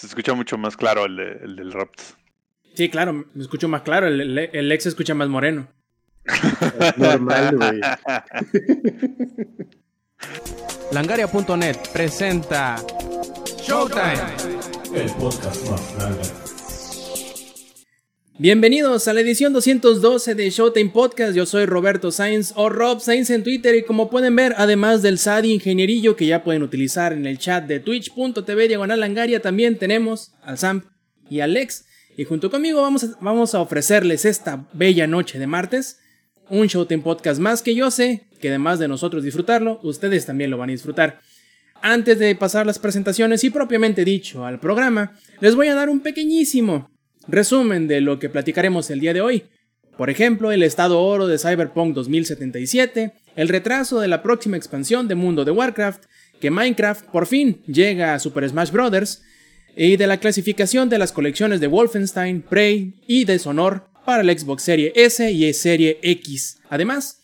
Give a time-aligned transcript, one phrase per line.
[0.00, 2.00] Se escucha mucho más claro el, el del Rapt.
[2.74, 4.06] Sí, claro, me escucho más claro.
[4.06, 5.68] El, el, ex se escucha más moreno.
[6.24, 7.80] Es normal, güey.
[10.92, 12.76] Langaria.net presenta
[13.62, 14.20] Showtime.
[14.94, 16.45] El podcast más grande.
[18.38, 21.34] Bienvenidos a la edición 212 de Showtime Podcast.
[21.34, 25.18] Yo soy Roberto Sainz o Rob Sainz en Twitter y como pueden ver, además del
[25.18, 30.34] SADI ingenierillo que ya pueden utilizar en el chat de twitch.tv diagonal langaria, también tenemos
[30.42, 30.84] al Sam
[31.30, 31.86] y al Lex.
[32.18, 35.98] Y junto conmigo vamos a, vamos a ofrecerles esta bella noche de martes
[36.50, 40.58] un Showtime Podcast más que yo sé que además de nosotros disfrutarlo, ustedes también lo
[40.58, 41.20] van a disfrutar.
[41.80, 46.00] Antes de pasar las presentaciones y propiamente dicho al programa, les voy a dar un
[46.00, 46.90] pequeñísimo
[47.28, 49.44] resumen de lo que platicaremos el día de hoy.
[49.96, 55.14] Por ejemplo, el estado oro de Cyberpunk 2077, el retraso de la próxima expansión de
[55.14, 56.04] Mundo de Warcraft,
[56.40, 59.22] que Minecraft por fin llega a Super Smash Bros.,
[59.76, 64.62] y de la clasificación de las colecciones de Wolfenstein, Prey y Deshonor para la Xbox
[64.62, 66.58] Serie S y Serie X.
[66.70, 67.20] Además,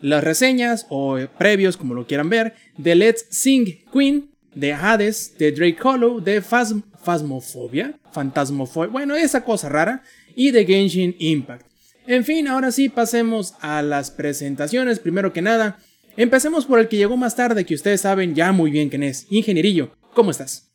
[0.00, 5.50] las reseñas o previos, como lo quieran ver, de Let's Sing Queen, de Hades, de
[5.50, 10.02] Drake Hollow, de Phasm Phasmophobia, Fantasmofobia, bueno, esa cosa rara,
[10.34, 11.64] y de Genshin Impact.
[12.08, 14.98] En fin, ahora sí pasemos a las presentaciones.
[14.98, 15.78] Primero que nada,
[16.16, 19.26] empecemos por el que llegó más tarde, que ustedes saben ya muy bien quién es.
[19.30, 20.72] Ingenierillo, ¿cómo estás?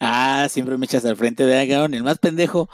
[0.00, 2.70] Ah, siempre me echas al frente de Agaon, el más pendejo.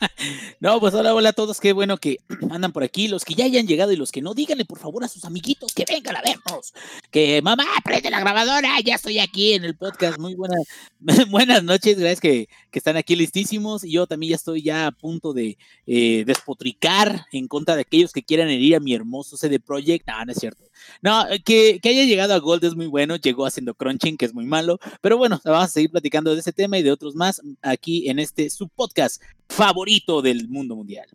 [0.60, 2.18] no, pues hola, hola a todos, qué bueno que
[2.50, 3.08] andan por aquí.
[3.08, 5.72] Los que ya hayan llegado y los que no, díganle por favor a sus amiguitos
[5.72, 6.72] que vengan a vernos.
[7.10, 10.18] Que mamá, prende la grabadora, ya estoy aquí en el podcast.
[10.18, 10.60] Muy buenas,
[11.30, 13.84] buenas noches, gracias que, que, están aquí listísimos.
[13.84, 18.12] Y yo también ya estoy ya a punto de eh, despotricar en contra de aquellos
[18.12, 20.06] que quieran herir a mi hermoso CD Projekt.
[20.06, 20.67] No, no es cierto.
[21.02, 24.34] No, que, que haya llegado a Gold es muy bueno, llegó haciendo crunching, que es
[24.34, 24.78] muy malo.
[25.00, 28.18] Pero bueno, vamos a seguir platicando de ese tema y de otros más aquí en
[28.18, 31.08] este su podcast favorito del mundo mundial.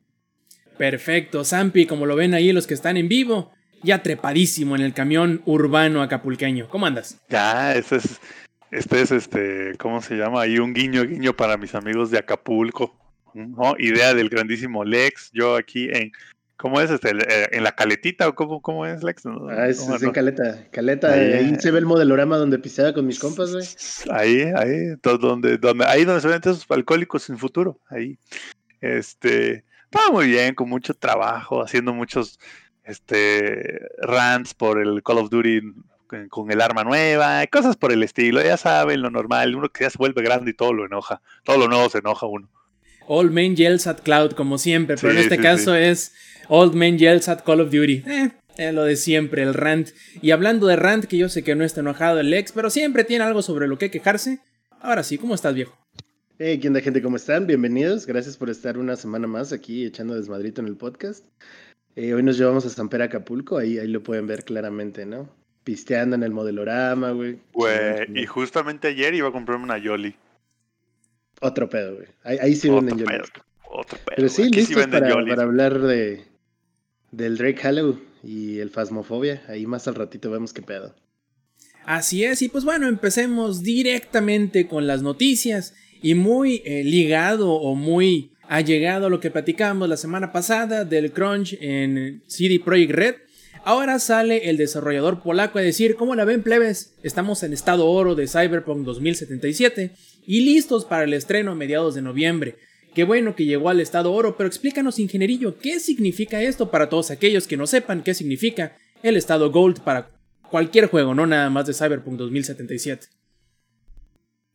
[0.78, 3.52] Perfecto, Zampi, como lo ven ahí los que están en vivo,
[3.84, 6.68] ya trepadísimo en el camión urbano acapulqueño.
[6.70, 7.20] ¿Cómo andas?
[7.30, 8.20] Ya, este es,
[8.72, 10.42] este es este, ¿cómo se llama?
[10.42, 12.98] Ahí un guiño, guiño para mis amigos de Acapulco.
[13.34, 13.76] ¿no?
[13.78, 16.12] Idea del grandísimo Lex, yo aquí en
[16.58, 16.92] ¿Cómo es?
[16.92, 19.26] Este, eh, ¿En la caletita o cómo, cómo es, Lex?
[19.26, 20.68] ah, es, en caleta.
[20.72, 23.66] Caleta, ahí, ahí, se ve el modelorama donde pisaba con mis compas, güey.
[24.12, 28.18] Ahí, ahí, donde, donde, ahí donde se ven esos alcohólicos sin futuro, ahí.
[28.82, 32.40] Este, estaba muy bien, con mucho trabajo, haciendo muchos
[32.84, 35.62] este, rants por el Call of Duty
[36.30, 39.90] con, el arma nueva, cosas por el estilo, ya saben, lo normal, uno que ya
[39.90, 42.50] se vuelve grande y todo lo enoja, todo lo nuevo se enoja uno.
[43.08, 46.14] All main yells at cloud, como siempre, pero en este caso es
[46.48, 48.04] Old Man Yells at Call of Duty.
[48.06, 49.90] Eh, es lo de siempre, el rant.
[50.22, 53.04] Y hablando de rant, que yo sé que no está enojado el ex, pero siempre
[53.04, 54.40] tiene algo sobre lo que quejarse.
[54.80, 55.78] Ahora sí, ¿cómo estás, viejo?
[56.40, 57.02] Hey, ¿qué onda, gente?
[57.02, 57.48] ¿Cómo están?
[57.48, 58.06] Bienvenidos.
[58.06, 61.26] Gracias por estar una semana más aquí echando desmadrito en el podcast.
[61.96, 65.30] Eh, hoy nos llevamos a Samper Acapulco, ahí, ahí lo pueden ver claramente, ¿no?
[65.64, 67.38] Pisteando en el modelorama, güey.
[67.54, 70.16] Güey, y justamente ayer iba a comprarme una Yoli.
[71.44, 72.08] Otro pedo, güey.
[72.24, 73.18] Ahí, sí venden Yoli.
[73.70, 74.16] Otro pedo.
[74.16, 76.24] Pero sí, listos para, para hablar de,
[77.12, 79.44] del Drake Hollow y el Phasmophobia.
[79.50, 80.96] Ahí más al ratito vemos qué pedo.
[81.86, 87.76] Así es, y pues bueno, empecemos directamente con las noticias y muy eh, ligado o
[87.76, 93.16] muy allegado a lo que platicamos la semana pasada del crunch en CD Projekt Red.
[93.66, 96.96] Ahora sale el desarrollador polaco a decir, ¿cómo la ven plebes?
[97.04, 99.92] Estamos en estado oro de Cyberpunk 2077
[100.26, 102.58] y listos para el estreno a mediados de noviembre.
[102.94, 107.12] Qué bueno que llegó al estado oro, pero explícanos, ingenierillo, ¿qué significa esto para todos
[107.12, 110.10] aquellos que no sepan qué significa el estado gold para
[110.50, 113.08] cualquier juego, no nada más de Cyberpunk 2077?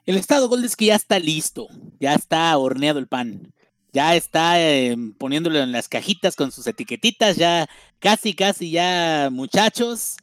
[0.06, 1.68] El estado gold es que ya está listo,
[2.00, 3.52] ya está horneado el pan,
[3.92, 7.68] ya está eh, poniéndolo en las cajitas con sus etiquetitas, ya
[7.98, 10.16] casi, casi ya muchachos,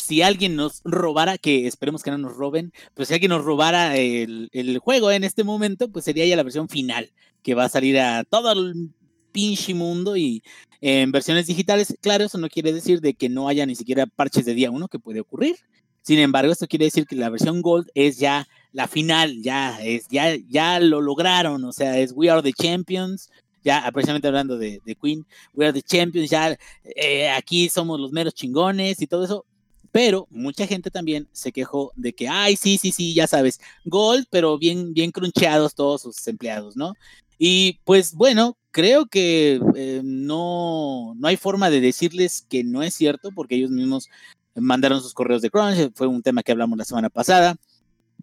[0.00, 3.96] si alguien nos robara, que esperemos que no nos roben, pues si alguien nos robara
[3.96, 7.68] el, el, juego en este momento, pues sería ya la versión final que va a
[7.68, 8.90] salir a todo el
[9.32, 10.42] pinche mundo y
[10.80, 11.96] en versiones digitales.
[12.00, 14.88] Claro, eso no quiere decir de que no haya ni siquiera parches de día uno
[14.88, 15.56] que puede ocurrir.
[16.02, 20.08] Sin embargo, esto quiere decir que la versión Gold es ya la final, ya es,
[20.08, 23.30] ya, ya lo lograron, o sea, es We Are the Champions,
[23.62, 26.56] ya precisamente hablando de, Queen, We Are the Champions, ya
[26.96, 29.44] eh, aquí somos los meros chingones y todo eso.
[29.92, 34.26] Pero mucha gente también se quejó de que, ay, sí, sí, sí, ya sabes, Gold,
[34.30, 36.94] pero bien, bien cruncheados todos sus empleados, ¿no?
[37.38, 42.94] Y pues bueno, creo que eh, no, no hay forma de decirles que no es
[42.94, 44.08] cierto, porque ellos mismos
[44.54, 47.56] mandaron sus correos de crunch, fue un tema que hablamos la semana pasada,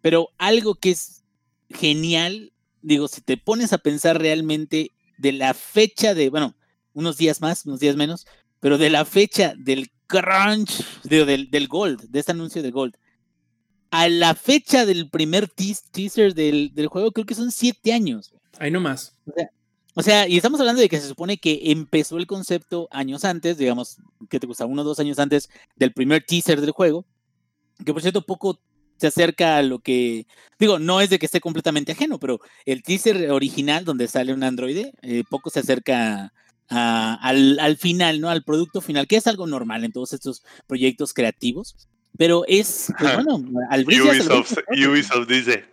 [0.02, 1.24] pero algo que es
[1.70, 2.54] genial.
[2.82, 6.56] Digo, si te pones a pensar realmente de la fecha de, bueno,
[6.94, 8.28] unos días más, unos días menos,
[8.60, 12.96] pero de la fecha del crunch, del, del Gold, de este anuncio de Gold,
[13.92, 18.34] a la fecha del primer teas- teaser del, del juego, creo que son siete años.
[18.60, 19.16] Ahí nomás.
[19.94, 23.58] O sea, y estamos hablando de que se supone que empezó el concepto años antes,
[23.58, 23.98] digamos,
[24.30, 27.06] que te gusta, uno o dos años antes del primer teaser del juego,
[27.84, 28.60] que por cierto poco
[28.98, 30.28] se acerca a lo que,
[30.60, 34.44] digo, no es de que esté completamente ajeno, pero el teaser original donde sale un
[34.44, 36.34] androide, eh, poco se acerca
[36.70, 38.30] a- al, al final, ¿no?
[38.30, 41.76] Al producto final, que es algo normal en todos estos proyectos creativos,
[42.18, 45.66] pero es, pues bueno, al Ubisoft, Ubisoft dice.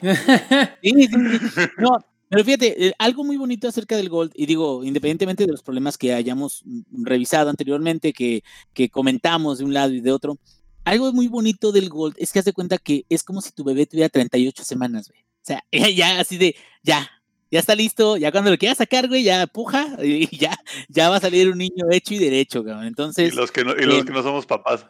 [0.82, 1.60] Sí, sí, sí.
[1.78, 1.98] No,
[2.28, 5.96] pero fíjate, eh, algo muy bonito acerca del Gold, y digo, independientemente de los problemas
[5.98, 8.42] que hayamos revisado anteriormente, que,
[8.74, 10.38] que comentamos de un lado y de otro,
[10.84, 13.64] algo muy bonito del Gold es que haz de cuenta que es como si tu
[13.64, 15.20] bebé tuviera 38 semanas, güey.
[15.22, 15.64] O sea,
[15.94, 17.10] ya así de, ya,
[17.50, 20.56] ya está listo, ya cuando lo quieras sacar, güey, ya puja, y ya,
[20.88, 22.84] ya va a salir un niño hecho y derecho, cabrón.
[22.84, 24.86] Y Entonces, los que no, y los eh, que no somos papás.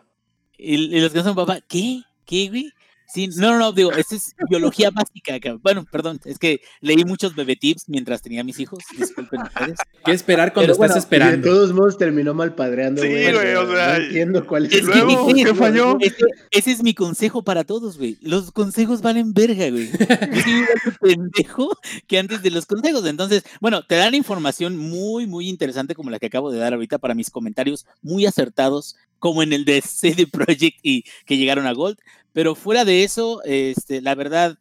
[0.56, 2.02] y, y los que no son papá, ¿qué?
[2.25, 2.72] ¿Qué, güey?
[3.12, 5.40] Sí, no, no, no, digo, esta es biología básica.
[5.40, 5.60] cabrón.
[5.62, 8.84] Bueno, perdón, es que leí muchos bebé tips mientras tenía mis hijos.
[8.99, 9.78] Disculpen ustedes.
[10.05, 11.49] ¿Qué esperar cuando Pero estás bueno, Y de esperando?
[11.49, 13.32] todos modos terminó mal padreando, Sí, güey.
[13.32, 15.96] güey, o sea, no entiendo cuál es y luego, ¿qué falló?
[16.00, 16.16] Ese,
[16.50, 18.19] ese es mi consejo para todos, güey.
[18.20, 19.88] Los consejos valen verga, güey.
[19.90, 21.70] Yo soy de pendejo
[22.06, 23.06] que antes de los consejos.
[23.06, 26.99] Entonces, bueno, te dan información muy, muy interesante como la que acabo de dar ahorita
[26.99, 31.72] para mis comentarios muy acertados, como en el de CD Projekt y que llegaron a
[31.72, 31.99] Gold.
[32.32, 34.58] Pero fuera de eso, este, la verdad,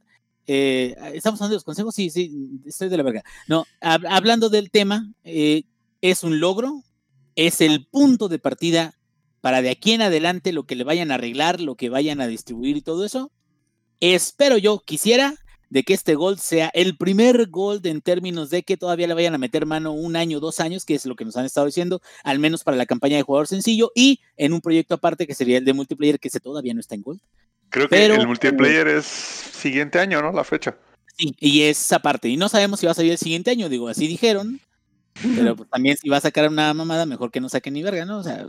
[0.48, 2.32] eh, estamos hablando de los consejos, sí, sí,
[2.66, 3.24] estoy de la verga.
[3.48, 5.64] No, hab- hablando del tema, eh,
[6.02, 6.84] es un logro,
[7.36, 8.96] es el punto de partida
[9.42, 12.28] para de aquí en adelante lo que le vayan a arreglar, lo que vayan a
[12.28, 13.32] distribuir y todo eso.
[14.00, 15.36] Espero yo, quisiera,
[15.70, 19.36] de que este Gold sea el primer Gold en términos de que todavía le vayan
[19.36, 22.02] a meter mano un año, dos años, que es lo que nos han estado diciendo,
[22.24, 25.58] al menos para la campaña de jugador sencillo y en un proyecto aparte que sería
[25.58, 27.20] el de multiplayer, que ese todavía no está en Gold.
[27.70, 30.32] Creo que el multiplayer es siguiente año, ¿no?
[30.32, 30.78] La fecha.
[31.18, 32.30] Sí, y es aparte.
[32.30, 34.60] Y no sabemos si va a salir el siguiente año, digo, así dijeron.
[35.36, 38.06] Pero pues, también si va a sacar una mamada, mejor que no saquen ni verga,
[38.06, 38.20] ¿no?
[38.20, 38.46] O sea,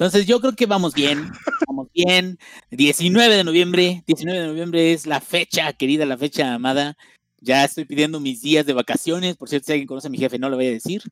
[0.00, 1.30] entonces yo creo que vamos bien,
[1.66, 2.38] vamos bien.
[2.70, 6.96] 19 de noviembre, 19 de noviembre es la fecha, querida, la fecha amada.
[7.42, 9.36] Ya estoy pidiendo mis días de vacaciones.
[9.36, 11.02] Por cierto, si alguien conoce a mi jefe, no lo voy a decir.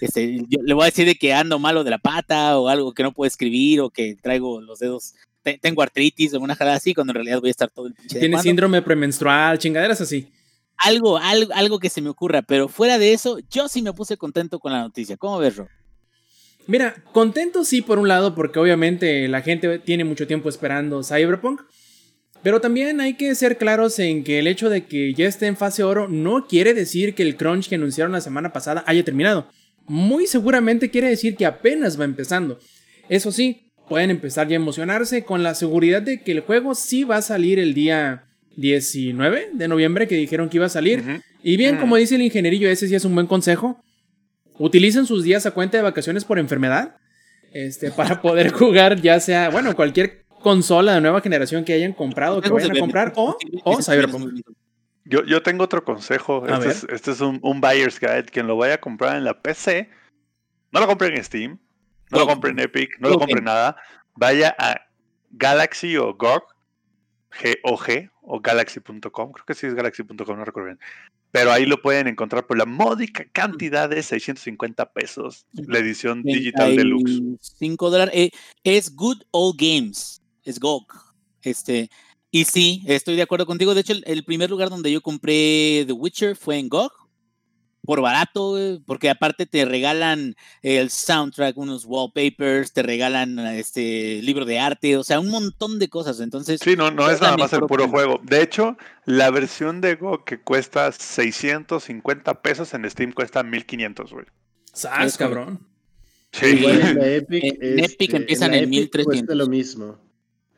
[0.00, 2.92] Este, yo le voy a decir de que ando malo de la pata o algo
[2.94, 5.14] que no puedo escribir o que traigo los dedos.
[5.52, 7.94] Te- Tengo artritis o una jalada así, cuando en realidad voy a estar todo el
[7.94, 10.28] pinche día Tiene jugando síndrome premenstrual, chingaderas así.
[10.76, 14.16] algo, algo, algo que se me ocurra, pero fuera de eso, yo sí me puse
[14.16, 15.16] contento con la noticia.
[15.16, 15.68] ¿Cómo ves, Ro?
[16.66, 21.62] Mira, contento sí por un lado, porque obviamente la gente tiene mucho tiempo esperando Cyberpunk.
[22.42, 25.56] Pero también hay que ser claros en que el hecho de que ya esté en
[25.56, 29.48] fase oro no quiere decir que el crunch que anunciaron la semana pasada haya terminado.
[29.86, 32.60] Muy seguramente quiere decir que apenas va empezando.
[33.08, 37.04] Eso sí, pueden empezar ya a emocionarse con la seguridad de que el juego sí
[37.04, 41.22] va a salir el día 19 de noviembre que dijeron que iba a salir.
[41.42, 43.82] Y bien, como dice el ingenierillo, ese sí es un buen consejo.
[44.58, 46.96] Utilicen sus días a cuenta de vacaciones por enfermedad.
[47.52, 52.40] Este, para poder jugar, ya sea, bueno, cualquier consola de nueva generación que hayan comprado,
[52.40, 54.42] que vayan a comprar, o, o Cyberpunk.
[55.04, 56.46] Yo, yo tengo otro consejo.
[56.46, 58.26] Este es, este es un, un buyer's guide.
[58.26, 59.88] Quien lo vaya a comprar en la PC,
[60.70, 61.58] no lo compre en Steam,
[62.10, 62.30] no lo Ok.
[62.30, 63.20] compre en Epic, no lo Ok.
[63.22, 63.76] compre en nada.
[64.14, 64.80] Vaya a
[65.30, 66.42] Galaxy o GOG,
[67.30, 69.32] G o G, o Galaxy.com.
[69.32, 70.80] Creo que sí es Galaxy.com, no recuerdo bien.
[71.30, 75.46] Pero ahí lo pueden encontrar por la módica cantidad de 650 pesos.
[75.52, 77.20] La edición digital deluxe.
[77.58, 78.14] 5 dólares.
[78.16, 78.30] Eh,
[78.64, 80.22] es Good Old Games.
[80.42, 80.86] Es GOG.
[81.42, 81.90] Este,
[82.30, 83.74] y sí, estoy de acuerdo contigo.
[83.74, 86.92] De hecho, el, el primer lugar donde yo compré The Witcher fue en GOG.
[87.88, 94.44] Por barato, güey, porque aparte te regalan el soundtrack, unos wallpapers, te regalan este libro
[94.44, 96.20] de arte, o sea, un montón de cosas.
[96.20, 98.20] Entonces, Sí, no, no es la nada más el puro juego.
[98.22, 98.76] De hecho,
[99.06, 104.26] la versión de Go que cuesta 650 pesos en Steam cuesta 1500, güey.
[104.74, 105.66] ¡Sas, Es cabrón!
[106.32, 106.44] Sí.
[106.44, 107.42] Igual en la Epic.
[107.42, 109.06] En Epic este, empiezan la en Epic 1300.
[109.06, 110.07] Cuesta lo mismo.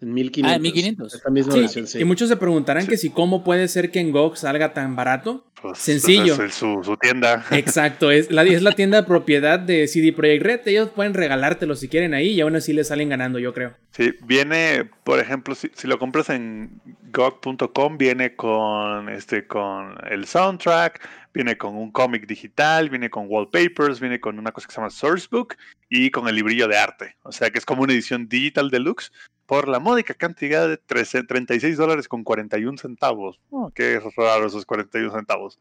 [0.00, 0.52] En 1500.
[0.52, 1.14] Ah, en 1500.
[1.14, 1.98] Esta misma Sí, versión, sí.
[2.00, 2.88] Y muchos se preguntarán Sí.
[2.88, 5.46] que si cómo puede ser que en GOG salga tan barato.
[5.60, 6.32] Pues, Sencillo.
[6.34, 7.44] esa es su, su tienda.
[7.50, 10.60] Exacto, es la, es la tienda de propiedad de CD Projekt Red.
[10.68, 13.74] Ellos pueden regalártelo si quieren ahí y aún así les salen ganando, yo creo.
[13.90, 16.80] Sí, viene, por ejemplo, si, si lo compras en
[17.12, 24.00] GOG.com, viene con este, con el soundtrack, viene con un cómic digital, viene con wallpapers,
[24.00, 25.56] viene con una cosa que se llama Sourcebook
[25.90, 27.16] y con el librillo de arte.
[27.22, 29.12] O sea que es como una edición digital deluxe
[29.50, 33.40] por la módica cantidad de 13 36 dólares con 41 centavos.
[33.50, 35.58] Oh, qué raro esos 41 centavos.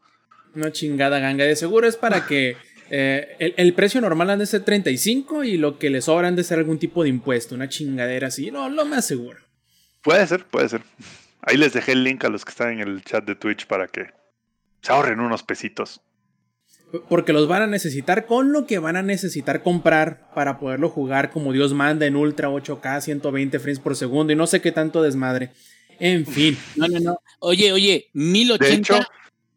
[0.54, 1.44] Una chingada ganga.
[1.44, 2.56] De seguro es para que
[2.88, 6.36] eh, el, el precio normal han de ser 35 y lo que le sobra han
[6.36, 7.56] de ser algún tipo de impuesto.
[7.56, 8.52] Una chingadera así.
[8.52, 9.40] No, lo más seguro.
[10.02, 10.82] Puede ser, puede ser.
[11.42, 13.88] Ahí les dejé el link a los que están en el chat de Twitch para
[13.88, 14.06] que
[14.82, 16.00] se ahorren unos pesitos.
[17.08, 21.30] Porque los van a necesitar con lo que van a necesitar comprar para poderlo jugar
[21.30, 25.02] como Dios manda en Ultra 8K, 120 frames por segundo y no sé qué tanto
[25.02, 25.52] desmadre.
[26.00, 26.58] En fin.
[26.76, 27.18] No, no, no.
[27.38, 29.08] Oye, oye, 1080, De hecho-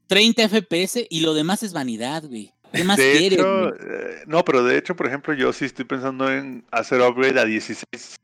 [0.08, 2.52] 30 FPS y lo demás es vanidad, güey.
[2.72, 3.40] ¿Qué más de quieres?
[3.40, 3.72] hecho, güey?
[3.82, 7.46] eh, no, pero de hecho, por ejemplo, yo sí estoy pensando en hacer upgrade a
[7.46, 8.18] 16.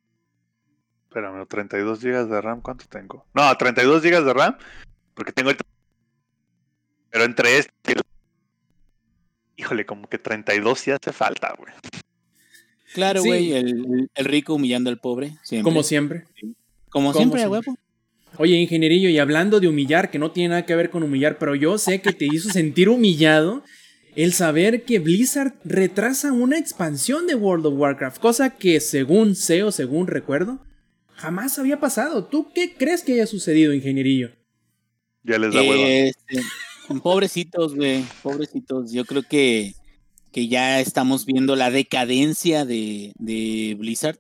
[1.08, 3.26] Espérame, 32 GB de RAM, ¿cuánto tengo?
[3.34, 4.58] No, a 32 GB de RAM,
[5.16, 5.58] porque tengo el...
[7.10, 8.02] Pero entre este y el...
[9.60, 11.74] Híjole, como que 32 sí hace falta, güey.
[12.94, 13.28] Claro, sí.
[13.28, 15.34] güey, el, el rico humillando al pobre.
[15.44, 15.64] Siempre.
[15.64, 16.24] Como siempre.
[16.90, 17.60] Como como siempre, siempre.
[17.60, 17.78] huevo.
[18.38, 21.56] Oye, ingenierillo, y hablando de humillar, que no tiene nada que ver con humillar, pero
[21.56, 23.64] yo sé que te hizo sentir humillado
[24.16, 29.64] el saber que Blizzard retrasa una expansión de World of Warcraft, cosa que según sé
[29.64, 30.64] o según recuerdo,
[31.16, 32.24] jamás había pasado.
[32.24, 34.32] ¿Tú qué crees que haya sucedido, ingenierillo?
[35.24, 35.86] Ya les da hueva.
[35.86, 36.42] Este,
[37.04, 38.92] pobrecitos, güey, pobrecitos.
[38.92, 39.74] Yo creo que,
[40.32, 43.14] que ya estamos viendo la decadencia de,
[43.78, 44.20] Blizzard.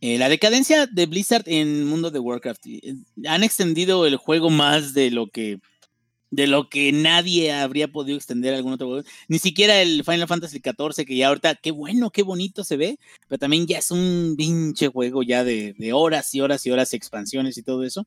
[0.00, 2.66] Eh, la decadencia de Blizzard en mundo de Warcraft.
[2.66, 2.94] Eh,
[3.26, 5.58] Han extendido el juego más de lo que
[6.30, 9.08] de lo que nadie habría podido extender algún otro juego.
[9.28, 12.98] Ni siquiera el Final Fantasy XIV, que ya ahorita, qué bueno, qué bonito se ve,
[13.28, 16.92] pero también ya es un pinche juego ya de, de horas y horas y horas,
[16.94, 18.06] expansiones y todo eso.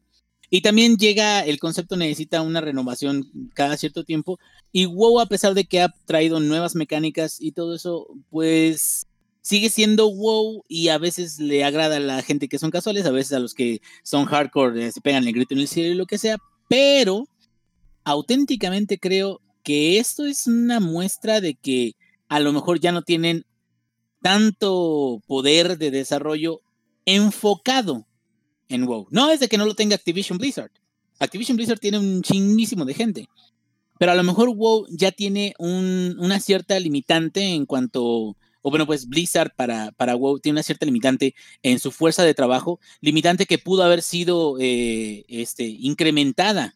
[0.49, 4.39] Y también llega, el concepto necesita una renovación cada cierto tiempo.
[4.71, 9.07] Y WoW, a pesar de que ha traído nuevas mecánicas y todo eso, pues
[9.41, 13.11] sigue siendo WoW y a veces le agrada a la gente que son casuales, a
[13.11, 15.97] veces a los que son hardcore eh, se pegan el grito en el cielo y
[15.97, 16.37] lo que sea,
[16.67, 17.27] pero
[18.03, 21.95] auténticamente creo que esto es una muestra de que
[22.27, 23.45] a lo mejor ya no tienen
[24.21, 26.61] tanto poder de desarrollo
[27.05, 28.05] enfocado
[28.69, 29.07] en WoW.
[29.11, 30.71] No es de que no lo tenga Activision Blizzard.
[31.19, 33.27] Activision Blizzard tiene un chinguísimo de gente.
[33.97, 38.03] Pero a lo mejor WoW ya tiene un- una cierta limitante en cuanto,
[38.61, 42.33] o bueno, pues Blizzard para, para WoW tiene una cierta limitante en su fuerza de
[42.33, 46.75] trabajo, limitante que pudo haber sido eh, este, incrementada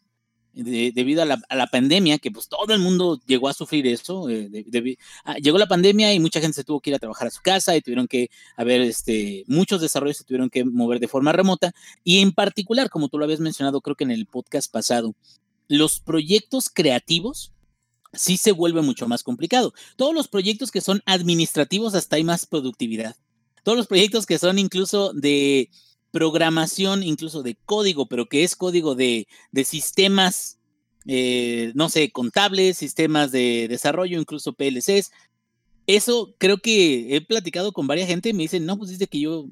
[0.54, 4.28] de- debido a la, pandemia, que pues todo el mundo llegó a sufrir eso.
[4.28, 4.66] eh,
[5.24, 7.42] ah, llegó la pandemia y mucha gente se tuvo que ir a trabajar a su
[7.42, 11.72] casa y tuvieron que haber, este, muchos desarrollos se tuvieron que mover de forma remota.
[12.02, 15.14] Y en particular, como tú lo habías mencionado, creo que en el podcast pasado,
[15.68, 17.52] los proyectos creativos
[18.12, 19.74] sí se vuelve mucho más complicado.
[19.96, 23.16] Todos los proyectos que son administrativos hasta hay más productividad.
[23.62, 25.70] Todos los proyectos que son incluso de
[26.14, 30.60] programación, incluso de código, pero que es código de, de sistemas,
[31.06, 35.10] eh, no sé, contables, sistemas de desarrollo, incluso PLCs.
[35.88, 39.18] Eso creo que he platicado con varias gente y me dicen, no, pues dice que
[39.18, 39.46] yo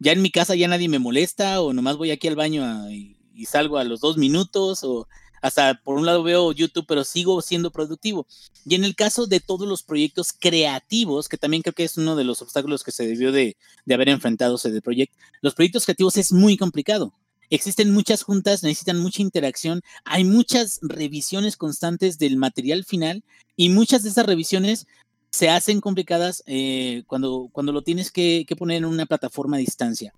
[0.00, 3.16] ya en mi casa ya nadie me molesta o nomás voy aquí al baño y,
[3.32, 5.06] y salgo a los dos minutos o
[5.42, 8.26] hasta por un lado veo YouTube, pero sigo siendo productivo.
[8.66, 12.16] Y en el caso de todos los proyectos creativos, que también creo que es uno
[12.16, 16.16] de los obstáculos que se debió de, de haber enfrentado CD Projekt, los proyectos creativos
[16.16, 17.12] es muy complicado.
[17.50, 23.24] Existen muchas juntas, necesitan mucha interacción, hay muchas revisiones constantes del material final
[23.56, 24.86] y muchas de esas revisiones
[25.30, 29.60] se hacen complicadas eh, cuando, cuando lo tienes que, que poner en una plataforma a
[29.60, 30.12] distancia.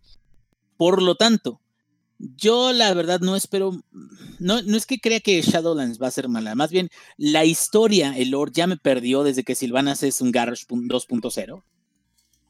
[0.77, 1.61] Por lo tanto,
[2.37, 3.83] yo la verdad no espero,
[4.39, 8.15] no, no es que crea que Shadowlands va a ser mala, más bien la historia,
[8.17, 11.62] el lore ya me perdió desde que Sylvanas es un Garrosh pun- 2.0.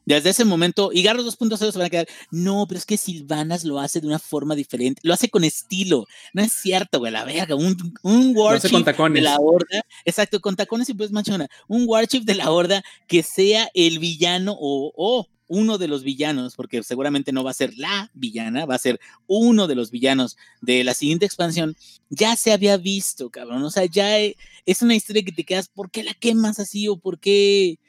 [0.03, 3.63] Desde ese momento, y Garrosh 2.0 se van a quedar, no, pero es que Sylvanas
[3.63, 7.23] lo hace de una forma diferente, lo hace con estilo, no es cierto, güey, la
[7.23, 12.23] verga, un, un con de la horda, exacto, con tacones y pues machona, un Warchief
[12.25, 17.33] de la horda que sea el villano o, o uno de los villanos, porque seguramente
[17.33, 20.93] no va a ser la villana, va a ser uno de los villanos de la
[20.93, 21.75] siguiente expansión,
[22.09, 23.61] ya se había visto, cabrón.
[23.63, 26.87] O sea, ya e- es una historia que te quedas, ¿por qué la quemas así?
[26.87, 27.79] ¿O por qué?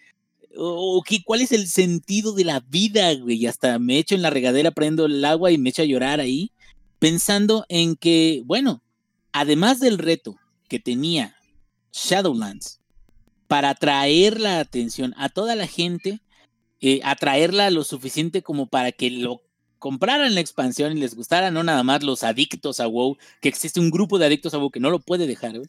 [0.56, 3.36] ¿O qué, cuál es el sentido de la vida, güey?
[3.36, 6.18] Y hasta me echo en la regadera, prendo el agua y me echo a llorar
[6.18, 6.50] ahí,
[6.98, 8.82] pensando en que, bueno,
[9.30, 10.34] además del reto
[10.68, 11.36] que tenía
[11.92, 12.80] Shadowlands
[13.46, 16.20] para atraer la atención a toda la gente,
[16.82, 19.40] eh, atraerla lo suficiente como para que lo
[19.78, 23.80] compraran la expansión y les gustara, no nada más los adictos a WoW, que existe
[23.80, 25.68] un grupo de adictos a WoW que no lo puede dejar, güey.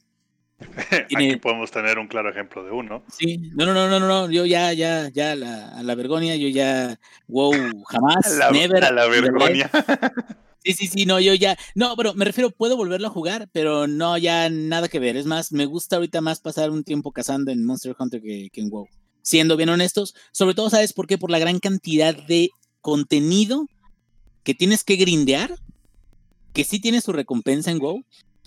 [1.10, 3.03] Tiene- Aquí podemos tener un claro ejemplo de uno.
[3.12, 6.48] Sí, no, no, no, no, no, yo ya, ya, ya, la, a la vergonia, yo
[6.48, 7.51] ya, wow,
[7.88, 8.84] jamás, A la, never.
[8.84, 9.70] a la vergonia.
[10.65, 13.86] Sí, sí, sí, no, yo ya, no, pero me refiero, puedo volverlo a jugar, pero
[13.86, 15.17] no, ya nada que ver.
[15.17, 18.62] Es más, me gusta ahorita más pasar un tiempo cazando en Monster Hunter que, que
[18.62, 18.88] en WoW.
[19.24, 21.18] Siendo bien honestos, sobre todo, ¿sabes por qué?
[21.18, 22.50] Por la gran cantidad de
[22.82, 23.65] contenido
[24.44, 25.56] que tienes que grindear,
[26.53, 28.03] que sí tiene su recompensa en WoW,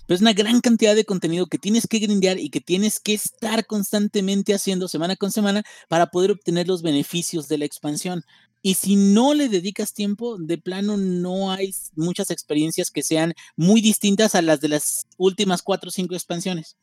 [0.07, 3.13] pero es una gran cantidad de contenido que tienes que grindear y que tienes que
[3.13, 8.23] estar constantemente haciendo semana con semana para poder obtener los beneficios de la expansión.
[8.61, 13.81] Y si no le dedicas tiempo, de plano no hay muchas experiencias que sean muy
[13.81, 16.77] distintas a las de las últimas cuatro o cinco expansiones.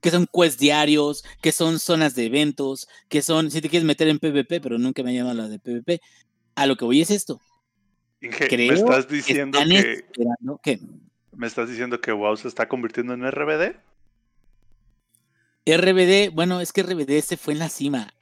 [0.00, 4.08] Que son quests diarios, que son zonas de eventos, que son, si te quieres meter
[4.08, 6.00] en PvP, pero nunca me llama la de PvP.
[6.54, 7.40] A lo que voy es esto.
[8.20, 10.80] Inge, Creo ¿me estás diciendo están que esperando que
[11.36, 13.76] me estás diciendo que WoW se está convirtiendo en RBD?
[15.66, 18.14] RBD, bueno, es que RBD se fue en la cima.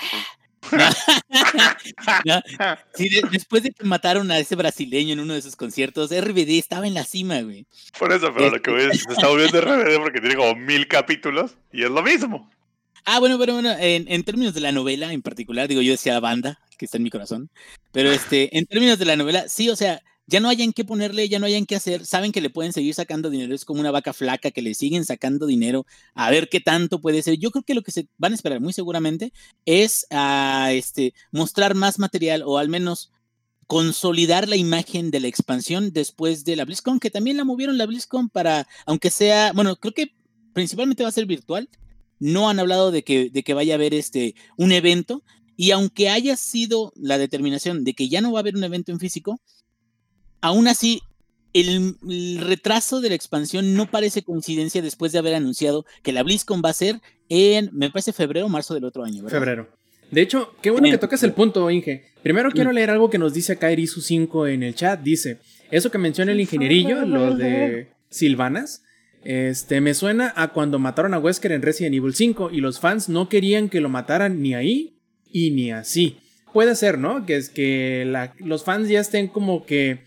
[2.25, 2.40] No,
[2.95, 6.59] sí, de- después de que mataron a ese brasileño en uno de sus conciertos, RBD
[6.59, 7.66] estaba en la cima, güey.
[7.99, 10.87] Por eso, pero lo que voy es, se está volviendo RBD porque tiene como mil
[10.88, 12.50] capítulos y es lo mismo.
[13.04, 16.19] Ah, bueno, bueno, bueno, en, en términos de la novela en particular, digo, yo decía
[16.21, 17.50] banda, que está en mi corazón,
[17.93, 21.28] pero este, en términos de la novela, sí, o sea, ya no hayan que ponerle,
[21.28, 23.90] ya no hayan que hacer, saben que le pueden seguir sacando dinero, es como una
[23.90, 27.38] vaca flaca que le siguen sacando dinero, a ver qué tanto puede ser.
[27.38, 29.33] Yo creo que lo que se van a esperar muy seguramente
[29.66, 33.11] es a este, mostrar más material o al menos
[33.66, 37.87] consolidar la imagen de la expansión después de la BlizzCon, que también la movieron la
[37.87, 40.14] BlizzCon para, aunque sea, bueno, creo que
[40.52, 41.69] principalmente va a ser virtual,
[42.19, 45.23] no han hablado de que, de que vaya a haber este, un evento.
[45.57, 48.90] Y aunque haya sido la determinación de que ya no va a haber un evento
[48.90, 49.40] en físico,
[50.44, 51.00] aún así
[51.52, 56.22] el, el retraso de la expansión no parece coincidencia después de haber anunciado que la
[56.22, 59.22] BlizzCon va a ser en, me parece, febrero o marzo del otro año.
[59.22, 59.38] ¿verdad?
[59.38, 59.68] Febrero.
[60.10, 60.94] De hecho, qué bueno Bien.
[60.96, 62.04] que tocas el punto, Inge.
[62.22, 65.00] Primero quiero leer algo que nos dice acá Irisu5 en el chat.
[65.00, 65.38] Dice,
[65.70, 68.82] eso que menciona el ingenierillo, lo de Silvanas,
[69.24, 73.08] este, me suena a cuando mataron a Wesker en Resident Evil 5 y los fans
[73.08, 74.98] no querían que lo mataran ni ahí
[75.32, 76.19] y ni así.
[76.52, 77.25] Puede ser, ¿no?
[77.26, 80.00] Que es que la- los fans ya estén como que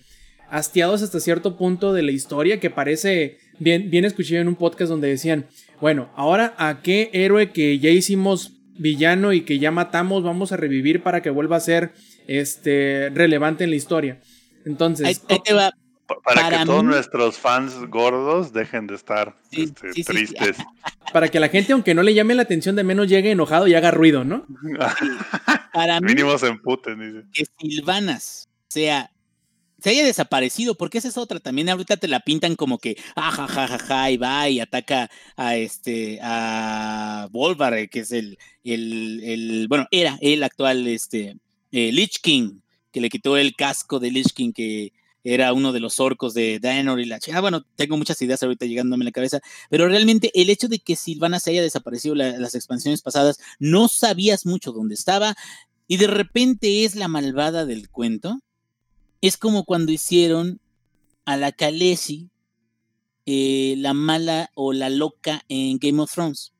[0.49, 4.89] hastiados hasta cierto punto de la historia que parece bien, bien escuché en un podcast
[4.89, 5.47] donde decían,
[5.81, 10.57] bueno, ahora a qué héroe que ya hicimos villano y que ya matamos vamos a
[10.57, 11.93] revivir para que vuelva a ser
[12.27, 14.21] este relevante en la historia.
[14.65, 15.71] Entonces, Ahí, ahí te va.
[16.05, 19.93] Pa- Para, Para que todos mí- nuestros fans gordos dejen de estar Sí, este, sí,
[19.93, 20.05] sí, sí.
[20.05, 20.57] tristes.
[21.13, 23.73] para que la gente, aunque no le llame la atención, de menos llegue enojado y
[23.75, 24.45] haga ruido, ¿no?
[25.73, 27.27] Para mí, Mínimo se emputen, dice.
[27.33, 29.09] que Silvanas sea
[29.81, 31.39] se haya desaparecido, porque esa es otra.
[31.39, 35.55] También ahorita te la pintan como que ah, ja, ja, y va y ataca a
[35.55, 41.37] este a Volvar, que es el, el, el- bueno, era el actual este
[41.71, 42.59] eh, Lich King,
[42.91, 46.57] que le quitó el casco de Lich King, que era uno de los orcos de
[46.59, 47.41] Daenor y la chica.
[47.41, 50.95] Bueno, tengo muchas ideas ahorita llegándome a la cabeza, pero realmente el hecho de que
[50.95, 55.35] Silvana se haya desaparecido la- las expansiones pasadas, no sabías mucho dónde estaba,
[55.87, 58.39] y de repente es la malvada del cuento.
[59.21, 60.59] Es como cuando hicieron
[61.25, 62.29] a la Khaleesi
[63.25, 66.53] eh, la mala o la loca en Game of Thrones.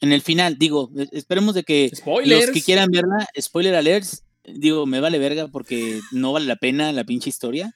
[0.00, 2.46] En el final, digo, e- esperemos de que Spoilers.
[2.46, 6.92] los que quieran verla, spoiler alerts, digo, me vale verga porque no vale la pena
[6.92, 7.74] la pinche historia.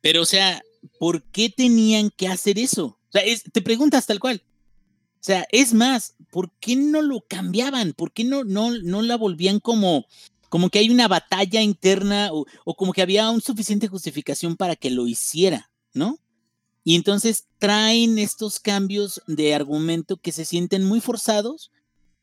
[0.00, 0.60] Pero, o sea,
[0.98, 2.86] ¿por qué tenían que hacer eso?
[2.86, 4.42] O sea, es- te preguntas tal cual.
[5.14, 7.92] O sea, es más, ¿por qué no lo cambiaban?
[7.92, 10.06] ¿Por qué no, no, no la volvían como,
[10.52, 14.76] como que hay una batalla interna o, o como que había un suficiente justificación para
[14.76, 16.18] que lo hiciera, ¿no?
[16.84, 21.72] Y entonces traen estos cambios de argumento que se sienten muy forzados,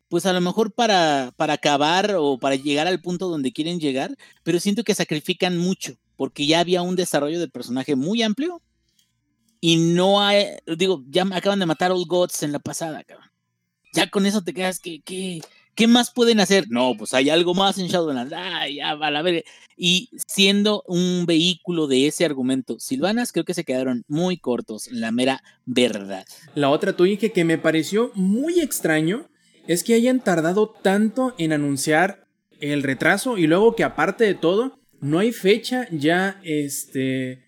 [0.10, 4.16] pues a lo mejor para, para acabar o para llegar al punto donde quieren llegar,
[4.44, 8.62] pero siento que sacrifican mucho, porque ya había un desarrollo del personaje muy amplio
[9.60, 13.32] y no hay, digo, ya acaban de matar a Old Gods en la pasada, cabrón.
[13.92, 15.42] Ya con eso te quedas que, que,
[15.80, 16.66] ¿qué más pueden hacer?
[16.70, 18.34] No, pues hay algo más en Shadowlands.
[18.36, 19.44] Ah, ya, va a verga.
[19.78, 25.14] Y siendo un vehículo de ese argumento, Silvanas creo que se quedaron muy cortos, la
[25.14, 26.26] mera verdad.
[26.54, 29.30] La otra tuya que me pareció muy extraño
[29.68, 32.28] es que hayan tardado tanto en anunciar
[32.60, 37.46] el retraso y luego que aparte de todo no hay fecha ya este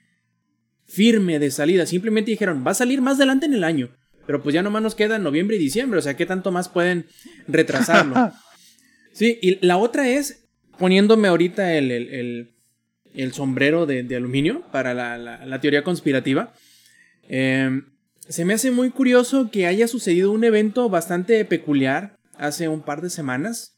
[0.85, 1.85] firme de salida.
[1.85, 3.89] Simplemente dijeron, va a salir más adelante en el año.
[4.25, 5.99] Pero pues ya nomás nos quedan noviembre y diciembre.
[5.99, 7.05] O sea, ¿qué tanto más pueden
[7.47, 8.15] retrasarlo?
[9.13, 10.45] Sí, y la otra es
[10.79, 12.55] poniéndome ahorita el, el, el-
[13.13, 16.53] el sombrero de, de aluminio para la, la- la teoría conspirativa.
[17.27, 17.81] Eh,
[18.29, 23.01] se me hace muy curioso que haya sucedido un evento bastante peculiar hace un par
[23.01, 23.75] de semanas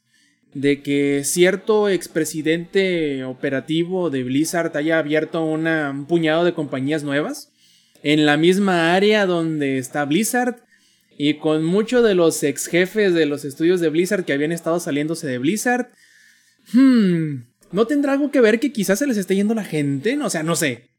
[0.52, 7.50] de que cierto expresidente operativo de Blizzard haya abierto una, un puñado de compañías nuevas
[8.04, 10.62] en la misma área donde está Blizzard
[11.16, 14.78] y con muchos de los ex jefes de los estudios de Blizzard que habían estado
[14.78, 15.88] saliéndose de Blizzard.
[16.74, 20.18] Hmm, ¿no tendrá algo que ver que quizás se les esté yendo la gente?
[20.18, 20.90] O sea, no sé.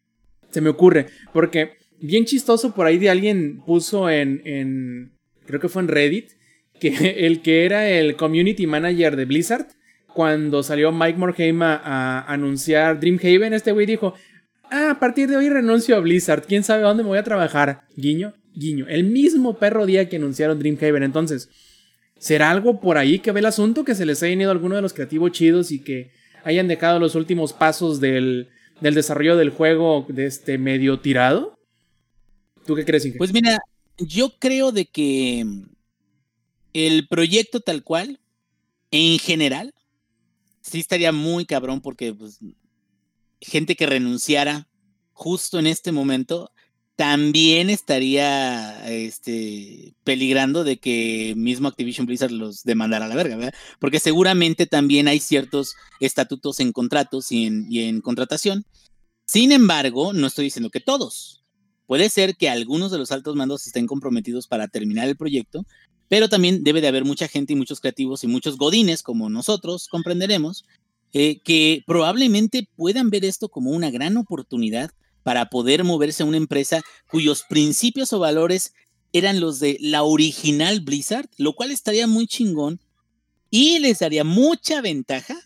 [0.50, 1.06] Se me ocurre.
[1.32, 5.12] Porque bien chistoso por ahí de alguien puso en,
[5.46, 6.32] creo que fue en Reddit,
[6.80, 6.90] que
[7.28, 9.68] el que era el community manager de Blizzard,
[10.08, 14.16] cuando salió Mike Morhaime a, a anunciar Dreamhaven, este güey dijo,
[14.72, 17.24] ah, a partir de hoy renuncio a Blizzard, quién sabe a dónde me voy a
[17.24, 17.86] trabajar.
[17.96, 18.86] Guiño, guiño.
[18.88, 21.04] El mismo perro día que anunciaron Dreamhaven.
[21.04, 21.50] Entonces,
[22.18, 23.84] ¿será algo por ahí que ve el asunto?
[23.84, 26.12] Que se les haya ido alguno de los creativos chidos y que
[26.44, 28.50] hayan dejado los últimos pasos del,
[28.82, 31.58] del desarrollo del juego de este medio tirado?
[32.66, 33.18] ¿Tú qué crees, Inge?
[33.18, 33.60] Pues mira,
[33.98, 35.46] yo creo de que
[36.74, 38.20] el proyecto tal cual,
[38.92, 39.74] en general,
[40.62, 42.40] sí estaría muy cabrón porque pues,
[43.46, 44.68] gente que renunciara
[45.14, 46.52] justo en este momento
[46.96, 53.54] también estaría este, peligrando de que mismo Activision Blizzard los demandara a la verga, ¿verdad?
[53.80, 58.66] Porque seguramente también hay ciertos estatutos en contratos y en, y en contratación.
[59.26, 61.44] Sin embargo, no estoy diciendo que todos.
[61.86, 65.66] Puede ser que algunos de los altos mandos estén comprometidos para terminar el proyecto,
[66.08, 69.88] pero también debe de haber mucha gente y muchos creativos y muchos godines como nosotros
[69.90, 70.66] comprenderemos
[71.18, 74.92] eh, que probablemente puedan ver esto como una gran oportunidad
[75.24, 78.74] para poder moverse a una empresa cuyos principios o valores
[79.14, 82.82] eran los de la original Blizzard, lo cual estaría muy chingón
[83.50, 85.38] y les daría mucha ventaja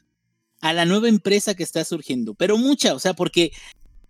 [0.59, 3.51] a la nueva empresa que está surgiendo, pero mucha, o sea, porque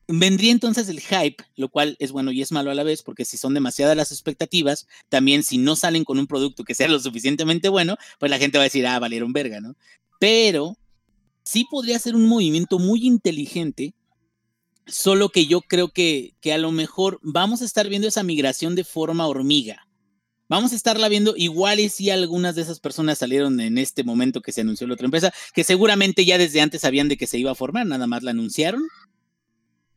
[0.07, 3.25] vendría entonces el hype, lo cual es bueno y es malo a la vez, porque
[3.25, 7.01] si son demasiadas las expectativas, también si no salen con un producto que sea lo
[7.01, 9.75] suficientemente bueno, pues la gente va a decir, ah, valieron verga, ¿no?
[10.21, 10.77] Pero
[11.43, 13.93] sí podría ser un movimiento muy inteligente,
[14.85, 18.75] solo que yo creo que, que a lo mejor vamos a estar viendo esa migración
[18.75, 19.87] de forma hormiga.
[20.47, 24.41] Vamos a estarla viendo igual y si algunas de esas personas salieron en este momento
[24.41, 27.37] que se anunció la otra empresa, que seguramente ya desde antes sabían de que se
[27.37, 28.81] iba a formar, nada más la anunciaron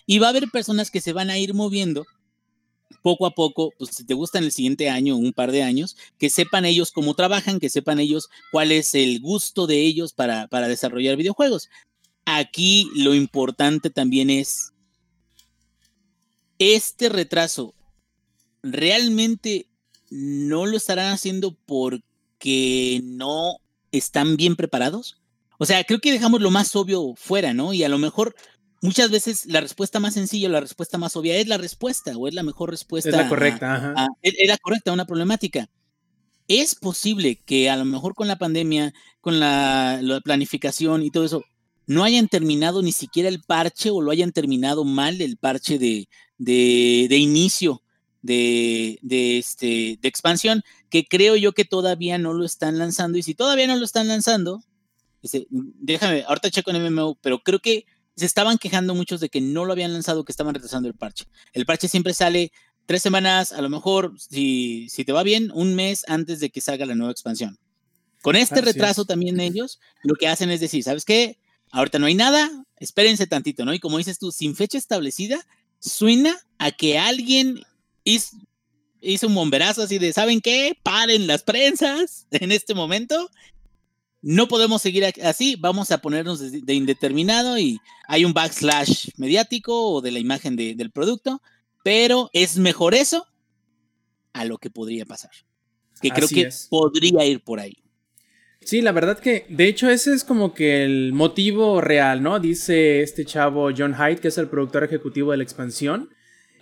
[0.05, 2.05] y va a haber personas que se van a ir moviendo
[3.02, 6.30] poco a poco, pues si te gusta el siguiente año, un par de años, que
[6.30, 10.68] sepan ellos cómo trabajan, que sepan ellos cuál es el gusto de ellos para, para
[10.68, 11.68] desarrollar videojuegos.
[12.24, 14.72] Aquí lo importante también es,
[16.58, 17.74] este retraso,
[18.62, 19.66] ¿realmente
[20.10, 23.56] no lo estarán haciendo porque no
[23.90, 25.18] están bien preparados?
[25.58, 27.72] O sea, creo que dejamos lo más obvio fuera, ¿no?
[27.72, 28.34] Y a lo mejor
[28.83, 32.35] muchas veces la respuesta más sencilla, la respuesta más obvia es la respuesta o es
[32.35, 33.09] la mejor respuesta.
[33.09, 34.07] Es la correcta, ajá.
[34.21, 35.71] es la correcta a una problemática.
[36.49, 41.25] Es posible que a lo mejor con la pandemia, con la, la, planificación y todo
[41.25, 41.45] eso,
[41.87, 46.09] no hayan terminado ni siquiera el parche o lo hayan terminado mal el parche de,
[46.37, 47.83] de, de inicio
[48.23, 53.18] de, de, este, de expansión, que creo yo que todavía no lo están lanzando.
[53.18, 54.61] Y si todavía no lo están lanzando,
[55.23, 59.40] dice, déjame, ahorita checo en MMO, pero creo que se estaban quejando muchos de que
[59.40, 61.25] no lo habían lanzado, que estaban retrasando el parche.
[61.53, 62.53] El parche siempre sale
[62.87, 66.61] tres semanas, a lo mejor, si, si te va bien, un mes antes de que
[66.61, 67.59] salga la nueva expansión.
[68.22, 69.09] Con este Así retraso es.
[69.09, 71.38] también ellos lo que hacen es decir, ¿sabes qué?
[71.70, 73.75] Ahorita no hay nada, espérense tantito, ¿no?
[73.75, 75.44] Y como dices tú, sin fecha establecida,
[75.81, 77.61] suena a que alguien
[78.05, 78.37] hizo,
[79.01, 80.79] hizo un bomberazo así de, ¿saben qué?
[80.83, 83.31] Paren las prensas en este momento
[84.22, 89.92] no podemos seguir así, vamos a ponernos de, de, indeterminado y hay un backslash mediático
[89.92, 91.42] o de la imagen de, del producto,
[91.82, 93.26] pero es mejor eso
[94.32, 95.32] a lo que podría pasar.
[96.00, 96.66] Que creo que es.
[96.70, 97.76] podría ir por ahí.
[98.61, 102.38] Sí, la verdad que, de hecho, ese es como que el motivo real, ¿no?
[102.38, 106.11] Dice este chavo John Hyde, que es el productor ejecutivo de la expansión,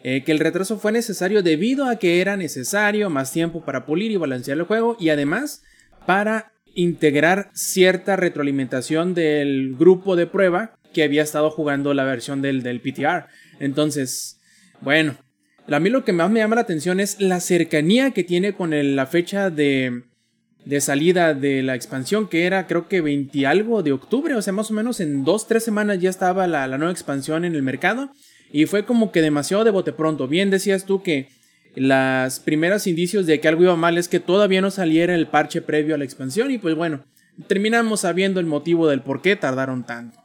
[0.02, 4.10] eh, que el retraso fue necesario debido a que era necesario más tiempo para pulir
[4.10, 5.62] y balancear el juego y además
[6.06, 12.62] para integrar cierta retroalimentación del grupo de prueba que había estado jugando la versión del,
[12.62, 13.26] del PTR.
[13.60, 14.40] Entonces,
[14.80, 15.16] bueno,
[15.68, 18.72] a mí lo que más me llama la atención es la cercanía que tiene con
[18.72, 20.02] el, la fecha de,
[20.64, 24.52] de, salida de la expansión, que era creo que 20 algo de octubre, o sea,
[24.52, 28.10] más o menos en 2-3 semanas ya estaba la, la nueva expansión en el mercado.
[28.52, 30.26] Y fue como que demasiado de bote pronto.
[30.26, 31.28] Bien decías tú que
[31.74, 35.62] las primeros indicios de que algo iba mal es que todavía no saliera el parche
[35.62, 37.04] previo a la expansión y pues bueno,
[37.46, 40.18] terminamos sabiendo el motivo del por qué tardaron tanto.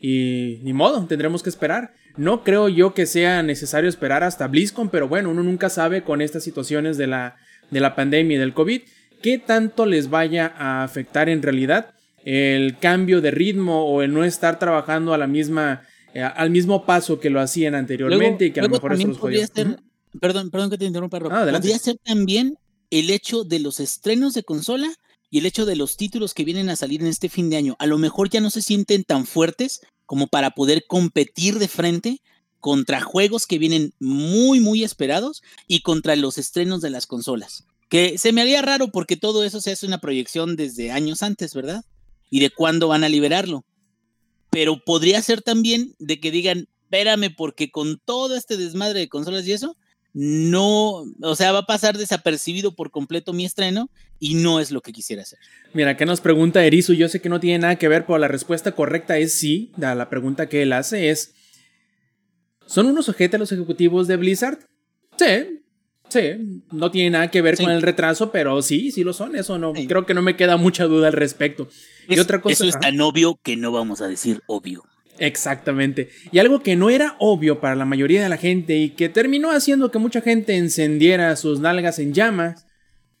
[0.00, 1.94] Y ni modo, tendremos que esperar.
[2.16, 6.20] No creo yo que sea necesario esperar hasta BlizzCon, pero bueno, uno nunca sabe con
[6.20, 7.36] estas situaciones de la,
[7.70, 8.82] de la pandemia y del COVID
[9.22, 14.24] qué tanto les vaya a afectar en realidad el cambio de ritmo o el no
[14.24, 15.82] estar trabajando a la misma,
[16.12, 19.18] eh, al mismo paso que lo hacían anteriormente y que a lo mejor eso los
[19.18, 19.78] podría ser,
[20.20, 21.32] perdón, perdón que te interrumpa, Rob.
[21.32, 22.58] Ah, podría ser también
[22.90, 24.92] el hecho de los estrenos de consola
[25.30, 27.76] y el hecho de los títulos que vienen a salir en este fin de año.
[27.78, 32.20] A lo mejor ya no se sienten tan fuertes como para poder competir de frente
[32.60, 37.64] contra juegos que vienen muy, muy esperados y contra los estrenos de las consolas.
[37.88, 41.54] Que se me haría raro porque todo eso se hace una proyección desde años antes,
[41.54, 41.84] ¿verdad?
[42.30, 43.64] Y de cuándo van a liberarlo.
[44.50, 49.46] Pero podría ser también de que digan, espérame, porque con todo este desmadre de consolas
[49.46, 49.76] y eso,
[50.18, 54.80] no, o sea, va a pasar desapercibido por completo mi estreno y no es lo
[54.80, 55.38] que quisiera hacer.
[55.74, 58.26] Mira, acá nos pregunta Erizu, yo sé que no tiene nada que ver, pero la
[58.26, 59.72] respuesta correcta es sí.
[59.76, 61.34] La, la pregunta que él hace es,
[62.64, 64.58] ¿son unos objetos los ejecutivos de Blizzard?
[65.18, 65.60] Sí,
[66.08, 67.64] sí, no tiene nada que ver Sí.
[67.64, 69.86] con el retraso, pero sí, sí lo son, eso no, Sí.
[69.86, 71.68] creo que no me queda mucha duda al respecto.
[72.08, 72.54] y otra cosa...
[72.54, 74.82] eso es tan obvio que no vamos a decir obvio.
[75.18, 76.10] Exactamente.
[76.30, 79.50] Y algo que no era obvio para la mayoría de la gente y que terminó
[79.50, 82.66] haciendo que mucha gente encendiera sus nalgas en llamas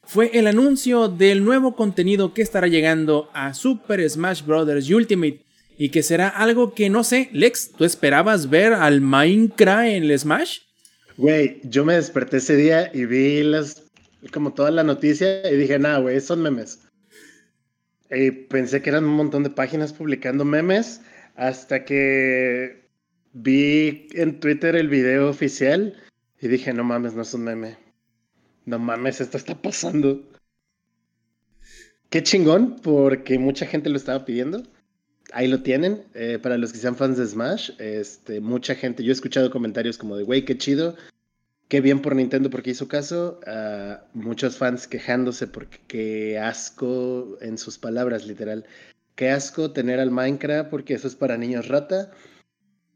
[0.02, 4.90] fue el anuncio del nuevo contenido que estará llegando a Super Smash Bros.
[4.90, 5.44] Ultimate
[5.78, 10.18] y que será algo que no sé, Lex, ¿tú esperabas ver al Minecraft en el
[10.18, 10.58] Smash?
[11.16, 13.82] Güey, yo me desperté ese día y vi las,
[14.32, 16.80] como toda la noticia y dije, nah, güey, son memes.
[18.10, 21.00] Y pensé que eran un montón de páginas publicando memes
[21.36, 22.88] hasta que
[23.32, 25.94] vi en Twitter el video oficial
[26.40, 27.78] y dije, no mames, no es un meme.
[28.64, 30.22] No mames, esto está pasando.
[32.10, 34.62] Qué chingón, porque mucha gente lo estaba pidiendo.
[35.32, 36.04] Ahí lo tienen.
[36.14, 39.02] eh, para los que sean fans de Smash, este, mucha gente.
[39.02, 40.96] Yo he escuchado comentarios como de, güey, qué chido.
[41.68, 43.40] Qué bien por Nintendo porque hizo caso.
[44.14, 48.66] Muchos fans quejándose porque qué asco, en sus palabras, literal.
[49.16, 52.12] Qué asco tener al Minecraft porque eso es para niños rata.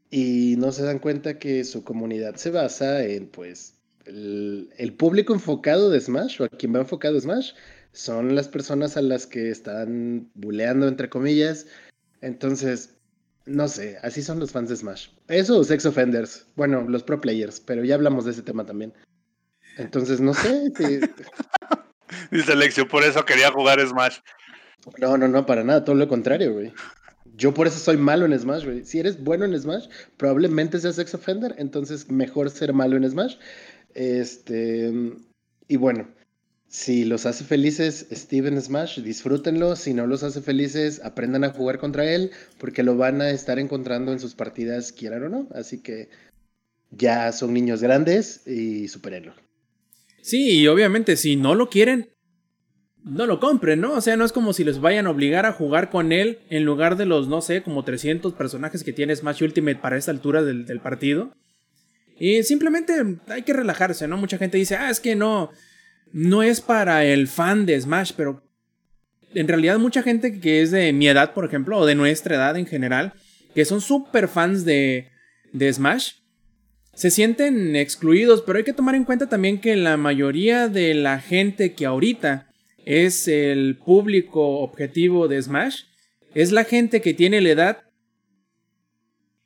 [0.09, 5.89] Y no se dan cuenta que su comunidad se basa en, pues, el, público enfocado
[5.89, 7.53] de Smash o a quien va enfocado Smash
[7.93, 11.67] son las personas a las que están buleando, entre comillas.
[12.21, 12.95] Entonces,
[13.45, 15.07] no sé, así son los fans de Smash.
[15.27, 16.45] Eso sex offenders.
[16.55, 18.93] Bueno, los pro players, pero ya hablamos de ese tema también.
[19.77, 20.71] Entonces, no sé.
[20.75, 20.99] si-
[22.31, 24.19] Dice Alexio, por eso quería jugar Smash.
[24.99, 26.73] No, no, no, para nada, todo lo contrario, güey.
[27.35, 28.85] Yo por eso soy malo en Smash, güey.
[28.85, 33.35] Si eres bueno en Smash, probablemente seas sex offender, entonces mejor ser malo en Smash.
[33.93, 34.91] Este,
[35.67, 36.07] y bueno,
[36.67, 39.75] si los hace felices Steve en Smash, disfrútenlo.
[39.75, 43.59] Si no los hace felices, aprendan a jugar contra él, porque lo van a estar
[43.59, 45.47] encontrando en sus partidas, quieran o no.
[45.53, 46.09] Así que
[46.91, 49.33] ya son niños grandes y supérenlo.
[50.21, 52.09] Sí, y obviamente si no lo quieren,
[53.03, 53.93] no lo compren, ¿no?
[53.93, 56.65] O sea, no es como si les vayan a obligar a jugar con él en
[56.65, 60.43] lugar de los, no sé, como 300 personajes que tiene Smash Ultimate para esta altura
[60.43, 61.33] del, partido.
[62.19, 62.93] Y simplemente
[63.27, 64.17] hay que relajarse, ¿no?
[64.17, 65.49] Mucha gente dice, ah, es que no,
[66.13, 68.43] no es para el fan de Smash, pero
[69.33, 72.55] en realidad mucha gente que es de mi edad, por ejemplo, o de nuestra edad
[72.57, 73.13] en general,
[73.55, 75.09] que son súper fans de,
[75.51, 76.13] de Smash,
[76.93, 81.19] se sienten excluidos, pero hay que tomar en cuenta también que la mayoría de la
[81.19, 82.50] gente que ahorita
[82.85, 85.83] es el público objetivo de Smash
[86.33, 87.83] es la gente que tiene la edad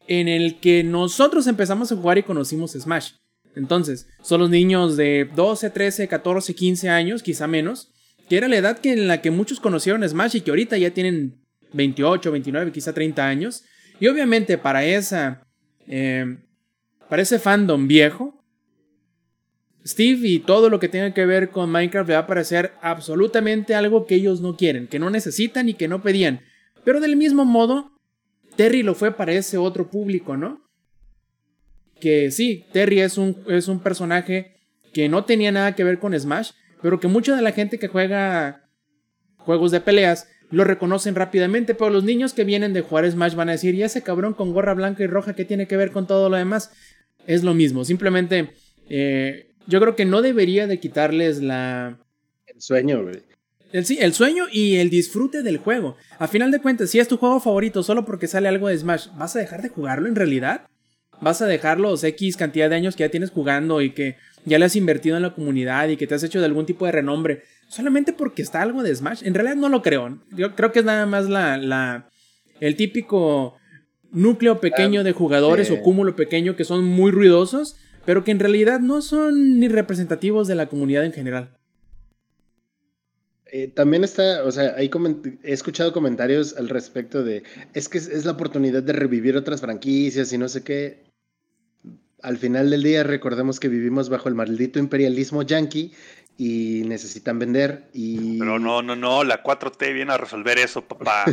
[0.07, 3.13] en el que nosotros empezamos a jugar y conocimos Smash.
[3.55, 7.91] Entonces, son los niños de 12, 13, 14, 15 años, quizá menos,
[8.29, 10.91] que era la edad que en la que muchos conocieron Smash y que ahorita ya
[10.91, 11.39] tienen
[11.73, 13.63] 28, 29, quizá 30 años.
[13.99, 15.47] Y obviamente para esa...
[15.87, 16.37] eh,
[17.09, 18.43] para ese fandom viejo,
[19.85, 23.75] Steve y todo lo que tenga que ver con Minecraft le va a parecer absolutamente
[23.75, 26.41] algo que ellos no quieren, que no necesitan y que no pedían.
[26.83, 27.91] Pero del mismo modo,
[28.55, 30.61] Terry lo fue para ese otro público, ¿no?
[31.99, 34.55] Que sí, Terry es un, es un personaje
[34.91, 37.87] que no tenía nada que ver con Smash, pero que mucha de la gente que
[37.87, 38.69] juega
[39.37, 43.49] juegos de peleas lo reconocen rápidamente, pero los niños que vienen de jugar Smash van
[43.49, 46.07] a decir, ¿y ese cabrón con gorra blanca y roja qué tiene que ver con
[46.07, 46.71] todo lo demás?
[47.27, 48.51] Es lo mismo, simplemente
[48.89, 51.99] eh, yo creo que no debería de quitarles la...
[52.45, 53.23] El sueño, güey.
[53.71, 55.97] El, sí, el sueño y el disfrute del juego.
[56.17, 59.07] A final de cuentas, si es tu juego favorito solo porque sale algo de Smash,
[59.17, 60.67] ¿vas a dejar de jugarlo en realidad?
[61.21, 64.59] ¿Vas a dejar los X cantidad de años que ya tienes jugando y que ya
[64.59, 66.91] le has invertido en la comunidad y que te has hecho de algún tipo de
[66.91, 69.23] renombre solamente porque está algo de Smash?
[69.25, 70.19] En realidad no lo creo.
[70.31, 72.09] Yo creo que es nada más la, la
[72.59, 73.57] el típico
[74.11, 78.79] núcleo pequeño de jugadores o cúmulo pequeño que son muy ruidosos, pero que en realidad
[78.79, 81.57] no son ni representativos de la comunidad en general.
[83.47, 84.89] Eh, también está, o sea, hay
[85.43, 89.61] he escuchado comentarios al respecto de, es que es, es la oportunidad de revivir otras
[89.61, 91.03] franquicias y no sé qué.
[92.21, 95.93] Al final del día recordemos que vivimos bajo el maldito imperialismo yankee
[96.37, 98.37] y necesitan vender y...
[98.37, 101.25] Pero no, no, no, la 4T viene a resolver eso, papá.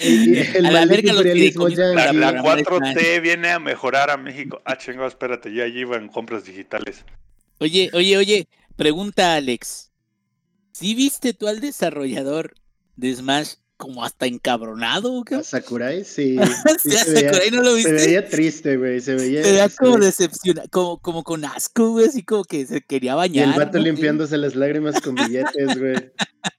[0.00, 4.62] El A la verga los La, la programar 4T viene a mejorar a México.
[4.64, 7.04] Ah, chingado, espérate, ya allí iban compras digitales.
[7.58, 9.90] Oye, oye, oye, pregunta Alex.
[10.72, 12.54] ¿Sí viste tú al desarrollador
[12.96, 15.20] de Smash como hasta encabronado?
[15.20, 15.44] ¿A cabrón?
[15.44, 16.04] Sakurai?
[16.04, 16.38] Sí.
[16.82, 17.92] sí Sí, a se, veía, Sakurai no lo se viste.
[17.92, 19.00] veía triste, güey.
[19.00, 19.42] Se veía...
[19.42, 22.82] Se veía se como veía- decepcionado, como, como con asco, güey, así como que se
[22.82, 23.48] quería Y bañar.
[23.48, 23.84] el vato ¿no?
[23.84, 26.12] limpiándose las lágrimas con billetes, güey.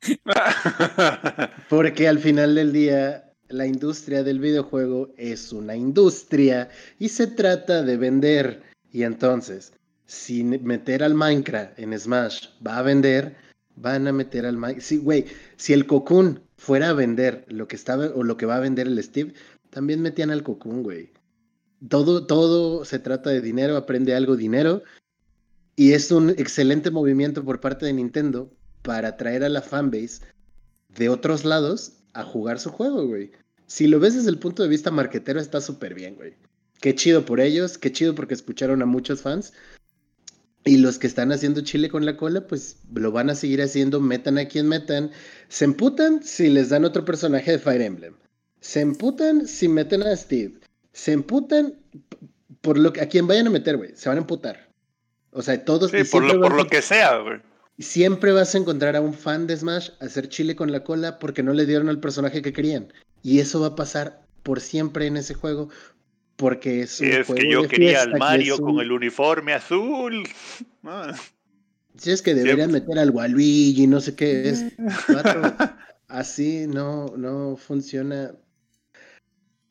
[1.70, 7.84] Porque al final del día, la industria del videojuego es una industria y se trata
[7.84, 8.64] de vender.
[8.92, 9.74] Y entonces,
[10.06, 13.36] si meter al Minecraft en Smash va a vender,
[13.76, 14.86] van a meter al Minecraft.
[14.88, 18.58] Sí, güey, si el Cocoon fuera a vender lo que estaba o lo que va
[18.58, 19.34] a vender el Steve,
[19.72, 21.10] también metían al Cocoon, güey.
[21.90, 24.84] Todo, todo se trata de dinero, aprende algo dinero.
[25.76, 28.52] Y es un excelente movimiento por parte de Nintendo
[28.84, 30.22] para atraer a la fanbase
[30.90, 33.32] de otros lados a jugar su juego, güey.
[33.66, 36.36] Si lo ves desde el punto de vista marquetero, está súper bien, güey.
[36.80, 39.52] Qué chido por ellos, qué chido porque escucharon a muchos fans.
[40.64, 44.00] Y los que están haciendo chile con la cola, pues lo van a seguir haciendo,
[44.00, 45.10] metan a quien metan.
[45.48, 48.14] Se emputan si les dan otro personaje de Fire Emblem.
[48.60, 50.54] Se emputan si meten a Steve.
[50.94, 51.74] Se emputan
[52.62, 53.92] por lo que a quien vayan a meter, güey.
[53.96, 54.70] Se van a emputar.
[55.32, 57.40] O sea, todos Sí, y por lo, por a- lo que sea, güey.
[57.80, 61.42] Siempre vas a encontrar a un fan de Smash hacer chile con la cola porque
[61.42, 62.94] no le dieron al personaje que querían.
[63.24, 65.70] Y eso va a pasar por siempre en ese juego.
[66.42, 68.80] Porque es Si un es juego que yo de quería fiesta, al Mario un- con
[68.82, 70.24] el uniforme azul.
[70.84, 71.16] Ah.
[71.96, 74.66] Si es que deberían meter al Waluigi, no sé qué es.
[76.08, 78.32] así no, no funciona.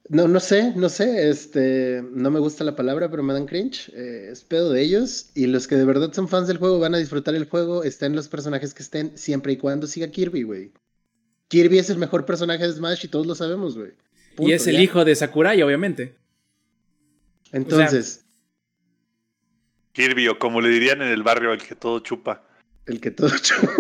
[0.09, 3.91] No, no sé, no sé, este, no me gusta la palabra, pero me dan cringe.
[3.95, 5.31] eh, es pedo de ellos.
[5.35, 8.15] Y los que de verdad son fans del juego van a disfrutar el juego, estén
[8.17, 10.73] los personajes que estén, siempre y cuando siga Kirby, güey.
[11.49, 13.93] Kirby es el mejor personaje de Smash y todos lo sabemos, güey.
[14.39, 16.15] y es el hijo de Sakurai, obviamente.
[17.53, 18.25] Entonces,
[19.93, 22.45] Kirby, o como le dirían en el barrio, el que todo chupa.
[22.87, 23.73] el que todo chupa.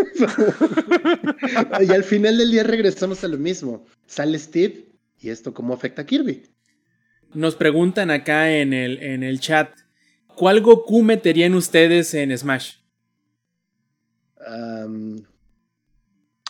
[1.83, 3.85] y al final del día regresamos a lo mismo.
[4.06, 4.87] Sale Steve
[5.20, 6.42] y esto cómo afecta a Kirby.
[7.35, 9.70] Nos preguntan acá en el, en el chat,
[10.26, 12.74] ¿cuál Goku meterían ustedes en Smash?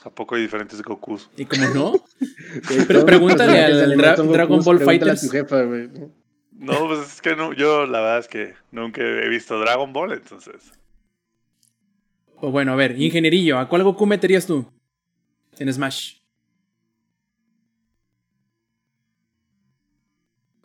[0.02, 1.28] ¿A poco hay diferentes Gokus?
[1.36, 2.04] ¿Y cómo no?
[2.88, 5.30] Pero pregúntale al Dra- Dragon Ball Fighters.
[6.60, 10.12] No, pues es que no, yo la verdad es que nunca he visto Dragon Ball,
[10.12, 10.72] entonces.
[12.38, 14.70] Pues bueno, a ver, ingenierillo, ¿a cuál Goku meterías tú?
[15.58, 16.16] En Smash.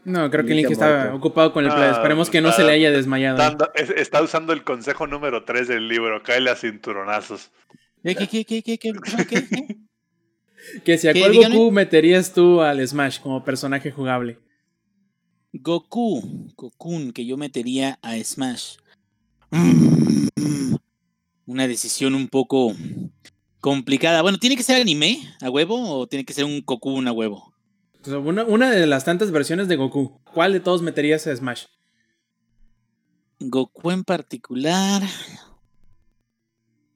[0.04, 1.90] No, creo que Link está ocupado con el ah, play.
[1.92, 3.42] Esperemos que no se le haya desmayado.
[3.74, 6.22] Está, usando el consejo número 3 del libro.
[6.22, 7.52] Cáele a cinturonazos.
[8.04, 9.78] ¿Qué, qué, qué, qué, qué, qué, qué?
[10.86, 14.40] que si a cuál Goku meterías tú al Smash como personaje jugable.
[15.60, 18.76] Goku, Gokun, que yo metería a Smash.
[21.46, 22.74] Una decisión un poco
[23.62, 24.22] complicada.
[24.22, 27.54] Bueno, ¿tiene que ser anime a huevo o tiene que ser un Cocoon a huevo?
[28.08, 30.20] Una, una de las tantas versiones de Goku.
[30.34, 31.66] ¿Cuál de todos meterías a Smash?
[33.40, 35.02] Goku en particular.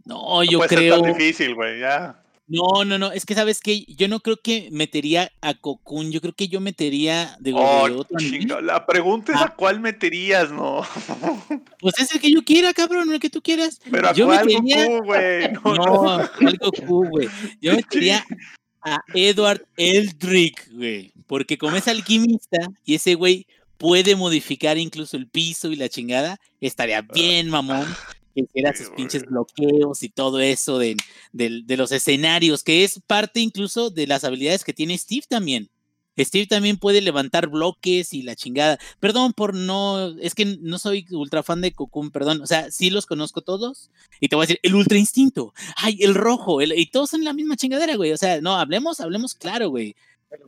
[0.05, 0.95] No, No yo puede creo.
[0.95, 2.23] ser tan difícil, güey, ya.
[2.49, 3.11] No, no, no.
[3.11, 6.11] Es que sabes que yo no creo que metería a Cocoon.
[6.11, 8.39] Yo creo que yo metería de, de Oh, otro anime.
[8.39, 9.45] chinga, la pregunta es Ah.
[9.45, 10.81] a cuál meterías, ¿no?
[11.79, 13.79] Pues es el que yo quiera, cabrón, el que tú quieras.
[13.89, 15.51] Pero a Yo cuál metería- Goku, güey.
[15.63, 16.29] No, No, no.
[16.39, 17.29] ¿cuál Goku, güey.
[17.61, 18.25] Yo metería
[18.81, 21.13] a Edward Eldrick, güey.
[21.27, 23.45] Porque como es alquimista y ese güey
[23.77, 27.85] puede modificar incluso el piso y la chingada, estaría bien, mamón.
[28.35, 30.95] Que hiciera Sí, sus pinches bloqueos y todo eso de,
[31.33, 35.69] de los escenarios, que es parte incluso de las habilidades que tiene Steve también.
[36.17, 38.77] Steve también puede levantar bloques y la chingada.
[38.99, 42.41] Perdón por no, es que no soy ultra fan de Cocoon, perdón.
[42.41, 43.89] O sea, sí los conozco todos.
[44.19, 45.53] Y te voy a decir, el ultra instinto.
[45.77, 46.59] Ay, el rojo.
[46.59, 48.11] el- y todos son la misma chingadera, güey.
[48.11, 49.95] O sea, no, hablemos, hablemos claro, güey.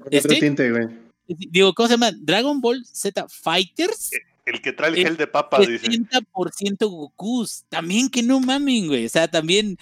[0.10, 0.88] Este- tinte, güey.
[1.28, 2.12] Digo, ¿cómo se llama?
[2.20, 4.10] Dragon Ball Z Fighters.
[4.46, 5.88] El que trae el El gel de papa, dice.
[5.88, 7.64] 70% Gokus.
[7.70, 9.06] También que no mamen, güey.
[9.06, 9.78] O sea, también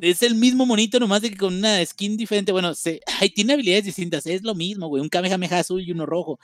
[0.00, 2.52] Es el mismo monito, nomás de que con una skin diferente.
[2.52, 4.24] Bueno, se, ay, tiene habilidades distintas.
[4.26, 5.02] Es lo mismo, güey.
[5.02, 6.40] Un Kamehameha azul y uno rojo.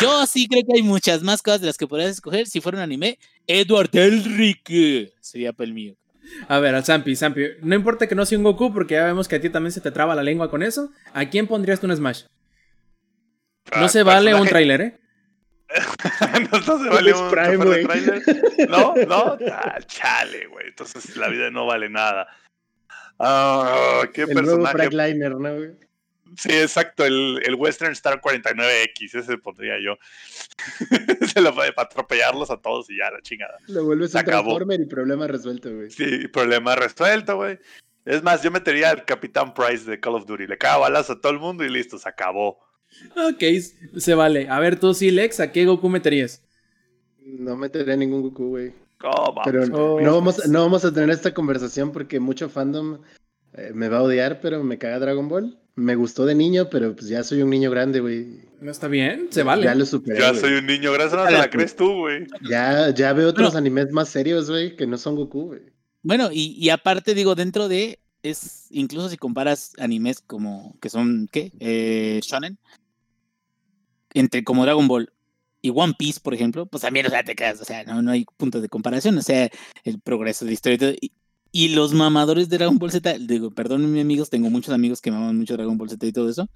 [0.00, 2.46] Yo sí creo que hay muchas más cosas de las que podrías escoger.
[2.46, 4.70] Si fuera un anime, Edward Elric
[5.20, 5.96] sería para el mío.
[6.48, 7.42] A ver, al Zampi, Zampi.
[7.62, 9.80] No importa que no sea un Goku, porque ya vemos que a ti también se
[9.80, 10.90] te traba la lengua con eso.
[11.14, 12.24] ¿A quién pondrías tú un Smash?
[13.74, 15.00] No Ah, se vale un tráiler, ¿eh?
[16.52, 18.66] no, no se vale un Prime, de.
[18.68, 20.68] No, no, ah, chale, güey.
[20.68, 22.28] Entonces la vida no vale nada.
[23.18, 24.90] Ah, qué El nuevo personaje.
[24.90, 25.70] Frackliner, ¿no, güey?
[26.36, 29.98] Sí, exacto, el, el Western Star 49X, ese pondría yo.
[31.32, 33.58] Se lo puede para atropellarlos a todos y ya, la chingada.
[33.68, 34.56] Lo vuelves Se un acabó.
[34.56, 35.90] Transformer y problema resuelto, güey.
[35.90, 37.58] Sí, problema resuelto, güey.
[38.04, 40.46] Es más, yo metería al Capitán Price de Call of Duty.
[40.46, 42.58] Le cago balas a todo el mundo y listo, se acabó.
[43.16, 43.42] Ok,
[43.98, 44.48] se vale.
[44.48, 46.42] A ver, tú sí, Lex, ¿a qué Goku meterías?
[47.24, 48.72] No meteré ningún Goku, güey.
[49.44, 50.00] Pero Oh.
[50.00, 52.98] no, vamos, no vamos a tener esta conversación porque mucho fandom
[53.54, 55.58] eh, me va a odiar, pero me caga Dragon Ball.
[55.74, 58.42] Me gustó de niño, pero pues ya soy un niño grande, güey.
[58.60, 59.28] ¿No está bien?
[59.30, 59.64] Se vale.
[59.64, 60.20] Ya lo superé.
[60.20, 62.26] Ya soy un niño, gracias no te la crees tú, güey.
[62.48, 63.58] Ya, ya veo otros Bueno.
[63.58, 65.60] animes más serios, güey, que no son Goku, güey.
[66.02, 67.98] Bueno, y, y aparte, digo, dentro de.
[68.22, 70.76] Es, incluso si comparas animes como.
[70.80, 71.28] que son.
[71.32, 71.52] ¿Qué?
[71.58, 72.58] Eh, Shonen.
[74.14, 75.12] Entre como Dragon Ball
[75.60, 78.10] y One Piece, por ejemplo, pues también, o sea, te quedas, o sea, no, no
[78.10, 79.48] hay punto de comparación, o sea,
[79.84, 80.92] el progreso de la historia y todo.
[81.00, 81.12] Y,
[81.52, 85.10] y los mamadores de Dragon Ball Z, digo, perdón, mis amigos, tengo muchos amigos que
[85.10, 86.48] maman mucho Dragon Ball Z y todo eso.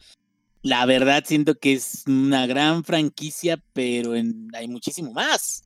[0.62, 5.62] La verdad, siento que es una gran franquicia, pero en- hay muchísimo más.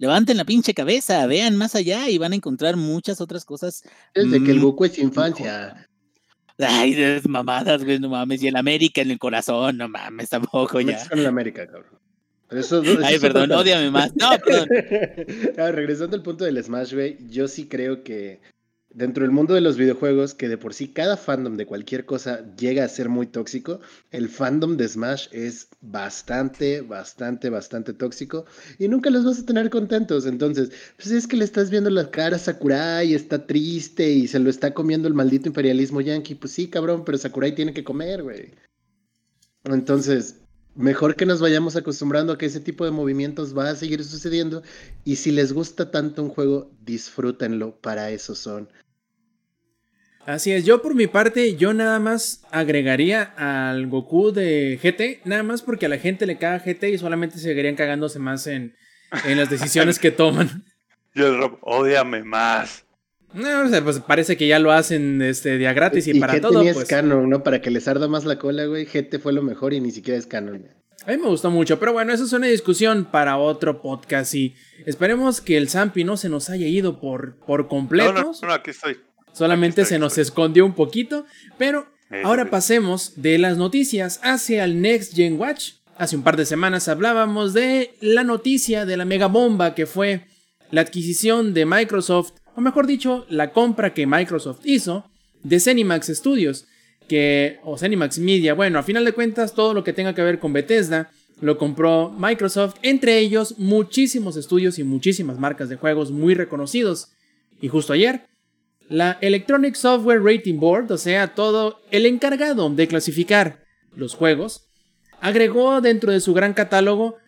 [0.00, 3.82] Levanten la pinche cabeza, vean más allá y van a encontrar muchas otras cosas.
[4.14, 5.87] Desde que el Mm, Goku es infancia.
[6.58, 8.42] Ay, esas mamadas, güey, no mames.
[8.42, 11.08] Y el América en el corazón, no mames, tampoco ya.
[11.08, 11.98] Con la América, cabrón.
[12.48, 13.60] Pero eso- eso Ay, perdón, tema.
[13.60, 14.10] ódiame más.
[14.16, 14.68] No, perdón.
[15.58, 18.40] Ah, regresando al punto del Smash, güey, yo sí creo que
[18.90, 22.44] dentro del mundo de los videojuegos, que de por sí cada fandom de cualquier cosa
[22.56, 23.80] llega a ser muy tóxico,
[24.10, 28.46] el fandom de Smash es bastante, bastante, bastante tóxico
[28.78, 30.26] y nunca los vas a tener contentos.
[30.26, 34.38] Entonces, pues es que le estás viendo la cara a Sakurai, está triste y se
[34.38, 36.34] lo está comiendo el maldito imperialismo yankee.
[36.34, 38.52] Pues sí, cabrón, pero Sakurai tiene que comer, güey.
[39.64, 40.40] Entonces,
[40.78, 44.62] mejor que nos vayamos acostumbrando a que ese tipo de movimientos va a seguir sucediendo
[45.04, 48.70] y si les gusta tanto un juego, disfrútenlo, para eso son.
[50.24, 55.42] Así es, yo por mi parte, yo nada más agregaría al Goku de GT, nada
[55.42, 58.76] más porque a la gente le caga GT y solamente seguirían cagándose más en,
[59.24, 60.64] en las decisiones que toman.
[61.14, 62.84] Yo, Rob, ódiame más.
[63.34, 66.62] No, o sea, pues parece que ya lo hacen este, día gratis y, para todo.
[66.62, 67.42] ni Pues, es canon, ¿no?
[67.42, 68.86] Para que les arda más la cola, güey.
[68.86, 70.66] GT fue lo mejor y ni siquiera es canon.
[71.06, 74.54] a mí me gustó mucho, pero bueno, eso es una discusión para otro podcast y
[74.86, 78.12] esperemos que el Zampi no se nos haya ido por, por completo.
[78.12, 78.96] no, no, aquí estoy.
[79.32, 80.22] Solamente Aquí estoy, se nos estoy.
[80.22, 81.26] escondió un poquito,
[81.58, 81.86] pero
[82.24, 82.48] ahora sí.
[82.50, 85.72] pasemos de las noticias hacia el Next Gen Watch.
[85.96, 90.26] Hace un par de semanas hablábamos de la noticia de la mega bomba que fue
[90.70, 95.08] la adquisición de Microsoft, o mejor dicho, la compra que Microsoft hizo
[95.44, 96.66] de Zenimax Studios,
[97.06, 100.40] que o Zenimax Media, bueno, a final de cuentas todo lo que tenga que ver
[100.40, 101.08] con Bethesda
[101.40, 107.12] lo compró Microsoft, entre ellos muchísimos estudios y muchísimas marcas de juegos muy reconocidos.
[107.60, 108.26] Y justo ayer
[108.88, 113.62] la Electronic Software Rating Board, o sea, todo el encargado de clasificar
[113.94, 114.66] los juegos,
[115.20, 117.18] agregó dentro de su gran catálogo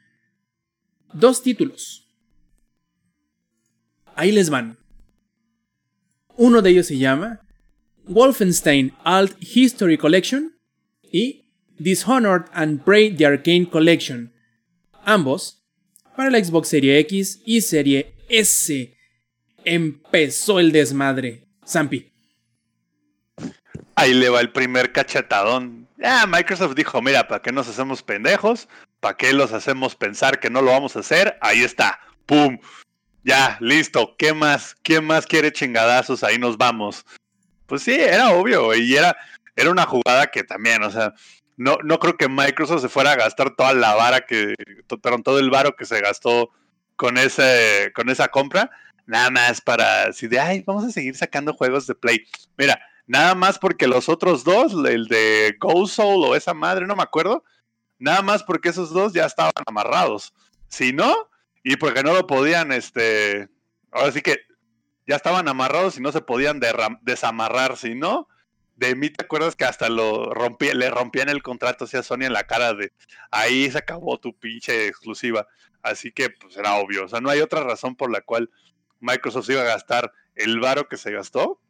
[1.13, 2.09] dos títulos.
[4.17, 4.80] Ahí les van.
[6.37, 7.41] Uno de ellos se llama
[8.05, 10.57] Wolfenstein Alt History Collection
[11.03, 11.47] y
[11.79, 14.33] Dishonored and Prey the Arcane Collection.
[15.05, 15.63] Ambos
[16.17, 18.97] para la Xbox Serie X y Serie S.
[19.65, 21.47] Empezó el desmadre.
[21.67, 22.13] Zampi.
[23.95, 25.89] Ahí le va el primer cachetadón.
[26.03, 28.69] Ah, Microsoft dijo, mira, ¿para qué nos hacemos pendejos?
[29.01, 31.37] ¿Para qué los hacemos pensar que no lo vamos a hacer?
[31.41, 32.01] Ahí está.
[32.27, 32.59] ¡Pum!
[33.23, 34.15] Ya, listo.
[34.17, 34.75] ¿Qué más?
[34.83, 36.25] ¿Quién más quiere chingadazos?
[36.25, 37.05] Ahí nos vamos.
[37.67, 39.17] Pues sí, era obvio, y era,
[39.55, 41.15] era una jugada que también, o sea,
[41.57, 44.55] no, no creo que Microsoft se fuera a gastar toda la vara que,
[45.01, 46.51] perdón, todo el varo que se gastó
[46.97, 48.71] con ese, con esa compra,
[49.07, 52.27] nada más para así de, ay, vamos a seguir sacando juegos de Play.
[52.57, 56.97] Mira, nada más porque los otros dos, el de Go Soul o esa madre, no
[56.97, 57.45] me acuerdo,
[58.01, 60.35] nada más porque esos dos ya estaban amarrados.
[60.67, 61.30] Si no,
[61.63, 63.49] y porque no lo podían, este,
[63.91, 64.39] ahora sí que
[65.07, 66.61] ya estaban amarrados y no se podían
[67.03, 68.29] desamarrar, si no,
[68.81, 72.47] de mí te acuerdas que hasta lo le rompían el contrato hacia Sony en la
[72.47, 72.93] cara de
[73.31, 75.47] ahí se acabó tu pinche exclusiva.
[75.83, 77.05] Así que pues era obvio.
[77.05, 78.51] O sea, no hay otra razón por la cual
[79.01, 81.61] Microsoft iba a gastar el varo que se gastó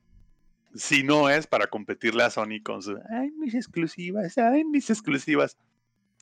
[0.74, 5.56] si no es para competirle a Sony con sus, ay, mis exclusivas, ay, mis exclusivas.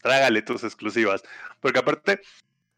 [0.01, 1.23] Trágale tus exclusivas.
[1.61, 2.21] Porque aparte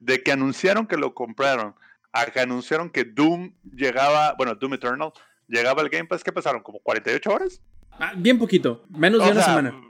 [0.01, 1.74] de que anunciaron que lo compraron,
[2.12, 5.12] a que anunciaron que Doom llegaba, bueno, Doom Eternal,
[5.46, 6.62] llegaba al Game Pass, ¿qué pasaron?
[6.62, 7.62] ¿Como 48 horas?
[7.92, 9.80] Ah, bien poquito, menos de una sea, semana.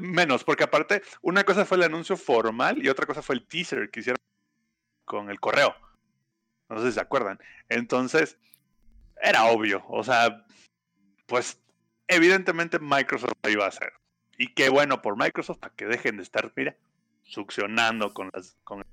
[0.00, 3.90] Menos, porque aparte, una cosa fue el anuncio formal y otra cosa fue el teaser
[3.90, 4.18] que hicieron
[5.04, 5.74] con el correo.
[6.68, 7.38] No sé si se acuerdan.
[7.68, 8.36] Entonces,
[9.22, 9.84] era obvio.
[9.88, 10.44] O sea,
[11.26, 11.60] pues
[12.08, 13.92] evidentemente Microsoft lo iba a hacer.
[14.36, 16.76] Y qué bueno por Microsoft para que dejen de estar, mira,
[17.22, 18.84] succionando con las con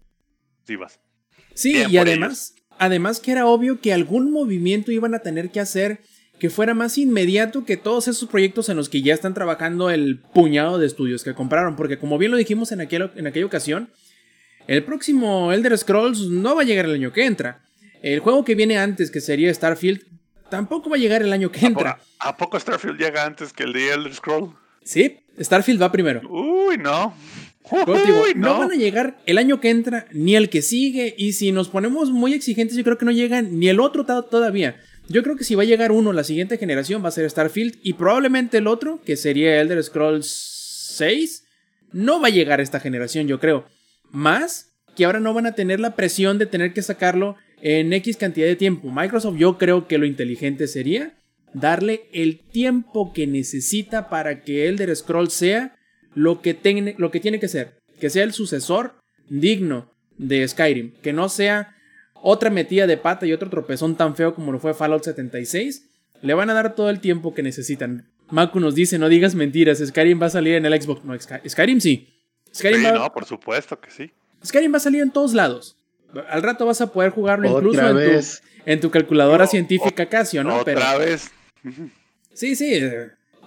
[1.53, 5.59] Sí, Bien y además, además que era obvio que algún movimiento iban a tener que
[5.59, 6.01] hacer
[6.39, 10.19] que fuera más inmediato que todos esos proyectos en los que ya están trabajando el
[10.33, 13.89] puñado de estudios que compraron, porque como bien lo dijimos en, aquel- en aquella ocasión,
[14.67, 17.61] el próximo Elder Scrolls no va a llegar el año que entra.
[18.01, 20.01] El juego que viene antes, que sería Starfield,
[20.49, 21.99] tampoco va a llegar el año que ¿A, po- entra.
[22.19, 24.53] a poco Starfield llega antes que el de Elder Scroll?
[24.83, 26.21] Sí, Starfield va primero.
[26.29, 27.15] Uy, no.
[27.71, 28.53] Digo, no.
[28.53, 28.59] no.
[28.59, 31.15] van a llegar el año que entra ni el que sigue.
[31.17, 34.23] Y si nos ponemos muy exigentes, yo creo que no llegan ni el otro to-
[34.23, 34.75] todavía.
[35.07, 37.77] Yo creo que si va a llegar uno la siguiente generación va a ser Starfield.
[37.83, 40.27] Y probablemente el otro, que sería Elder Scrolls
[40.95, 41.43] 6,
[41.91, 43.65] no va a llegar a esta generación, yo creo.
[44.11, 48.17] Más que ahora no van a tener la presión de tener que sacarlo en X
[48.17, 48.89] cantidad de tiempo.
[48.91, 51.17] Microsoft, yo creo que lo inteligente sería
[51.53, 55.74] darle el tiempo que necesita para que Elder Scrolls sea
[56.15, 57.77] lo que, ten- lo que tiene que ser.
[57.99, 58.95] Que sea el sucesor
[59.29, 60.93] digno de Skyrim.
[61.03, 61.75] Que no sea
[62.13, 65.85] otra metida de pata y otro tropezón tan feo como lo fue Fallout 76.
[66.21, 68.09] Le van a dar todo el tiempo que necesitan.
[68.31, 71.03] Maku nos dice, no digas mentiras, Skyrim va a salir en el Xbox.
[71.05, 72.09] No, Sky- Skyrim sí.
[72.53, 74.11] Skyrim, Sí, va, no, por supuesto que sí.
[74.43, 75.77] Skyrim va a salir en todos lados.
[76.29, 78.27] Al rato vas a poder jugarlo incluso en tu,
[78.65, 80.57] en tu calculadora O- científica Casio, ¿no?
[80.59, 81.29] Otra Pero- vez.
[82.33, 82.79] Sí, sí.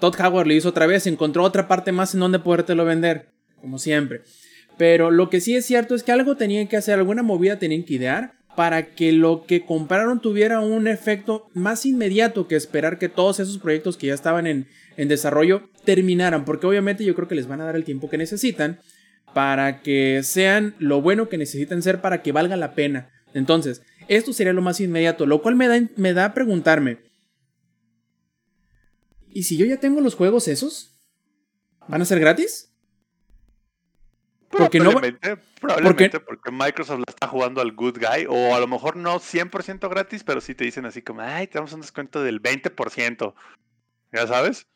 [0.01, 3.29] Todd Howard lo hizo otra vez, encontró otra parte más en donde podértelo vender,
[3.61, 4.23] como siempre.
[4.77, 7.83] Pero lo que sí es cierto es que algo tenían que hacer, alguna movida tenían
[7.83, 13.09] que idear para que lo que compraron tuviera un efecto más inmediato que esperar que
[13.09, 17.37] todos esos proyectos que ya estaban en, en desarrollo terminaran, porque obviamente yo creo que
[17.37, 18.81] les van a dar el tiempo que necesitan
[19.33, 23.11] para que sean lo bueno que necesitan ser para que valga la pena.
[23.35, 26.99] Entonces, esto sería lo más inmediato, lo cual me da, me da a preguntarme,
[29.31, 30.99] ¿y si yo ya tengo los juegos esos?
[31.89, 32.73] ¿Van a ser gratis?
[34.51, 38.61] Porque no va- Probablemente, probablemente porque Microsoft la está jugando al good guy, o a
[38.61, 41.81] lo mejor no 100% gratis, pero sí te dicen así como, ay, te damos un
[41.83, 43.35] descuento del 20%.
[44.13, 44.67] ¿Ya sabes?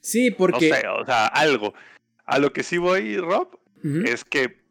[0.00, 0.68] Sí, porque...
[0.70, 1.74] No sé, o sea, algo.
[2.26, 3.58] A lo que sí voy, Rob,
[4.06, 4.64] es que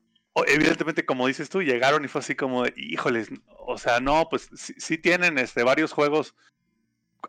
[0.48, 4.74] evidentemente, como dices tú, llegaron y fue así como, híjoles, o sea, no, pues sí,
[4.78, 6.36] sí tienen este, varios juegos,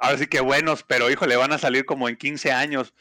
[0.01, 2.95] ahora sí que buenos, pero híjole, van a salir como en 15 años.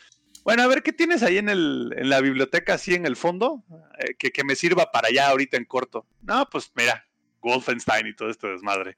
[0.44, 3.64] Bueno, a ver, ¿qué tienes ahí en, el, en la biblioteca, así en el fondo,
[4.00, 6.06] eh, que, que me sirva para allá ahorita en corto?
[6.22, 7.08] No, pues mira,
[7.42, 8.98] Wolfenstein y todo esto desmadre.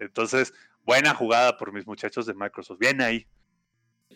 [0.00, 0.52] Entonces,
[0.84, 2.78] buena jugada por mis muchachos de Microsoft.
[2.78, 3.26] Bien ahí.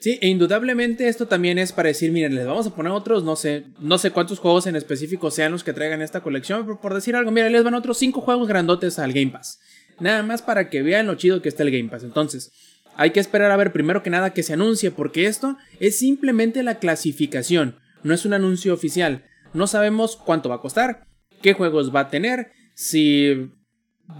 [0.01, 3.37] Sí, e indudablemente esto también es para decir, miren, les vamos a poner otros, no
[3.37, 6.95] sé, no sé cuántos juegos en específico sean los que traigan esta colección, pero por
[6.95, 9.61] decir algo, mira, les van otros cinco juegos grandotes al Game Pass.
[10.01, 12.03] Nada más para que vean lo chido que está el Game Pass.
[12.03, 12.53] Entonces,
[12.97, 16.63] hay que esperar a ver primero que nada que se anuncie, porque esto es simplemente
[16.63, 19.25] la clasificación, no es un anuncio oficial.
[19.53, 21.07] No sabemos cuánto va a costar,
[21.41, 23.51] qué juegos va a tener, si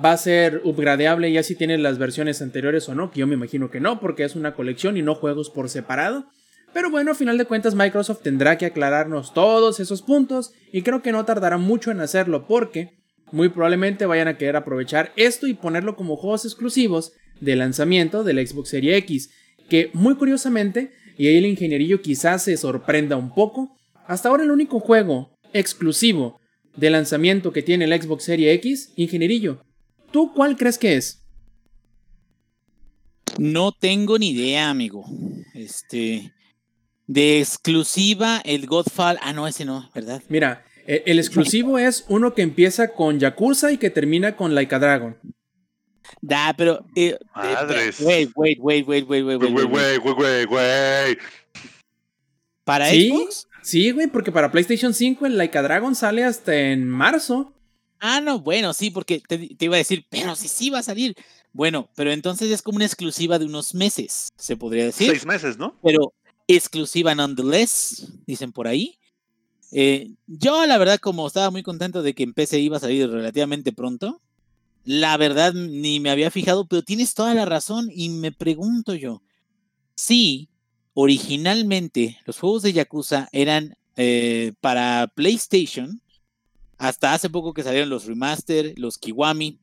[0.05, 3.35] va a ser upgradeable ya si tienes las versiones anteriores o no, que yo me
[3.35, 6.27] imagino que no, porque es una colección y no juegos por separado.
[6.73, 11.03] Pero bueno, a final de cuentas Microsoft tendrá que aclararnos todos esos puntos y creo
[11.03, 12.99] que no tardará mucho en hacerlo porque
[13.31, 17.13] muy probablemente vayan a querer aprovechar esto y ponerlo como juegos exclusivos
[17.45, 19.31] de lanzamiento del Xbox Series X,
[19.69, 23.77] que muy curiosamente, y ahí el ingenierillo quizás se sorprenda un poco,
[24.07, 26.41] hasta ahora el único juego exclusivo
[26.77, 29.63] de lanzamiento que tiene el Xbox Series X, ingenierillo,
[30.11, 31.21] ¿tú cuál crees que es?
[33.39, 35.05] No tengo ni idea, amigo.
[35.55, 36.33] Este.
[37.07, 39.19] De exclusiva, el Godfall.
[39.21, 40.23] Ah, no, ese no, ¿verdad?
[40.29, 44.79] Mira, e- el exclusivo es uno que empieza con Yakuza y que termina con Laika
[44.79, 45.17] Dragon.
[46.21, 46.85] Da, pero.
[46.95, 48.01] eh, Madres.
[48.01, 49.69] Wait, wait, wait, wait, wait, wait, wait, wait.
[49.69, 51.19] güey, güey, güey.
[52.65, 53.11] ¿Para ¿Sí?
[53.11, 53.49] Xbox?
[53.63, 57.53] Sí, güey, porque para PlayStation 5 el Laika Dragon sale hasta en marzo.
[58.01, 60.83] Ah, no, bueno, sí, porque te, te iba a decir, pero sí, sí va a
[60.83, 61.15] salir.
[61.53, 65.09] Bueno, pero entonces es como una exclusiva de unos meses, se podría decir.
[65.11, 65.79] Seis meses, ¿no?
[65.83, 66.13] pero
[66.47, 68.99] exclusiva nonetheless, dicen por ahí.
[69.73, 73.11] Eh, yo, la verdad, como estaba muy contento de que en PC iba a salir
[73.11, 74.21] relativamente pronto,
[74.85, 79.23] la verdad ni me había fijado, pero tienes toda la razón y me pregunto yo,
[79.97, 80.49] si
[80.93, 86.01] originalmente los juegos de Yakuza eran eh, para PlayStation,
[86.79, 89.59] hasta hace poco que salieron los remaster, los Kiwami,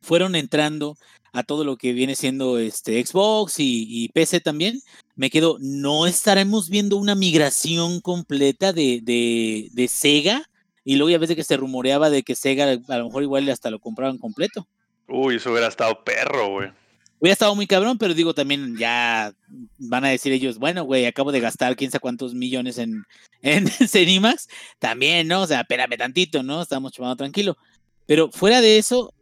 [0.00, 0.96] fueron entrando
[1.32, 4.80] a todo lo que viene siendo este Xbox y, PC también,
[5.14, 10.49] me quedo, ¿no estaremos viendo una migración completa de Sega?
[10.84, 13.48] Y luego ya ves de que se rumoreaba de que Sega a lo mejor igual
[13.48, 14.66] hasta lo compraban completo.
[15.08, 16.70] Uy, eso hubiera estado perro, güey.
[17.18, 19.34] Hubiera estado muy cabrón, pero digo también ya
[19.76, 23.04] van a decir ellos, bueno, güey, acabo de gastar quién sabe cuántos millones en,
[23.42, 24.48] en Cenimax.
[24.78, 25.42] También, ¿no?
[25.42, 26.62] O sea, espérame tantito, ¿no?
[26.62, 27.58] Estamos chupando tranquilo.
[28.06, 29.12] Pero fuera de eso,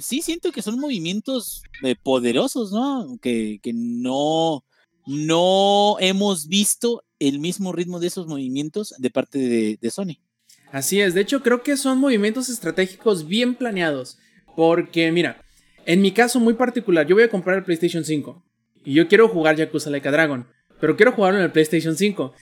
[0.00, 3.18] sí siento que son movimientos eh, poderosos, ¿no?
[3.22, 4.64] Que, que no,
[5.06, 10.18] no hemos visto el mismo ritmo de esos movimientos de parte de, de Sony.
[10.74, 14.18] Así es, de hecho creo que son movimientos estratégicos bien planeados.
[14.56, 15.40] Porque mira,
[15.86, 18.44] en mi caso muy particular, yo voy a comprar el PlayStation 5.
[18.84, 20.48] Y yo quiero jugar Yakuza Like Dragon.
[20.80, 22.34] Pero quiero jugarlo en el PlayStation 5.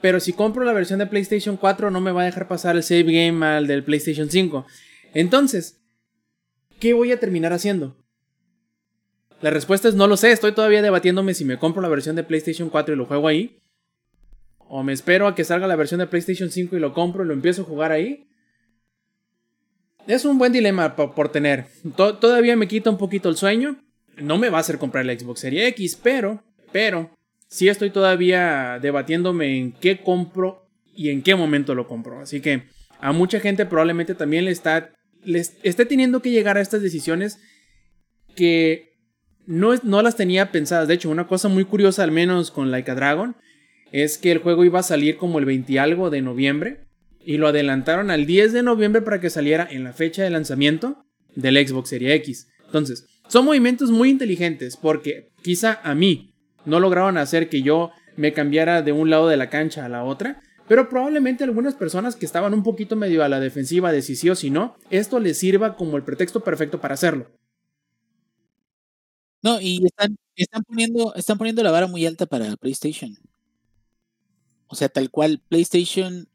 [0.00, 2.82] Pero si compro la versión de PlayStation 4 no me va a dejar pasar el
[2.82, 4.66] save game al del PlayStation 5.
[5.14, 5.80] Entonces,
[6.80, 7.96] ¿qué voy a terminar haciendo?
[9.40, 12.24] La respuesta es no lo sé, estoy todavía debatiéndome si me compro la versión de
[12.24, 13.62] PlayStation 4 y lo juego ahí.
[14.68, 17.26] O me espero a que salga la versión de PlayStation 5 y lo compro y
[17.28, 18.26] lo empiezo a jugar ahí.
[20.06, 21.66] Es un buen dilema po- por tener.
[21.96, 23.76] To- todavía me quita un poquito el sueño.
[24.16, 26.42] No me va a hacer comprar la Xbox Series X, pero,
[26.72, 27.10] pero,
[27.48, 32.20] sí estoy todavía debatiéndome en qué compro y en qué momento lo compro.
[32.20, 32.62] Así que
[33.00, 34.90] a mucha gente probablemente también le está,
[35.24, 37.38] les esté teniendo que llegar a estas decisiones
[38.34, 38.94] que
[39.46, 40.88] no, no las tenía pensadas.
[40.88, 43.36] De hecho, una cosa muy curiosa, al menos con Like Dragon,
[43.92, 46.86] es que el juego iba a salir como el 20 y algo de noviembre
[47.20, 51.04] y lo adelantaron al 10 de noviembre para que saliera en la fecha de lanzamiento
[51.34, 52.48] del Xbox Series X.
[52.64, 56.34] Entonces, son movimientos muy inteligentes porque quizá a mí
[56.64, 60.04] no lograron hacer que yo me cambiara de un lado de la cancha a la
[60.04, 64.16] otra, pero probablemente algunas personas que estaban un poquito medio a la defensiva de si
[64.16, 67.30] sí o si no, esto les sirva como el pretexto perfecto para hacerlo.
[69.42, 73.16] No, y están, están poniendo, están poniendo la vara muy alta para PlayStation.
[74.68, 76.28] O sea, tal cual, PlayStation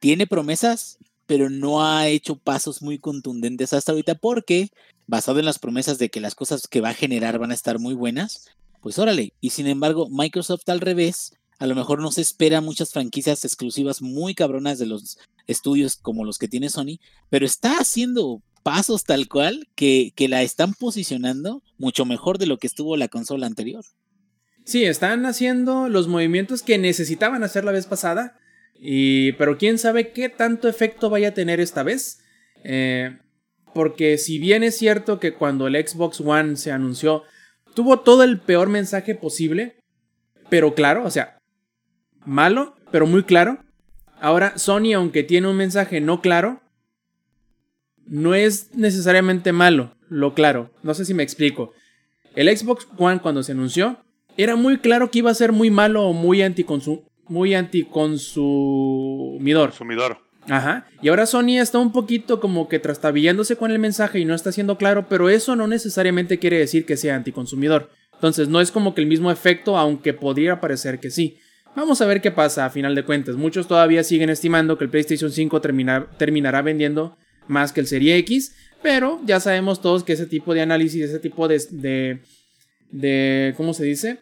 [0.00, 4.70] tiene promesas, pero no ha hecho pasos muy contundentes hasta ahorita porque,
[5.06, 7.78] basado en las promesas de que las cosas que va a generar van a estar
[7.78, 8.48] muy buenas,
[8.80, 9.32] pues órale.
[9.40, 14.02] Y sin embargo, Microsoft al revés, a lo mejor no se espera muchas franquicias exclusivas
[14.02, 16.98] muy cabronas de los estudios como los que tiene Sony,
[17.30, 22.58] pero está haciendo pasos tal cual que, que la están posicionando mucho mejor de lo
[22.58, 23.84] que estuvo la consola anterior.
[24.66, 28.36] Sí, están haciendo los movimientos que necesitaban hacer la vez pasada.
[28.74, 32.18] Y, pero quién sabe qué tanto efecto vaya a tener esta vez.
[32.64, 33.16] Eh,
[33.72, 37.22] porque si bien es cierto que cuando el Xbox One se anunció,
[37.74, 39.76] tuvo todo el peor mensaje posible.
[40.48, 41.38] Pero claro, o sea,
[42.24, 43.64] malo, pero muy claro.
[44.20, 46.60] Ahora Sony, aunque tiene un mensaje no claro,
[48.04, 50.72] no es necesariamente malo, lo claro.
[50.82, 51.72] No sé si me explico.
[52.34, 54.04] El Xbox One cuando se anunció,
[54.36, 56.42] era muy claro que iba a ser muy malo o muy
[57.28, 59.70] muy anticonsumidor.
[59.70, 60.18] Consumidor.
[60.48, 60.86] Ajá.
[61.02, 64.52] Y ahora Sony está un poquito como que trastabillándose con el mensaje y no está
[64.52, 67.90] siendo claro, pero eso no necesariamente quiere decir que sea anticonsumidor.
[68.14, 71.36] Entonces no es como que el mismo efecto, aunque podría parecer que sí.
[71.74, 73.34] Vamos a ver qué pasa a final de cuentas.
[73.36, 77.16] Muchos todavía siguen estimando que el PlayStation 5 termina- terminará vendiendo
[77.48, 81.18] más que el Serie X, pero ya sabemos todos que ese tipo de análisis, ese
[81.18, 82.20] tipo de, de,
[82.90, 84.20] de ¿cómo se dice?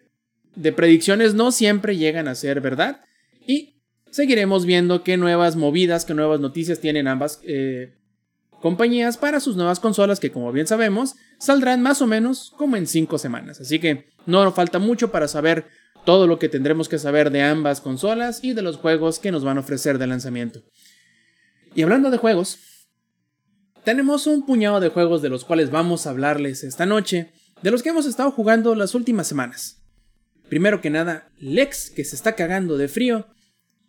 [0.57, 3.01] De predicciones no siempre llegan a ser verdad.
[3.47, 3.81] Y
[4.11, 7.95] seguiremos viendo qué nuevas movidas, qué nuevas noticias tienen ambas eh,
[8.61, 12.87] compañías para sus nuevas consolas que como bien sabemos saldrán más o menos como en
[12.87, 13.61] 5 semanas.
[13.61, 15.67] Así que no nos falta mucho para saber
[16.05, 19.45] todo lo que tendremos que saber de ambas consolas y de los juegos que nos
[19.45, 20.63] van a ofrecer de lanzamiento.
[21.75, 22.59] Y hablando de juegos,
[23.85, 27.33] tenemos un puñado de juegos de los cuales vamos a hablarles esta noche,
[27.63, 29.84] de los que hemos estado jugando las últimas semanas.
[30.49, 33.27] Primero que nada, Lex, que se está cagando de frío,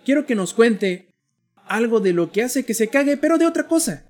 [0.04, 1.10] quiero que nos cuente
[1.68, 4.10] algo de lo que hace que se cague, pero de otra cosa,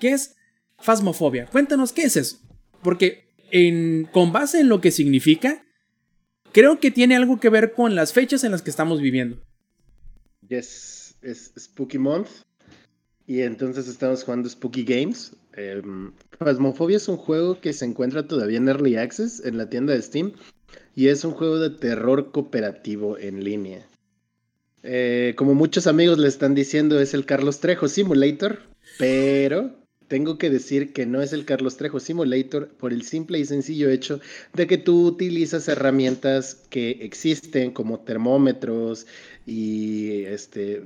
[0.00, 0.36] que es
[0.78, 1.46] fasmofobia.
[1.46, 2.38] Cuéntanos qué es eso,
[2.82, 5.64] porque en, con base en lo que significa,
[6.52, 9.42] creo que tiene algo que ver con las fechas en las que estamos viviendo.
[10.48, 12.28] Yes, es Spooky Month.
[13.26, 15.34] Y entonces estamos jugando Spooky Games.
[15.56, 15.82] Eh,
[16.88, 20.32] es un juego que se encuentra todavía en Early Access en la tienda de Steam.
[20.94, 23.86] Y es un juego de terror cooperativo en línea.
[24.82, 28.60] Eh, como muchos amigos le están diciendo, es el Carlos Trejo Simulator.
[28.98, 29.74] Pero,
[30.08, 33.90] tengo que decir que no es el Carlos Trejo Simulator por el simple y sencillo
[33.90, 34.20] hecho
[34.54, 39.06] de que tú utilizas herramientas que existen como termómetros
[39.46, 40.84] y este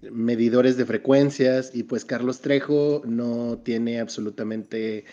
[0.00, 5.04] medidores de frecuencias y pues Carlos Trejo no tiene absolutamente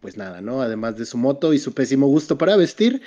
[0.00, 0.62] pues nada, ¿no?
[0.62, 3.02] Además de su moto y su pésimo gusto para vestir.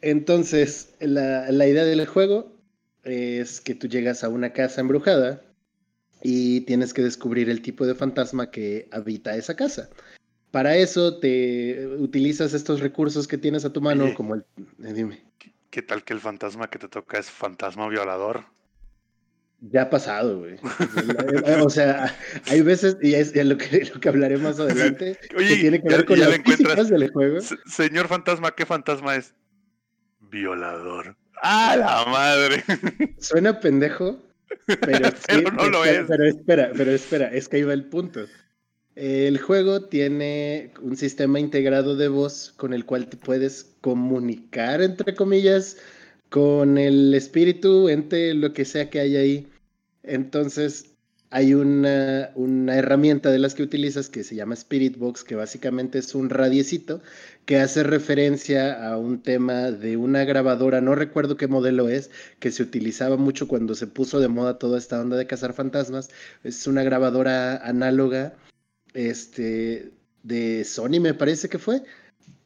[0.00, 2.56] Entonces, la, la idea del juego
[3.04, 5.42] es que tú llegas a una casa embrujada
[6.22, 9.88] y tienes que descubrir el tipo de fantasma que habita esa casa.
[10.50, 14.14] Para eso te utilizas estos recursos que tienes a tu mano, Oye.
[14.14, 14.44] como el...
[14.84, 15.22] eh, dime,
[15.70, 18.44] ¿Qué tal que el fantasma que te toca es fantasma violador?
[19.60, 20.54] ya ha pasado, güey.
[21.64, 25.56] o sea, hay veces, y es lo que, lo que hablaré más adelante, Oye, que
[25.56, 26.88] tiene que ya- ver con ya las encuentras.
[26.88, 27.40] del juego.
[27.40, 29.34] Se- señor fantasma, ¿qué fantasma es?
[30.30, 31.16] Violador.
[31.42, 32.64] ¡Ah, la madre!
[33.18, 34.20] Suena pendejo,
[34.80, 36.06] pero, sí, Pero no lo espera, es.
[36.06, 38.26] Pero espera, pero espera, es que ahí va el punto.
[38.94, 45.14] El juego tiene un sistema integrado de voz con el cual te puedes comunicar, entre
[45.14, 45.76] comillas,
[46.30, 49.46] con el espíritu, ente, lo que sea que haya ahí.
[50.02, 50.96] Entonces,
[51.30, 52.30] hay una,
[52.74, 57.02] herramienta de las que utilizas que se llama Spirit Box, que básicamente es un radiecito
[57.44, 62.50] que hace referencia a un tema de una grabadora, no recuerdo qué modelo es, que
[62.50, 66.08] se utilizaba mucho cuando se puso de moda toda esta onda de cazar fantasmas.
[66.44, 68.34] Es una grabadora análoga
[68.94, 71.82] este, de Sony, me parece que fue,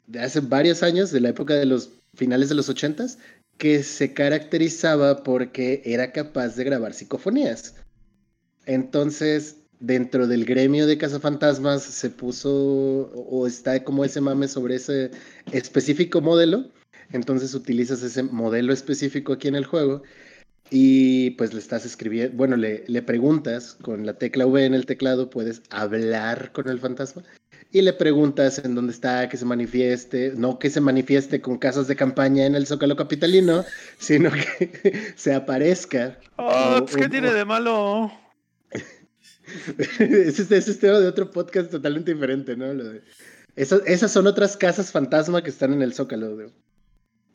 [0.06, 3.18] de hace varios años, de la época de los finales de los ochentas,
[3.58, 7.76] que se caracterizaba porque era capaz de grabar psicofonías.
[8.66, 15.10] Entonces, dentro del gremio de cazafantasmas se puso o está como ese mame sobre ese
[15.50, 16.66] específico modelo.
[17.12, 20.02] Entonces utilizas ese modelo específico aquí en el juego
[20.70, 24.86] y pues le estás escribiendo, bueno, le, le preguntas con la tecla V en el
[24.86, 27.22] teclado, puedes hablar con el fantasma
[27.72, 31.88] y le preguntas en dónde está, que se manifieste, no que se manifieste con casas
[31.88, 33.64] de campaña en el Zócalo Capitalino,
[33.98, 36.18] sino que se aparezca.
[36.36, 38.12] ¡Oh, pues, ¿qué tiene de malo?
[39.78, 42.72] ese, es- ese es tema de otro podcast totalmente diferente, ¿no?
[42.72, 43.02] Lo de-
[43.56, 46.30] esas, esas son otras casas fantasma que están en el Zócalo.
[46.36, 46.50] ¿no?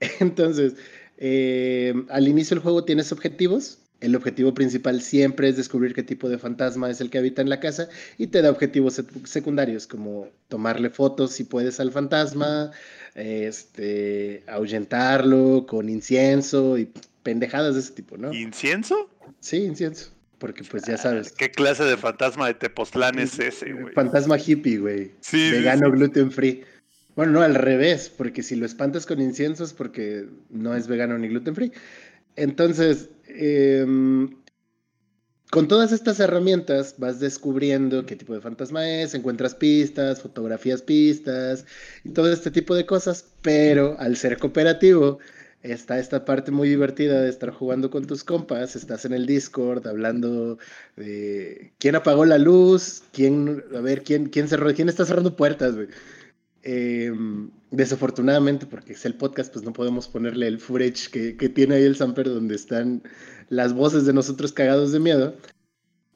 [0.19, 0.73] Entonces,
[1.17, 3.79] eh, al inicio del juego tienes objetivos.
[3.99, 7.49] El objetivo principal siempre es descubrir qué tipo de fantasma es el que habita en
[7.49, 7.89] la casa
[8.19, 12.69] y te da objetivos sec- secundarios como tomarle fotos si puedes al fantasma,
[13.15, 16.91] este, ahuyentarlo con incienso y
[17.23, 18.31] pendejadas de ese tipo, ¿no?
[18.33, 19.09] ¿Incienso?
[19.39, 21.31] Sí, incienso, porque pues ya sabes.
[21.31, 23.93] ¿Qué clase de fantasma de Tepoztlán es ese, güey?
[23.93, 25.11] Fantasma hippie, güey.
[25.21, 25.91] Sí, Vegano, sí.
[25.93, 26.63] gluten free.
[27.15, 31.17] Bueno, no, al revés, porque si lo espantas con incienso es porque no es vegano
[31.17, 31.71] ni gluten free.
[32.35, 34.29] Entonces, em,
[35.49, 41.65] con todas estas herramientas vas descubriendo qué tipo de fantasma es, encuentras pistas, fotografías pistas
[42.03, 45.17] y todo este tipo de cosas, pero al ser cooperativo
[45.63, 49.85] está esta parte muy divertida de estar jugando con tus compas, estás en el Discord
[49.87, 50.57] hablando
[50.95, 55.75] de quién apagó la luz, quién, a ver, quién, quién cerró, quién está cerrando puertas,
[55.75, 55.87] güey.
[56.63, 61.75] Em, desafortunadamente, porque es el podcast, pues no podemos ponerle el footage que, que tiene
[61.75, 63.03] ahí el Samper donde están
[63.49, 65.35] las voces de nosotros cagados de miedo.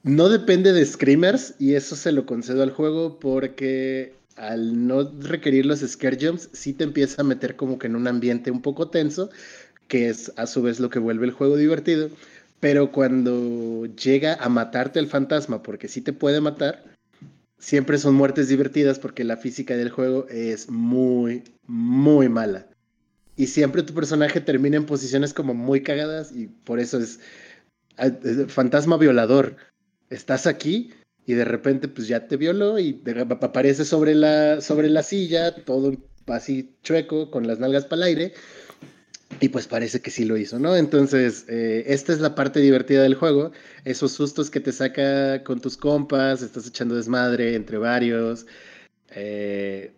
[0.03, 5.67] No depende de screamers y eso se lo concedo al juego porque al no requerir
[5.67, 8.89] los scare jumps, sí te empieza a meter como que en un ambiente un poco
[8.89, 9.29] tenso,
[9.87, 12.09] que es a su vez lo que vuelve el juego divertido.
[12.59, 16.83] Pero cuando llega a matarte el fantasma, porque sí te puede matar,
[17.59, 22.67] siempre son muertes divertidas porque la física del juego es muy, muy mala.
[23.37, 27.19] Y siempre tu personaje termina en posiciones como muy cagadas y por eso es,
[27.97, 28.09] ah,
[28.47, 29.55] fantasma violador.
[30.09, 30.91] Estás aquí
[31.26, 33.01] y de repente pues ya te violó y
[33.39, 35.93] aparece sobre la, sobre la silla, todo
[36.28, 38.34] así chueco, con las nalgas para el aire.
[39.39, 40.76] Y pues parece que sí lo hizo, ¿no?
[40.76, 43.51] Entonces, eh, esta es la parte divertida del juego.
[43.86, 48.45] Esos sustos que te saca con tus compas, estás echando desmadre entre varios.
[49.09, 49.93] Eh,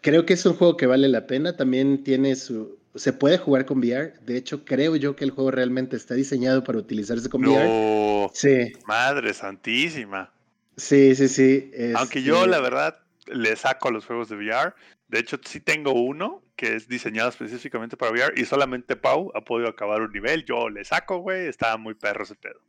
[0.00, 1.56] creo que es un juego que vale la pena.
[1.56, 2.78] También tiene su...
[2.94, 4.14] Se puede jugar con VR.
[4.24, 7.68] De hecho, creo yo que el juego realmente está diseñado para utilizarse con VR.
[7.68, 10.32] No, Sí, madre santísima.
[10.76, 11.70] Sí, sí, sí.
[11.96, 14.74] Aunque este, yo, la verdad, le saco a los juegos de VR.
[15.08, 19.42] De hecho, sí tengo uno que es diseñado específicamente para VR y solamente Pau ha
[19.44, 20.44] podido acabar un nivel.
[20.44, 21.46] Yo le saco, güey.
[21.46, 22.60] Estaba muy perro ese pedo.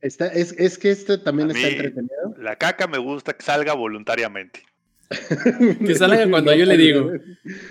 [0.00, 2.34] Está, es, es que este también A está mí- entretenido.
[2.38, 4.62] La caca me gusta que salga voluntariamente.
[5.86, 7.12] Que salga cuando yo le digo.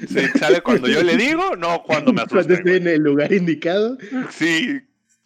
[0.08, 2.58] Sí, sale cuando yo le digo, no cuando me Cuando asusten.
[2.60, 3.98] esté en el lugar indicado.
[4.30, 4.80] Sí,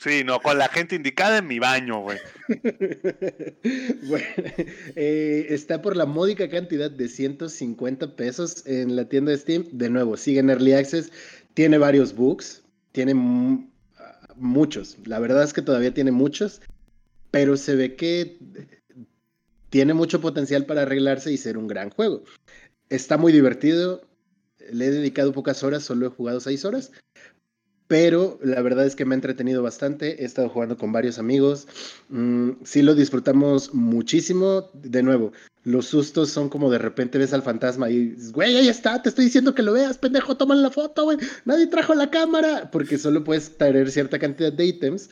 [0.05, 2.19] Sí, no, con la gente indicada en mi baño, güey.
[4.07, 4.25] bueno,
[4.95, 9.65] eh, está por la módica cantidad de 150 pesos en la tienda de Steam.
[9.71, 11.11] De nuevo, sigue en Early Access.
[11.55, 12.63] Tiene varios bugs.
[12.91, 13.67] Tiene mu-
[14.35, 14.95] muchos.
[15.05, 16.61] La verdad es que todavía tiene muchos.
[17.31, 18.37] Pero se ve que
[19.71, 22.23] tiene mucho potencial para arreglarse y ser un gran juego.
[22.89, 24.07] Está muy divertido.
[24.71, 26.91] Le he dedicado pocas horas, solo he jugado 6 horas.
[27.87, 30.23] Pero la verdad es que me ha entretenido bastante.
[30.23, 31.67] He estado jugando con varios amigos.
[32.09, 34.71] Mm, sí lo disfrutamos muchísimo.
[34.73, 35.33] De nuevo,
[35.63, 39.09] los sustos son como de repente ves al fantasma y dices, güey, ahí está, te
[39.09, 41.17] estoy diciendo que lo veas, pendejo, toma la foto, güey.
[41.45, 42.71] Nadie trajo la cámara.
[42.71, 45.11] Porque solo puedes traer cierta cantidad de ítems.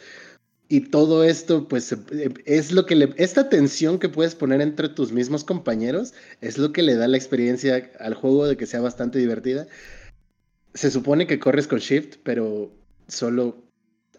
[0.69, 1.97] Y todo esto, pues, se-
[2.45, 3.13] es lo que le.
[3.17, 7.17] Esta tensión que puedes poner entre tus mismos compañeros es lo que le da la
[7.17, 9.67] experiencia al juego de que sea bastante divertida.
[10.73, 12.71] Se supone que corres con Shift, pero
[13.07, 13.57] solo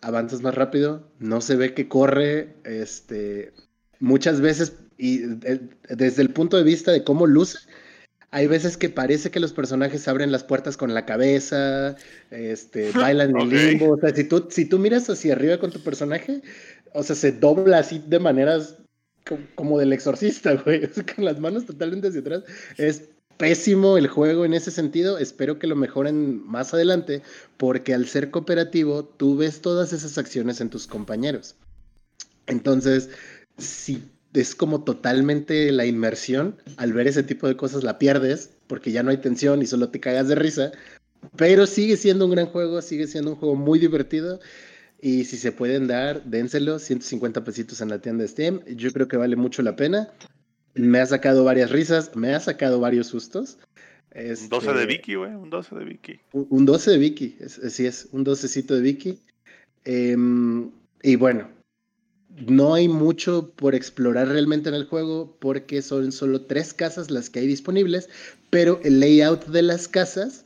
[0.01, 1.11] avanzas más rápido.
[1.19, 2.55] No se ve que corre.
[2.65, 3.53] Este.
[4.01, 5.19] Muchas veces, y
[5.89, 7.59] desde el punto de vista de cómo luce,
[8.31, 11.97] hay veces que parece que los personajes abren las puertas con la cabeza,
[12.31, 13.53] este, bailan en Ok.
[13.53, 13.95] limbo.
[13.95, 16.43] O sea, si tú, si tú miras hacia arriba con tu personaje,
[16.93, 18.77] o sea, se dobla así de maneras
[19.25, 20.85] co- como, del exorcista, güey.
[20.91, 22.43] O sea, con las manos totalmente hacia atrás.
[22.77, 23.05] Es
[23.37, 25.19] pésimo el juego en ese sentido.
[25.19, 27.23] Espero que lo mejoren más adelante,
[27.57, 31.57] porque al ser cooperativo, tú ves todas esas acciones en tus compañeros.
[32.47, 33.11] Entonces,
[33.59, 38.93] si es como totalmente la inmersión, al ver ese tipo de cosas la pierdes, porque
[38.93, 40.73] ya no hay tensión y solo te cagas de risa.
[41.37, 44.41] Pero sigue siendo un gran juego, sigue siendo un juego muy divertido.
[45.01, 48.65] Y si se pueden dar, dénselo, 150 pesitos en la tienda de Steam.
[48.65, 50.11] Yo creo que vale mucho la pena.
[50.75, 53.59] Me ha sacado varias risas, me ha sacado varios sustos.
[54.15, 56.21] Un 12 de Este, Vicky, güey, un 12 de Vicky.
[56.33, 59.19] un un 12 de Vicky, así es, un 12cito de Vicky.
[59.85, 60.71] Em,
[61.03, 61.49] y bueno,
[62.47, 67.31] no hay mucho por explorar realmente en el juego porque son solo tres casas las
[67.31, 68.09] que hay disponibles,
[68.51, 70.45] pero el layout de las casas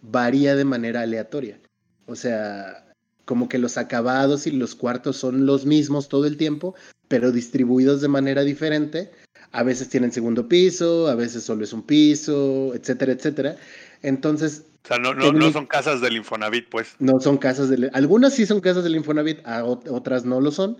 [0.00, 1.60] varía de manera aleatoria.
[2.06, 2.92] O sea,
[3.24, 6.74] como que los acabados y los cuartos son los mismos todo el tiempo,
[7.08, 9.10] pero distribuidos de manera diferente.
[9.52, 13.56] A veces tienen segundo piso, a veces solo es un piso, etcétera, etcétera.
[14.02, 16.96] Entonces, O sea, no, no, no son casas del Infonavit, pues.
[16.98, 17.90] no son casas del...
[17.92, 20.78] Algunas sí son casas del Infonavit, a ot- otras no lo son,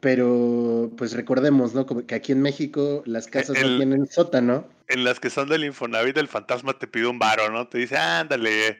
[0.00, 1.86] pero pues recordemos, ¿no?
[1.86, 4.66] Como que aquí en México las casas El- no tienen sótano.
[4.88, 7.68] En las que son del Infonavit, el fantasma te pide un varo, ¿no?
[7.68, 8.78] Te dice, ándale,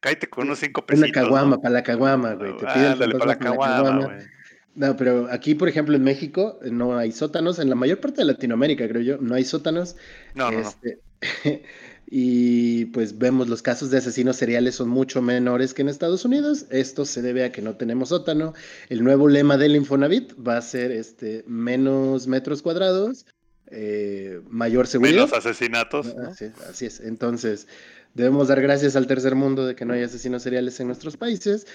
[0.00, 1.10] cállate con unos cinco pesitos.
[1.10, 1.60] Una caguama, ¿no?
[1.62, 2.56] para la caguama, güey.
[2.56, 4.18] Te piden Ándale, para la caguama, güey.
[4.76, 7.58] No, pero aquí, por ejemplo, en México eh, no hay sótanos.
[7.58, 9.96] En la mayor parte de Latinoamérica, creo yo, no hay sótanos.
[10.34, 10.68] No, no, no.
[10.68, 11.00] Este,
[12.06, 16.66] y pues vemos los casos de asesinos seriales son mucho menores que en Estados Unidos.
[16.70, 18.52] Esto se debe a que no tenemos sótano.
[18.90, 23.24] El nuevo lema del Infonavit va a ser este menos metros cuadrados,
[23.68, 25.24] eh, mayor seguridad.
[25.24, 26.14] Menos asesinatos.
[26.14, 26.28] ¿no?
[26.28, 27.00] Así, así es.
[27.00, 27.66] Entonces,
[28.12, 31.66] debemos dar gracias al tercer mundo de que no hay asesinos seriales en nuestros países.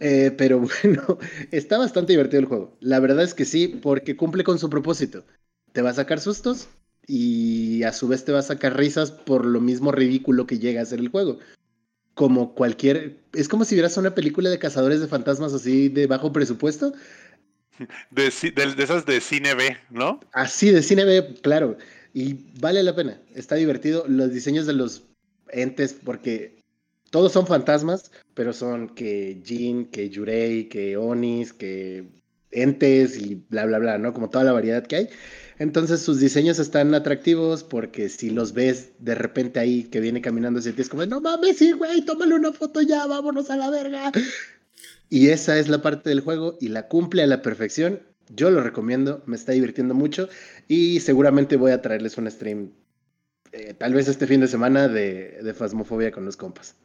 [0.00, 1.18] Eh, pero bueno,
[1.50, 2.76] está bastante divertido el juego.
[2.80, 5.24] La verdad es que sí, porque cumple con su propósito.
[5.72, 6.68] Te va a sacar sustos
[7.06, 10.82] y a su vez te va a sacar risas por lo mismo ridículo que llega
[10.82, 11.38] a ser el juego.
[12.14, 13.18] Como cualquier...
[13.32, 16.92] Es como si vieras una película de cazadores de fantasmas así de bajo presupuesto.
[18.10, 20.20] De, de esas de cine B, ¿no?
[20.32, 21.78] Así de cine B, claro.
[22.12, 23.20] Y vale la pena.
[23.34, 24.04] Está divertido.
[24.08, 25.04] Los diseños de los
[25.50, 26.57] entes, porque
[27.10, 32.06] todos son fantasmas, pero son que Jin, que Yurei, que Onis, que
[32.50, 34.12] entes y bla, bla, bla, ¿no?
[34.12, 35.08] Como toda la variedad que hay.
[35.58, 40.60] Entonces sus diseños están atractivos porque si los ves de repente ahí que viene caminando
[40.60, 43.70] hacia ti, es como, no mames, sí, güey, tómale una foto ya, vámonos a la
[43.70, 44.12] verga.
[45.10, 48.02] Y esa es la parte del juego y la cumple a la perfección.
[48.28, 50.28] Yo lo recomiendo, me está divirtiendo mucho
[50.68, 52.72] y seguramente voy a traerles un stream,
[53.52, 56.76] eh, tal vez este fin de semana, de, de Fasmofobia con los compas.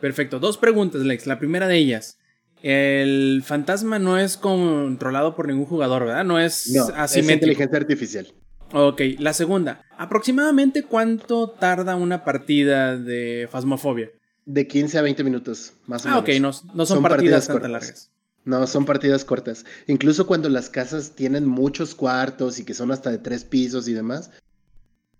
[0.00, 0.38] Perfecto.
[0.38, 1.26] Dos preguntas, Lex.
[1.26, 2.18] La primera de ellas.
[2.62, 6.24] El fantasma no es controlado por ningún jugador, ¿verdad?
[6.24, 7.34] No es No, es asimétrico.
[7.52, 8.26] inteligencia artificial.
[8.72, 9.82] ok, la segunda.
[9.96, 14.10] ¿Aproximadamente cuánto tarda una partida de Fasmofobia?
[14.44, 16.22] De 15 a 20 minutos, más o Ah, menos.
[16.62, 17.70] ok, no, no son, Son partidas, partidas tan cortas.
[17.70, 18.10] largas.
[18.44, 19.64] No, son partidas cortas.
[19.86, 23.92] Incluso cuando las casas tienen muchos cuartos y que son hasta de tres pisos y
[23.92, 24.30] demás,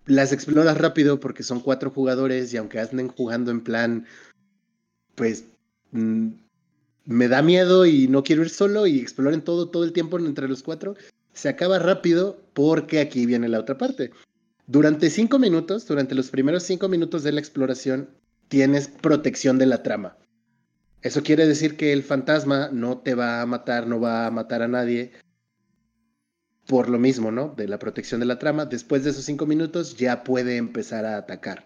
[0.07, 4.07] las exploras rápido porque son cuatro jugadores y aunque anden jugando en plan,
[5.19, 5.45] pues
[5.91, 6.29] mm,
[7.05, 10.49] me da miedo y no quiero ir solo y exploren todo todo el tiempo entre
[10.49, 10.95] los cuatro,
[11.35, 14.13] se acaba rápido porque aquí viene la otra parte.
[14.67, 18.11] Durante cinco minutos, durante los primeros cinco minutos de la exploración,
[18.49, 20.17] tienes protección de la trama.
[21.03, 24.63] Eso quiere decir que el fantasma no te va a matar, no va a matar
[24.63, 25.13] a nadie.
[26.67, 27.55] Por lo mismo, ¿no?
[27.57, 28.67] De la protección de la trama.
[28.67, 31.65] Después de esos cinco minutos ya puede empezar a atacar.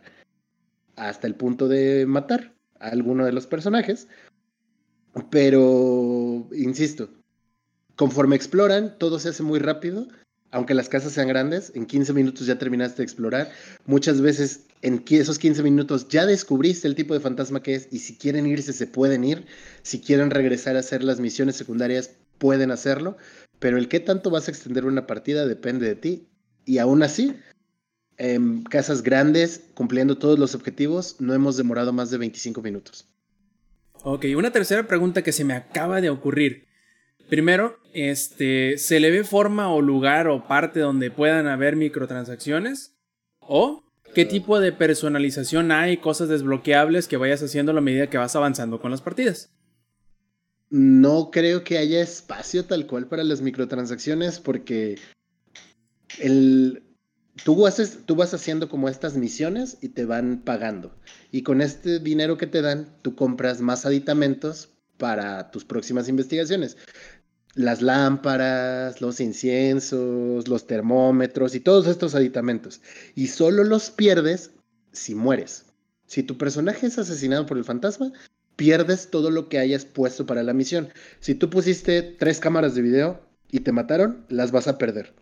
[0.95, 2.53] Hasta el punto de matar
[2.91, 4.09] alguno de los personajes.
[5.31, 7.09] Pero, insisto,
[7.97, 10.07] conforme exploran, todo se hace muy rápido
[10.53, 13.51] aunque las casas sean grandes, en 15 minutos ya terminaste de explorar.
[13.87, 17.99] Muchas veces en esos 15 minutos ya descubriste el tipo de fantasma que es y
[17.99, 19.47] si quieren irse se pueden ir.
[19.83, 23.17] Si quieren regresar a hacer las misiones secundarias pueden hacerlo.
[23.61, 26.29] Pero el qué tanto vas a extender una partida depende de ti.
[26.67, 27.35] Y aún así,
[28.23, 33.05] en casas grandes, cumpliendo todos los objetivos, no hemos demorado más de 25 minutos.
[34.05, 36.69] Ok, una tercera pregunta que se me acaba de ocurrir.
[37.29, 42.95] Primero, este, ¿se le ve forma o lugar o parte donde puedan haber microtransacciones?
[43.41, 43.83] ¿O
[44.15, 48.81] qué tipo de personalización hay, cosas desbloqueables que vayas haciendo a medida que vas avanzando
[48.81, 49.51] con las partidas?
[50.71, 55.01] No creo que haya espacio tal cual para las microtransacciones porque
[56.21, 56.85] el,
[57.45, 60.95] tú, haces, tú vas haciendo como estas misiones y te van pagando.
[61.31, 66.77] Y con este dinero que te dan, tú compras más aditamentos para tus próximas investigaciones
[67.55, 72.81] las lámparas, los inciensos, los termómetros y todos estos aditamentos.
[73.15, 74.53] Y solo los pierdes
[74.93, 75.67] si mueres.
[76.07, 78.13] Si tu personaje es asesinado por el fantasma,
[78.57, 80.89] pierdes todo lo que hayas puesto para la misión.
[81.21, 83.21] Si tú pusiste tres cámaras de video
[83.51, 85.15] y te mataron, las vas a perder.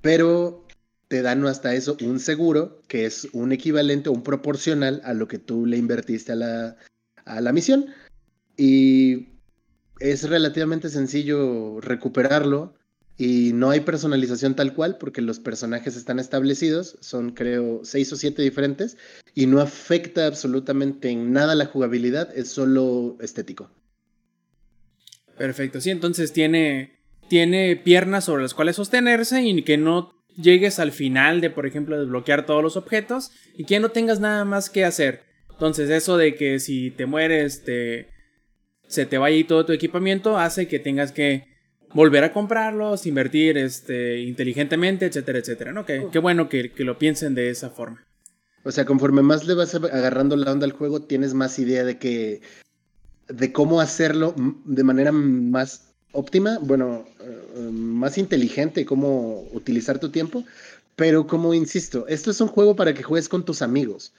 [0.00, 0.61] Pero
[1.12, 5.28] te dan hasta eso un seguro, que es un equivalente o un proporcional a lo
[5.28, 6.76] que tú le invertiste a la,
[7.26, 7.84] a la misión.
[8.56, 9.28] Y
[10.00, 12.72] es relativamente sencillo recuperarlo
[13.18, 18.16] y no hay personalización tal cual porque los personajes están establecidos, son creo seis o
[18.16, 18.96] siete diferentes
[19.34, 23.70] y no afecta absolutamente en nada la jugabilidad, es solo estético.
[25.36, 30.92] Perfecto, sí, entonces tiene, tiene piernas sobre las cuales sostenerse y que no llegues al
[30.92, 34.84] final de, por ejemplo, desbloquear todos los objetos y que no tengas nada más que
[34.84, 35.22] hacer.
[35.50, 38.08] Entonces eso de que si te mueres te
[38.92, 41.46] se te vaya ahí todo tu equipamiento, hace que tengas que
[41.94, 45.86] volver a comprarlos, invertir este, inteligentemente, etcétera, etcétera, ¿no?
[45.86, 48.04] qué bueno que, lo piensen de esa forma.
[48.64, 51.98] O sea, conforme más le vas agarrando la onda al juego, tienes más idea de
[51.98, 52.42] que
[53.28, 60.44] de cómo hacerlo de manera más óptima, bueno, eh, más inteligente, cómo utilizar tu tiempo.
[60.96, 64.12] Pero como insisto, esto es un juego para que juegues con tus amigos.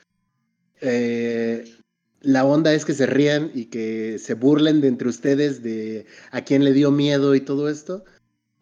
[0.82, 1.78] Eh,
[2.22, 6.42] la onda es que se rían y que se burlen de entre ustedes de a
[6.42, 8.04] quién le dio miedo y todo esto.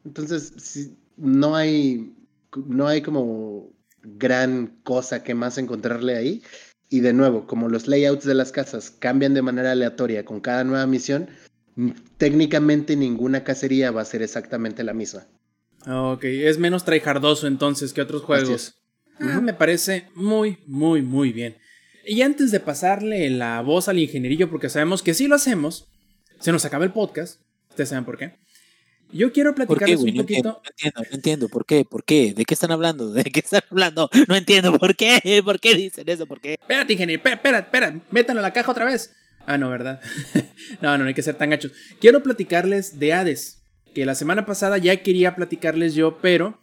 [0.03, 2.13] Entonces, no hay,
[2.55, 3.71] no hay como
[4.03, 6.43] gran cosa que más encontrarle ahí.
[6.89, 10.63] Y de nuevo, como los layouts de las casas cambian de manera aleatoria con cada
[10.63, 11.29] nueva misión,
[12.17, 15.27] técnicamente ninguna cacería va a ser exactamente la misma.
[15.87, 18.75] Ok, es menos tryhardoso entonces que otros juegos.
[19.19, 21.57] Ah, me parece muy, muy, muy bien.
[22.05, 25.87] Y antes de pasarle la voz al ingenierillo, porque sabemos que si lo hacemos,
[26.39, 27.41] se nos acaba el podcast.
[27.69, 28.39] Ustedes saben por qué.
[29.13, 30.61] Yo quiero platicarles un poquito.
[30.63, 31.85] No entiendo, no entiendo, ¿por qué?
[31.85, 32.33] ¿Por qué?
[32.33, 33.11] ¿De qué están hablando?
[33.11, 34.09] ¿De qué están hablando?
[34.27, 35.19] No entiendo, ¿por qué?
[35.45, 36.25] ¿Por qué dicen eso?
[36.25, 36.53] ¿Por qué?
[36.53, 39.13] Espérate, ingeniero, espera, espera, métanlo a la caja otra vez.
[39.45, 40.01] Ah, no, ¿verdad?
[40.81, 41.71] no, no, no hay que ser tan gachos.
[41.99, 43.63] Quiero platicarles de Hades,
[43.93, 46.59] que la semana pasada ya quería platicarles yo, pero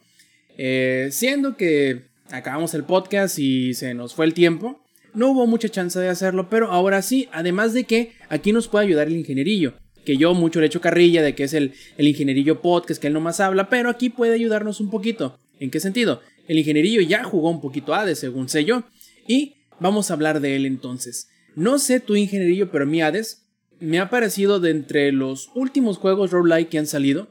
[0.57, 5.69] eh, siendo que acabamos el podcast y se nos fue el tiempo, no hubo mucha
[5.69, 9.73] chance de hacerlo, pero ahora sí, además de que aquí nos puede ayudar el ingenierillo,
[10.05, 13.13] que yo mucho le echo carrilla de que es el, el ingenierillo podcast, que él
[13.13, 15.39] nomás habla, pero aquí puede ayudarnos un poquito.
[15.59, 16.21] ¿En qué sentido?
[16.47, 18.83] El ingenierillo ya jugó un poquito Hades, según sé yo,
[19.27, 21.29] y vamos a hablar de él entonces.
[21.59, 23.45] No sé tu ingenierillo, pero mi Hades
[23.81, 27.27] me ha parecido de entre los últimos juegos roguelike que han salido,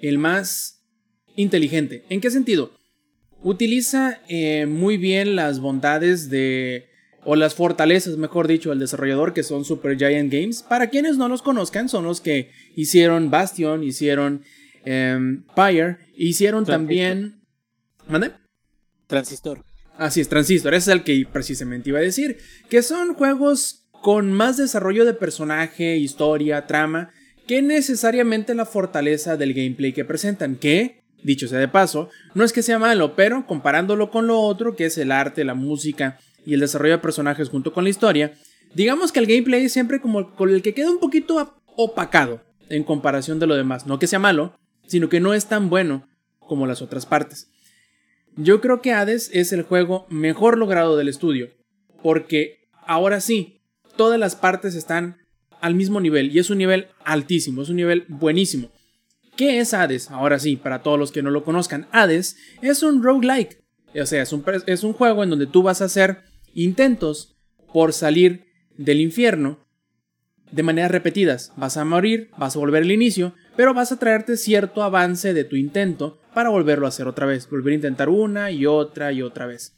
[0.00, 0.84] el más
[1.34, 2.04] inteligente.
[2.08, 2.70] ¿En qué sentido?
[3.42, 6.86] Utiliza eh, muy bien las bondades de
[7.24, 10.62] o las fortalezas, mejor dicho, del desarrollador que son Super Giant Games.
[10.62, 14.44] Para quienes no los conozcan, son los que hicieron Bastion, hicieron
[14.86, 17.40] um, Pyre, hicieron también...
[18.06, 18.30] ¿Mande?
[19.08, 19.67] Transistor.
[19.98, 22.38] Así es, Transistor, ese es el que precisamente iba a decir,
[22.70, 27.10] que son juegos con más desarrollo de personaje, historia, trama,
[27.48, 32.52] que necesariamente la fortaleza del gameplay que presentan, que, dicho sea de paso, no es
[32.52, 36.54] que sea malo, pero comparándolo con lo otro, que es el arte, la música, y
[36.54, 38.34] el desarrollo de personajes junto con la historia,
[38.74, 42.84] digamos que el gameplay es siempre como con el que queda un poquito opacado en
[42.84, 43.86] comparación de lo demás.
[43.86, 47.50] No que sea malo, sino que no es tan bueno como las otras partes.
[48.40, 51.50] Yo creo que Hades es el juego mejor logrado del estudio,
[52.04, 53.62] porque ahora sí,
[53.96, 55.16] todas las partes están
[55.60, 58.70] al mismo nivel y es un nivel altísimo, es un nivel buenísimo.
[59.36, 60.12] ¿Qué es Hades?
[60.12, 63.60] Ahora sí, para todos los que no lo conozcan, Hades es un roguelike.
[64.00, 66.18] O sea, es un, es un juego en donde tú vas a hacer
[66.54, 67.36] intentos
[67.72, 68.44] por salir
[68.76, 69.66] del infierno
[70.52, 71.52] de maneras repetidas.
[71.56, 75.42] Vas a morir, vas a volver al inicio, pero vas a traerte cierto avance de
[75.42, 77.50] tu intento para volverlo a hacer otra vez.
[77.50, 79.74] Volver a intentar una y otra y otra vez.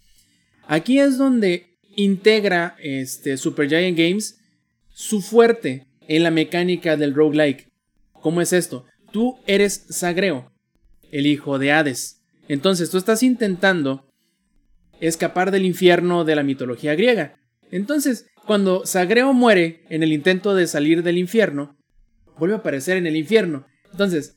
[0.66, 4.38] Aquí es donde integra este Supergiant Games
[4.90, 7.72] su fuerte en la mecánica del roguelike.
[8.20, 8.84] ¿Cómo es esto?
[9.12, 10.52] Tú eres Sagreo,
[11.10, 12.20] el hijo de Hades.
[12.48, 14.12] Entonces tú estás intentando
[15.00, 17.40] escapar del infierno de la mitología griega.
[17.70, 21.78] Entonces, cuando Sagreo muere en el intento de salir del infierno,
[22.38, 23.69] vuelve a aparecer en el infierno.
[23.92, 24.36] Entonces,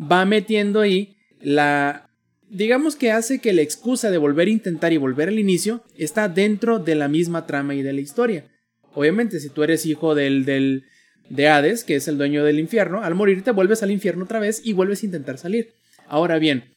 [0.00, 2.10] va metiendo ahí la...
[2.48, 6.28] Digamos que hace que la excusa de volver a intentar y volver al inicio está
[6.28, 8.46] dentro de la misma trama y de la historia.
[8.92, 10.84] Obviamente, si tú eres hijo del, del,
[11.28, 14.38] de Hades, que es el dueño del infierno, al morir te vuelves al infierno otra
[14.38, 15.74] vez y vuelves a intentar salir.
[16.06, 16.74] Ahora bien,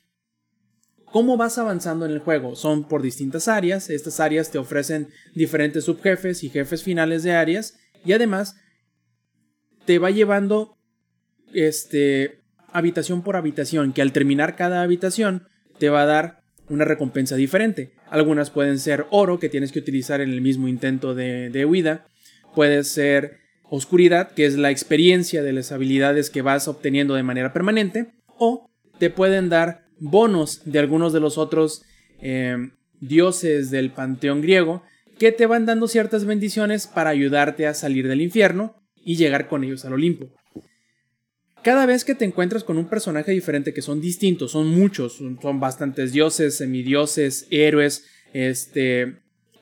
[1.06, 2.56] ¿cómo vas avanzando en el juego?
[2.56, 7.78] Son por distintas áreas, estas áreas te ofrecen diferentes subjefes y jefes finales de áreas
[8.06, 8.56] y además
[9.86, 10.77] te va llevando
[11.54, 12.40] este
[12.72, 15.48] habitación por habitación, que al terminar cada habitación
[15.80, 17.94] te va a dar una recompensa diferente.
[18.10, 22.06] Algunas pueden ser oro que tienes que utilizar en el mismo intento de, de huida.
[22.54, 23.38] Puede ser
[23.70, 28.14] oscuridad, que es la experiencia de las habilidades que vas obteniendo de manera permanente.
[28.38, 28.70] O
[29.00, 31.84] te pueden dar bonos de algunos de los otros
[32.22, 32.58] eh,
[33.00, 34.84] dioses del panteón griego
[35.20, 39.64] que te van dando ciertas bendiciones para ayudarte a salir del infierno y llegar con
[39.64, 40.30] ellos al Olimpo.
[41.68, 45.60] Cada vez que te encuentras con un personaje diferente, que son distintos, son muchos, son
[45.60, 49.18] bastantes dioses, semidioses, héroes, este,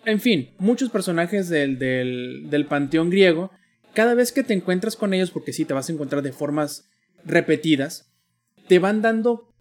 [0.05, 3.49] en fin, muchos personajes del, del, del panteón griego,
[3.95, 6.87] cada vez que te encuentras con ellos, porque sí, te vas a encontrar de formas
[7.23, 8.13] repetidas,
[8.67, 9.51] te van dando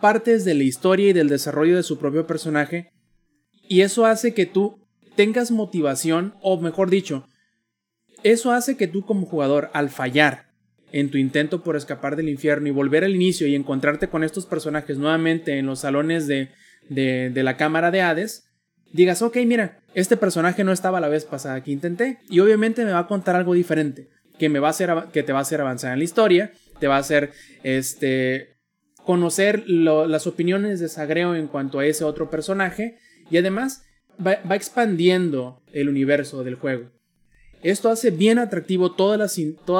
[0.00, 2.90] partes de la historia y del desarrollo de su propio personaje,
[3.68, 4.82] y eso hace que tú
[5.14, 7.28] tengas motivación, o mejor dicho,
[8.22, 10.43] eso hace que tú como jugador, al fallar
[10.94, 14.46] en tu intento por escapar del infierno y volver al inicio y encontrarte con estos
[14.46, 16.50] personajes nuevamente en los salones de,
[16.88, 18.44] de, la cámara de Hades,
[18.92, 22.92] digas, ok, mira, este personaje no estaba la vez pasada que intenté y obviamente me
[22.92, 25.60] va a contar algo diferente, que, me va a hacer, que te va a hacer
[25.60, 27.32] avanzar en la historia, te va a hacer
[27.64, 28.58] este,
[29.04, 32.98] conocer las opiniones de Sagreo en cuanto a ese otro personaje
[33.32, 33.84] y además
[34.24, 36.93] va expandiendo el universo del juego.
[37.64, 39.18] Esto hace bien atractivo todos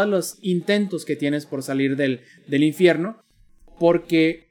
[0.09, 3.22] los intentos que tienes por salir del, del infierno,
[3.78, 4.49] porque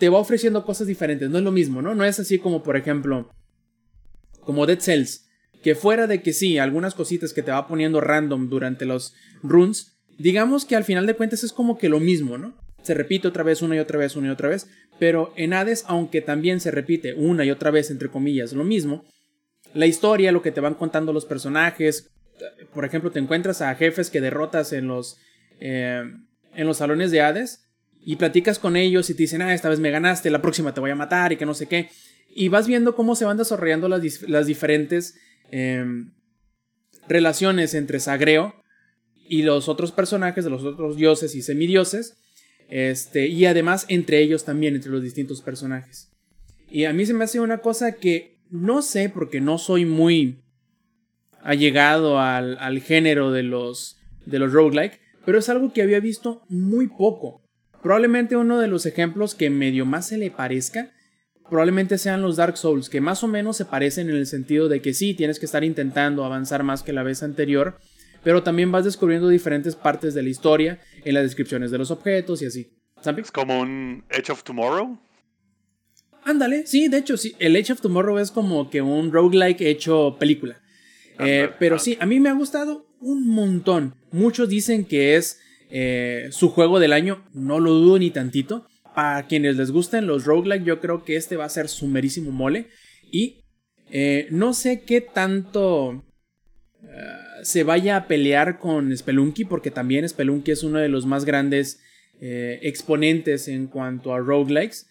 [0.00, 1.94] te va ofreciendo cosas diferentes, no es lo mismo, ¿no?
[1.94, 3.30] No es así como, por ejemplo,
[4.40, 5.28] como Dead Cells,
[5.62, 9.14] que fuera de que sí, algunas cositas que te va poniendo random durante los
[9.44, 12.56] runs, digamos que al final de cuentas es como que lo mismo, ¿no?
[12.82, 15.84] Se repite otra vez, una y otra vez, una y otra vez, pero en Hades,
[15.86, 19.04] aunque también se repite una y otra vez, entre comillas, lo mismo,
[19.74, 22.10] la historia, lo que te van contando los personajes.
[22.72, 25.18] Por ejemplo, te encuentras a jefes que derrotas en los,
[25.60, 26.02] eh,
[26.54, 27.64] en los salones de Hades
[28.00, 30.80] y platicas con ellos y te dicen, ah, esta vez me ganaste, la próxima te
[30.80, 31.90] voy a matar y que no sé qué.
[32.30, 35.16] Y vas viendo cómo se van desarrollando las, las diferentes
[35.50, 35.84] eh,
[37.08, 38.54] relaciones entre Sagreo
[39.28, 42.16] y los otros personajes de los otros dioses y semidioses.
[42.68, 46.10] Este, y además entre ellos también, entre los distintos personajes.
[46.70, 50.42] Y a mí se me hace una cosa que no sé porque no soy muy
[51.42, 56.42] allegado al, al género de los, de los roguelike, pero es algo que había visto
[56.48, 57.42] muy poco.
[57.82, 60.90] Probablemente uno de los ejemplos que medio más se le parezca,
[61.48, 64.82] probablemente sean los Dark Souls, que más o menos se parecen en el sentido de
[64.82, 67.78] que sí, tienes que estar intentando avanzar más que la vez anterior,
[68.22, 72.42] pero también vas descubriendo diferentes partes de la historia en las descripciones de los objetos
[72.42, 72.72] y así.
[73.16, 74.98] Es como un Edge of Tomorrow.
[76.24, 77.34] Ándale, sí, de hecho, sí.
[77.38, 80.60] El Age of Tomorrow es como que un roguelike hecho película.
[81.20, 83.94] Eh, pero sí, a mí me ha gustado un montón.
[84.12, 85.40] Muchos dicen que es
[85.70, 87.24] eh, su juego del año.
[87.32, 88.66] No lo dudo ni tantito.
[88.94, 92.68] Para quienes les gusten los roguelike, yo creo que este va a ser sumerísimo mole.
[93.10, 93.44] Y
[93.90, 96.04] eh, no sé qué tanto
[97.42, 101.80] se vaya a pelear con Spelunky, porque también Spelunky es uno de los más grandes
[102.20, 104.86] exponentes en cuanto a roguelikes.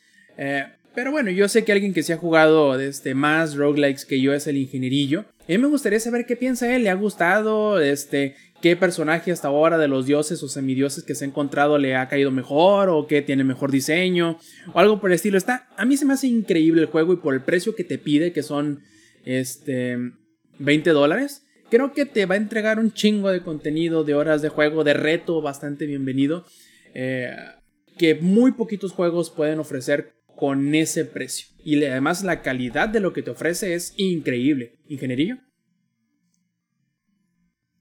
[0.97, 4.33] Pero bueno, yo sé que alguien que se ha jugado este, más roguelikes que yo
[4.33, 5.25] es el ingenierillo.
[5.41, 6.85] A mí me gustaría saber qué piensa él.
[6.85, 7.79] ¿Le ha gustado?
[7.79, 8.33] Este,
[8.63, 12.07] ¿Qué personaje hasta ahora de los dioses o semidioses que se ha encontrado le ha
[12.07, 12.89] caído mejor?
[12.89, 14.39] ¿O qué tiene mejor diseño?
[14.73, 15.37] O algo por el estilo.
[15.37, 17.99] Está, a mí se me hace increíble el juego y por el precio que te
[17.99, 18.81] pide, que son
[19.23, 19.99] este,
[20.57, 21.43] 20 dólares.
[21.69, 24.95] creo que te va a entregar un chingo de contenido, de horas de juego, de
[24.95, 26.43] reto bastante bienvenido.
[26.95, 27.35] eh,
[27.99, 31.47] que muy poquitos juegos pueden ofrecer con ese precio.
[31.63, 34.77] Y además la calidad de lo que te ofrece es increíble.
[34.87, 35.39] Ingenierillo.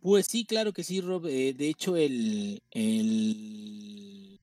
[0.00, 1.26] Pues sí, claro que sí, Rob.
[1.26, 4.40] Eh, de hecho, el, el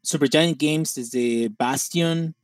[0.00, 2.36] Supergiant Games desde Bastion,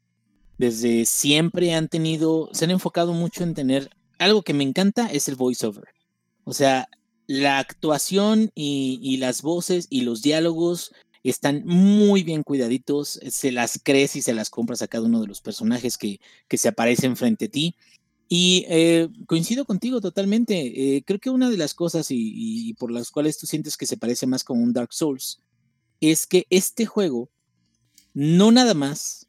[0.58, 5.28] desde siempre han tenido, se han enfocado mucho en tener algo que me encanta es
[5.28, 5.88] el voiceover.
[6.42, 6.88] O sea,
[7.28, 10.92] la actuación y las voces y los diálogos
[11.30, 15.26] están muy bien cuidaditos, se las crees y se las compras a cada uno de
[15.26, 17.74] los personajes que, que se aparecen frente a ti.
[18.28, 20.96] Y eh, coincido contigo totalmente.
[20.96, 23.96] eh, creo que una de las cosas y, por las cuales tú sientes que se
[23.96, 25.40] parece más como un Dark Souls
[26.00, 27.30] es que este juego
[28.12, 29.26] no nada más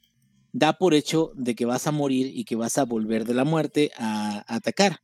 [0.51, 3.43] da por hecho de que vas a morir y que vas a volver de la
[3.45, 5.01] muerte a, a atacar,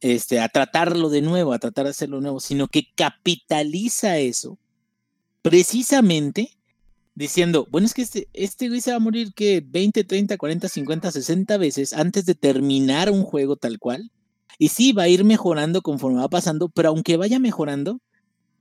[0.00, 4.58] este, a tratarlo de nuevo, a tratar de hacerlo nuevo, sino que capitaliza eso
[5.46, 6.58] precisamente
[7.14, 10.68] diciendo, bueno, es que este, este güey se va a morir que 20, 30, 40,
[10.68, 14.10] 50, 60 veces antes de terminar un juego tal cual.
[14.58, 18.00] Y sí, va a ir mejorando conforme va pasando, pero aunque vaya mejorando,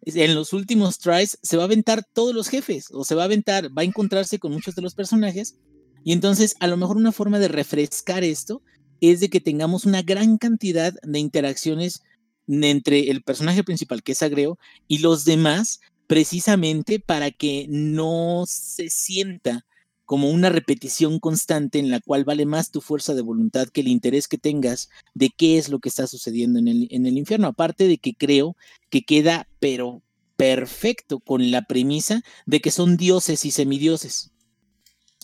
[0.04, 3.26] en los últimos tries se va a aventar todos los jefes, o se va a
[3.26, 5.56] aventar, va a encontrarse con muchos de los personajes.
[6.04, 8.62] Y entonces, a lo mejor una forma de refrescar esto
[9.02, 12.04] es de que tengamos una gran cantidad de interacciones
[12.48, 18.90] entre el personaje principal, que es Agreo, y los demás, precisamente para que no se
[18.90, 19.66] sienta
[20.06, 23.88] como una repetición constante en la cual vale más tu fuerza de voluntad que el
[23.88, 27.48] interés que tengas de qué es lo que está sucediendo en el, en el infierno.
[27.48, 28.56] Aparte de que creo
[28.90, 30.04] que queda, pero
[30.38, 34.32] perfecto con la premisa de que son dioses y semidioses.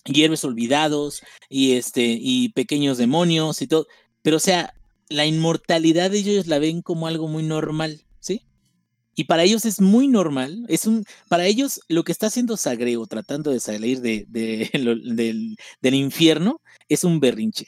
[0.06, 3.86] Y olvidados y, este, y pequeños demonios y todo.
[4.24, 4.74] Pero o sea,
[5.10, 8.42] la inmortalidad ellos la ven como algo muy normal, ¿sí?
[9.16, 13.06] Y para ellos es muy normal, es un, para ellos lo que está haciendo Sagreo
[13.08, 14.70] tratando de salir de, de-
[15.16, 17.68] del, del infierno es un berrinche.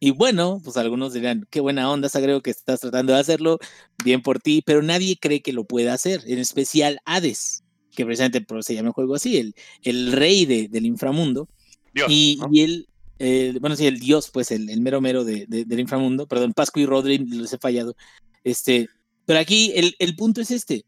[0.00, 3.58] Y bueno, pues algunos dirán, qué buena onda Sagreo que estás tratando de hacerlo,
[4.04, 8.44] bien por ti, pero nadie cree que lo pueda hacer, en especial Hades, que precisamente
[8.62, 11.48] se llama el juego así, el, el rey de- del inframundo.
[11.92, 12.48] Dios, Y, ¿no?
[12.52, 12.88] y él,
[13.18, 16.52] eh, bueno, sí, el dios, pues el, el mero mero de- de- del inframundo, perdón,
[16.54, 17.96] Pascu y Rodri, les he fallado.
[18.44, 18.88] Este,
[19.28, 20.86] pero aquí el, el punto es este.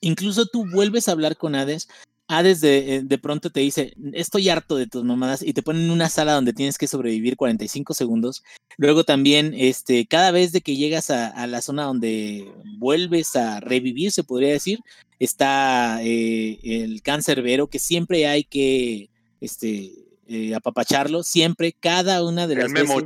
[0.00, 1.88] Incluso tú vuelves a hablar con Hades,
[2.26, 5.82] Hades de, eh, de pronto te dice, estoy harto de tus mamadas, y te ponen
[5.82, 8.42] en una sala donde tienes que sobrevivir 45 segundos.
[8.78, 14.10] Luego también, este, cada vez de que llegas a, la zona donde vuelves a revivir,
[14.10, 14.80] se podría decir,
[15.18, 19.10] está eh, el cáncer vero, que siempre hay que
[19.42, 19.92] este,
[20.28, 23.04] eh, apapacharlo, siempre, cada una de las El veces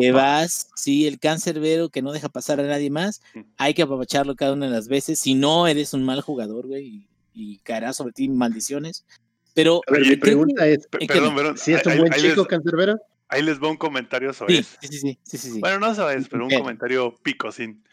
[0.00, 3.40] que vas, sí, el cáncer vero que no deja pasar a nadie más, Mm.
[3.56, 6.84] hay que apapacharlo cada una de las veces, si no eres un mal jugador, güey,
[6.86, 9.04] y, y caerá sobre ti maldiciones.
[9.54, 11.58] Pero A ver, mi que- pregunta es, Pe- ¿en qué Perdón.
[11.58, 12.96] ¿si es un ahí- buen ahí chico, les- Cancerbero?
[13.28, 14.76] Ahí les va un comentario sobre sí, eso.
[14.80, 15.60] sí, sí, sí, sí, sí, sí.
[15.60, 17.84] Bueno, no sabes, pero un comentario picosín.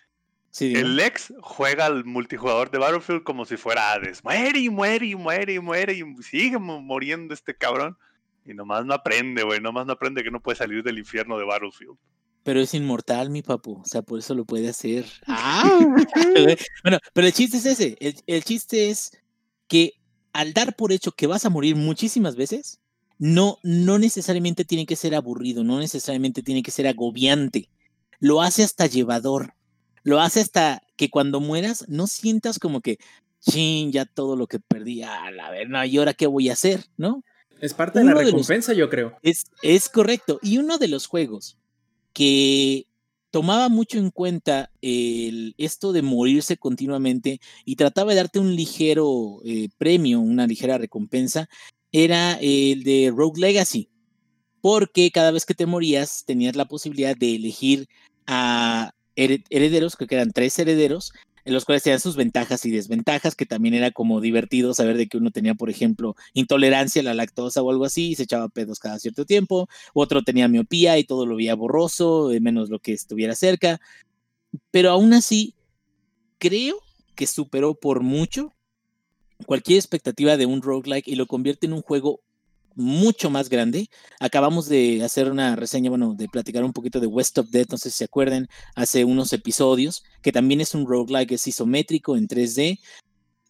[0.49, 0.79] Sí, digo.
[0.79, 4.23] El ex juega al multijugador de Battlefield como si fuera Hades.
[4.23, 7.97] Muere y muere y muere y muere y sigue muriendo este cabrón.
[8.45, 9.59] Y nomás no aprende, güey.
[9.59, 11.97] Nomás no aprende que no puede salir del infierno de Battlefield.
[12.43, 13.81] Pero es inmortal, mi papu.
[13.81, 15.05] O sea, por eso lo puede hacer.
[15.27, 15.80] Ah,
[16.84, 17.97] bueno, pero el chiste es ese.
[17.99, 19.11] El, el chiste es
[19.67, 19.93] que
[20.34, 22.80] al dar por hecho que vas a morir muchísimas veces,
[23.17, 27.69] no, no necesariamente tiene que ser aburrido, no necesariamente tiene que ser agobiante.
[28.19, 29.53] Lo hace hasta llevador.
[30.03, 32.99] Lo hace hasta que cuando mueras no sientas como que,
[33.39, 36.53] chin, ya todo lo que perdí, a la ver, no, ¿y ahora qué voy a
[36.53, 36.85] hacer?
[36.97, 37.23] ¿No?
[37.65, 39.17] Es parte de la Uno de los- recompensa, yo creo.
[39.21, 40.39] Es, es correcto.
[40.41, 41.57] Y uno de los juegos
[42.13, 42.85] que
[43.31, 49.41] tomaba mucho en cuenta el, esto de morirse continuamente y trataba de darte un ligero
[49.43, 51.49] eh, premio, una ligera recompensa,
[51.91, 53.89] era el de Rogue Legacy.
[54.61, 57.87] Porque cada vez que te morías tenías la posibilidad de elegir
[58.25, 61.11] a hered- herederos, creo que eran tres herederos,
[61.45, 65.07] en los cuales tenían sus ventajas y desventajas, que también era como divertido saber de
[65.07, 68.49] que uno tenía, por ejemplo, intolerancia a la lactosa o algo así, y se echaba
[68.49, 72.80] pedos cada cierto tiempo, otro tenía miopía y todo lo veía borroso, eh, menos lo
[72.80, 73.80] que estuviera cerca,
[74.72, 75.53] pero aún así,
[76.39, 76.77] creo
[77.15, 78.53] que superó por mucho
[79.45, 82.22] cualquier expectativa de un roguelike y lo convierte en un juego
[82.76, 83.89] mucho más grande.
[84.19, 87.77] Acabamos de hacer una reseña, bueno, de platicar un poquito de West of Dead, no
[87.77, 92.27] sé si se acuerdan, hace unos episodios, que también es un roguelike, es isométrico en
[92.27, 92.80] 3D.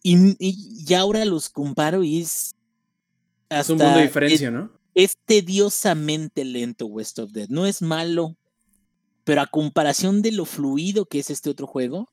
[0.02, 2.54] Y, y- y ahora los comparo y es.
[3.48, 4.72] Es un mundo de diferencia, ¿no?
[4.94, 7.48] es tediosamente lento West of Dead.
[7.50, 8.34] No es malo,
[9.24, 12.08] pero a comparación de lo fluido que es este otro juego,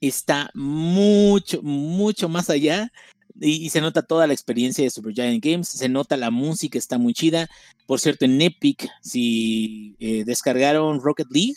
[0.00, 2.92] está mucho, mucho más allá
[3.40, 7.14] y, se nota toda la experiencia de Supergiant Games, se nota la música, está muy
[7.14, 7.48] chida.
[7.86, 11.54] Por cierto, en Epic, si eh, descargaron Rocket League,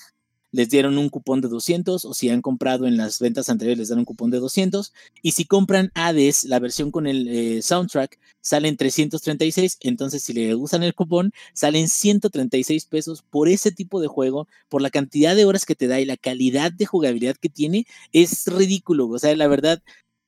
[0.51, 3.89] les dieron un cupón de 200 o si han comprado en las ventas anteriores les
[3.89, 8.19] dan un cupón de 200 y si compran Hades, la versión con el eh, soundtrack,
[8.41, 14.07] salen 336, entonces si le usan el cupón, salen 136 pesos por ese tipo de
[14.07, 17.49] juego, por la cantidad de horas que te da y la calidad de jugabilidad que
[17.49, 19.81] tiene, es ridículo, o sea, la verdad,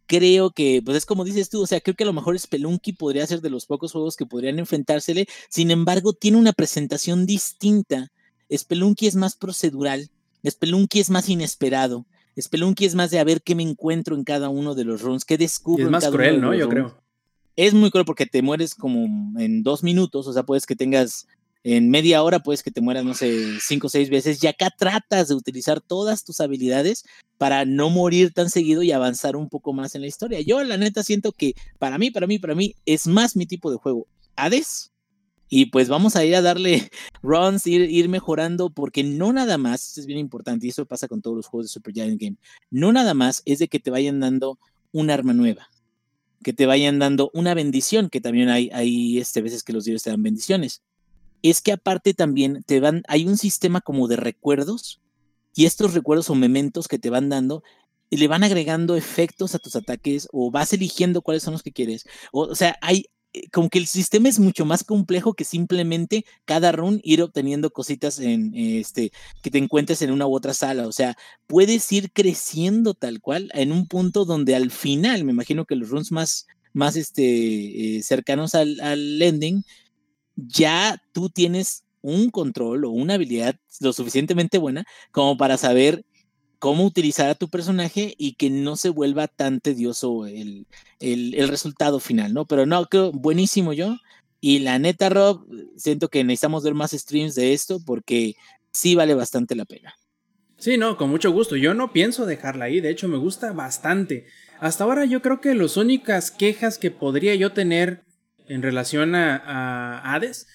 [0.07, 2.93] creo que, pues es como dices tú, o sea, creo que a lo mejor Spelunky
[2.93, 8.11] podría ser de los pocos juegos que podrían enfrentársele, sin embargo, tiene una presentación distinta.
[8.51, 10.09] Spelunky es más procedural,
[10.47, 12.05] Spelunky es más inesperado,
[12.39, 15.25] Spelunky es más de a ver qué me encuentro en cada uno de los runs,
[15.25, 15.85] qué descubro.
[15.85, 16.53] es más cruel, ¿no?
[16.53, 16.97] Yo creo.
[17.55, 21.27] Es muy cruel porque te mueres como en dos minutos, o sea, puedes que tengas
[21.63, 24.69] en media hora puedes que te mueras, no sé, cinco o seis veces, y acá
[24.77, 27.05] tratas de utilizar todas tus habilidades
[27.37, 30.41] para no morir tan seguido y avanzar un poco más en la historia.
[30.41, 33.71] Yo la neta siento que para mí, para mí, para mí es más mi tipo
[33.71, 34.07] de juego.
[34.35, 34.91] Hades.
[35.49, 36.89] Y pues vamos a ir a darle
[37.21, 41.21] runs, ir, ir mejorando, porque no nada más, es bien importante, y eso pasa con
[41.21, 42.37] todos los juegos de Super Giant Game,
[42.71, 44.57] no nada más es de que te vayan dando
[44.91, 45.69] un arma nueva,
[46.43, 50.03] que te vayan dando una bendición, que también hay, hay este, veces que los dioses
[50.03, 50.81] te dan bendiciones
[51.43, 54.99] es que aparte también te van, hay un sistema como de recuerdos
[55.53, 57.63] y estos recuerdos o mementos que te van dando
[58.09, 62.05] le van agregando efectos a tus ataques o vas eligiendo cuáles son los que quieres.
[62.31, 66.71] O, sea, hay eh, como que el sistema es mucho más complejo que simplemente cada
[66.71, 69.11] run ir obteniendo cositas en este
[69.41, 70.87] que te encuentres en una u otra sala.
[70.87, 71.17] O sea,
[71.47, 75.89] puedes ir creciendo tal cual en un punto donde al final, me imagino que los
[75.89, 79.63] runs más, más este, eh, cercanos al, al ending
[80.35, 86.05] ya tú tienes un control o una habilidad lo suficientemente buena como para saber
[86.59, 90.65] cómo utilizar a tu personaje y que no se vuelva tan tedioso el,
[90.99, 92.45] el, resultado final, ¿no?
[92.45, 93.97] Pero no, creo buenísimo yo.
[94.39, 95.45] Y la neta, Rob,
[95.75, 98.35] siento que necesitamos ver más streams de esto porque
[98.71, 99.93] sí vale bastante la pena.
[100.57, 101.57] Sí, no, con mucho gusto.
[101.57, 104.27] Yo no pienso dejarla ahí, de hecho me gusta bastante.
[104.61, 108.05] Hasta ahora yo creo que las únicas quejas que podría yo tener
[108.47, 110.47] en relación a, Hades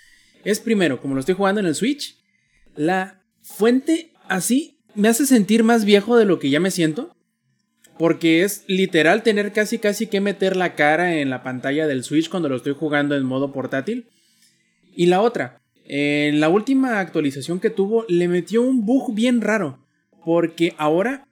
[0.44, 2.19] es primero, como lo estoy jugando en el Switch,
[2.77, 7.15] la fuente así me hace sentir más viejo de lo que ya me siento.
[7.98, 12.31] Porque es literal tener casi casi que meter la cara en la pantalla del Switch
[12.31, 14.09] cuando lo estoy jugando en modo portátil.
[14.94, 19.85] Y la otra, en la última actualización que tuvo le metió un bug bien raro.
[20.24, 21.27] Porque ahora,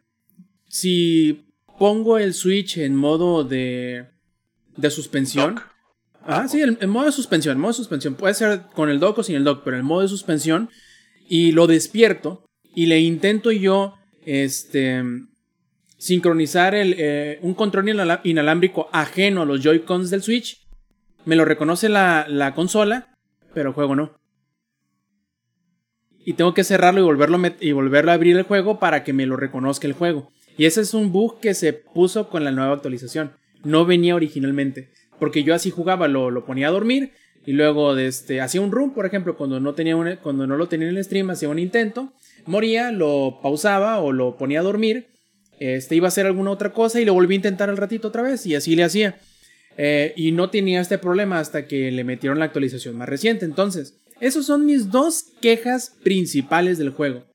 [0.69, 1.47] si
[1.78, 4.07] pongo el Switch en modo de,
[4.77, 5.61] de suspensión,
[6.27, 8.15] Ah, sí, el, modo de suspensión, modo de suspensión.
[8.15, 10.70] Puede ser con el dock o sin el dock, pero el modo de suspensión.
[11.28, 12.44] Y lo despierto
[12.74, 13.94] y le intento yo
[14.24, 15.03] este,
[15.98, 17.89] sincronizar el, eh, un control
[18.24, 20.66] inalámbrico ajeno a los Joy-Cons del Switch.
[21.24, 23.15] Me lo reconoce la, la, consola,
[23.55, 24.16] pero el juego no.
[26.19, 29.27] Y tengo que cerrarlo y volverlo, y volverlo a abrir el juego para que me
[29.27, 30.32] lo reconozca el juego.
[30.59, 33.32] Y ese es un bug que se puso con la nueva actualización.
[33.62, 34.90] No venía originalmente.
[35.18, 37.12] Porque yo así jugaba, lo, lo ponía a dormir
[37.47, 40.88] y luego este, hacía un run, por ejemplo, cuando no, tenía cuando no lo tenía
[40.88, 42.12] en el stream, hacía un intento,
[42.44, 45.06] moría, lo pausaba o lo ponía a dormir,
[45.60, 48.22] este, iba a hacer alguna otra cosa y lo volví a intentar al ratito otra
[48.22, 49.20] vez y así le hacía.
[49.78, 53.44] Eh, y no tenía este problema hasta que le metieron la actualización más reciente.
[53.44, 57.26] Entonces, esos son mis dos quejas principales del juego.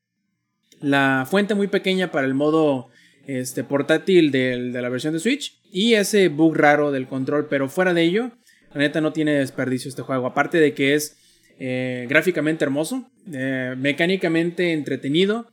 [0.82, 2.88] La fuente muy pequeña para el modo
[3.26, 7.94] este, portátil de la versión de Switch y ese bug raro del control, pero fuera
[7.94, 8.30] de ello,
[8.74, 11.16] la neta no tiene desperdicio este juego, aparte de que es
[11.58, 15.50] eh, gráficamente hermoso, eh, mecánicamente entretenido,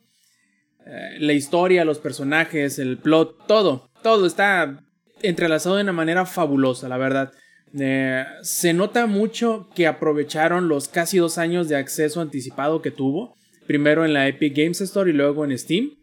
[0.85, 4.83] eh, la historia, los personajes, el plot, todo, todo está
[5.21, 7.31] entrelazado de una manera fabulosa, la verdad.
[8.41, 13.35] se nota mucho que aprovecharon los casi dos años de acceso anticipado que tuvo,
[13.67, 15.99] primero en la Epic Games Store y luego en Steam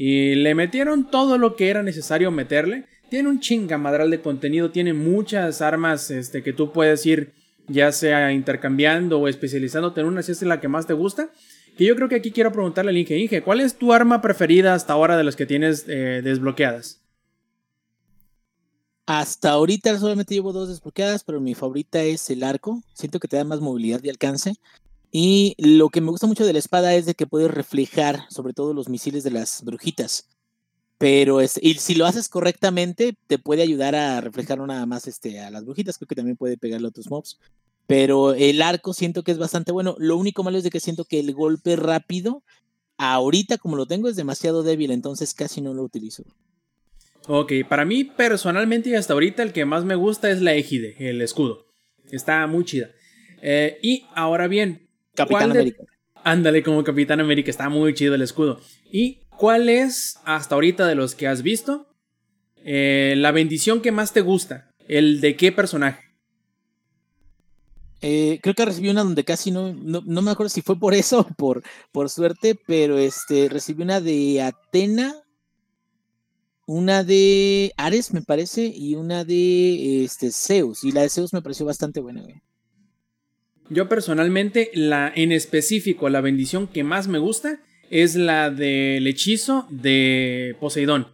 [0.00, 2.84] y le metieron todo lo que era necesario meterle.
[3.08, 7.32] Tiene un chingamadral de contenido, tiene muchas armas este, que tú puedes ir
[7.68, 11.30] ya sea intercambiando o especializándote en una si es la que más te gusta.
[11.76, 14.74] Que yo creo que aquí quiero preguntarle al Inge, Inge, ¿cuál es tu arma preferida
[14.74, 17.02] hasta ahora de las que tienes eh, desbloqueadas?
[19.06, 22.82] Hasta ahorita solamente llevo dos desbloqueadas, pero mi favorita es el arco.
[22.92, 24.56] Siento que te da más movilidad y alcance.
[25.10, 28.52] Y lo que me gusta mucho de la espada es de que puedes reflejar sobre
[28.52, 30.28] todo los misiles de las brujitas.
[30.98, 35.40] Pero es, y si lo haces correctamente, te puede ayudar a reflejar nada más este,
[35.40, 35.96] a las brujitas.
[35.96, 37.38] Creo que también puede pegarle a otros mobs.
[37.86, 39.94] Pero el arco siento que es bastante bueno.
[39.98, 42.42] Lo único malo es de que siento que el golpe rápido
[42.98, 46.24] ahorita como lo tengo es demasiado débil, entonces casi no lo utilizo.
[47.28, 50.96] Ok, para mí personalmente y hasta ahorita el que más me gusta es la égide,
[50.98, 51.66] el escudo.
[52.10, 52.90] Está muy chida.
[53.40, 55.84] Eh, y ahora bien, Capitán ¿cuál de- América.
[56.24, 58.60] Ándale como Capitán América, está muy chido el escudo.
[58.90, 61.86] ¿Y cuál es, hasta ahorita de los que has visto,
[62.64, 64.74] eh, la bendición que más te gusta?
[64.88, 66.02] ¿El de qué personaje?
[68.00, 70.94] Eh, creo que recibí una donde casi no, no, no me acuerdo si fue por
[70.94, 75.14] eso o por, por suerte, pero este recibí una de Atena,
[76.66, 80.84] una de Ares, me parece, y una de este, Zeus.
[80.84, 82.22] Y la de Zeus me pareció bastante buena.
[82.22, 82.42] güey.
[83.70, 87.60] Yo personalmente, la en específico, la bendición que más me gusta
[87.90, 91.08] es la del hechizo de Poseidón.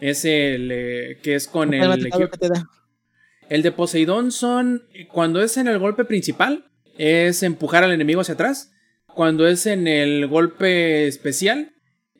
[0.00, 1.92] Es el eh, que es con ¿Qué el...
[1.92, 2.66] significado que te da?
[3.48, 4.82] El de Poseidón son.
[5.12, 6.64] Cuando es en el golpe principal,
[6.98, 8.72] es empujar al enemigo hacia atrás.
[9.06, 11.72] Cuando es en el golpe especial,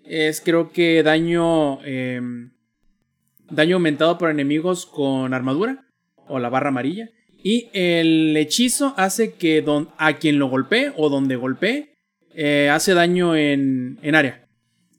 [0.05, 1.83] es creo que daño.
[1.85, 2.53] em,
[3.51, 5.87] daño aumentado por enemigos con armadura.
[6.29, 7.11] O la barra amarilla.
[7.43, 11.94] Y el hechizo hace que don- a quien lo golpee o donde golpee
[12.35, 14.41] eh, hace daño en, en área.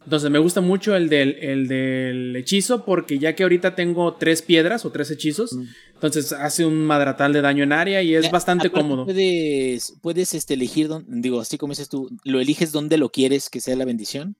[0.04, 4.44] Entonces me gusta mucho el del, el del hechizo porque ya que ahorita tengo tres
[4.44, 5.64] piedras o tres hechizos, Mm.
[5.96, 9.06] entonces hace un madratal de daño en área y es bastante cómodo.
[9.06, 13.50] Puedes, puedes este, elegir, dónde- digo, así como dices tú, lo eliges donde lo quieres
[13.50, 14.36] que sea la bendición,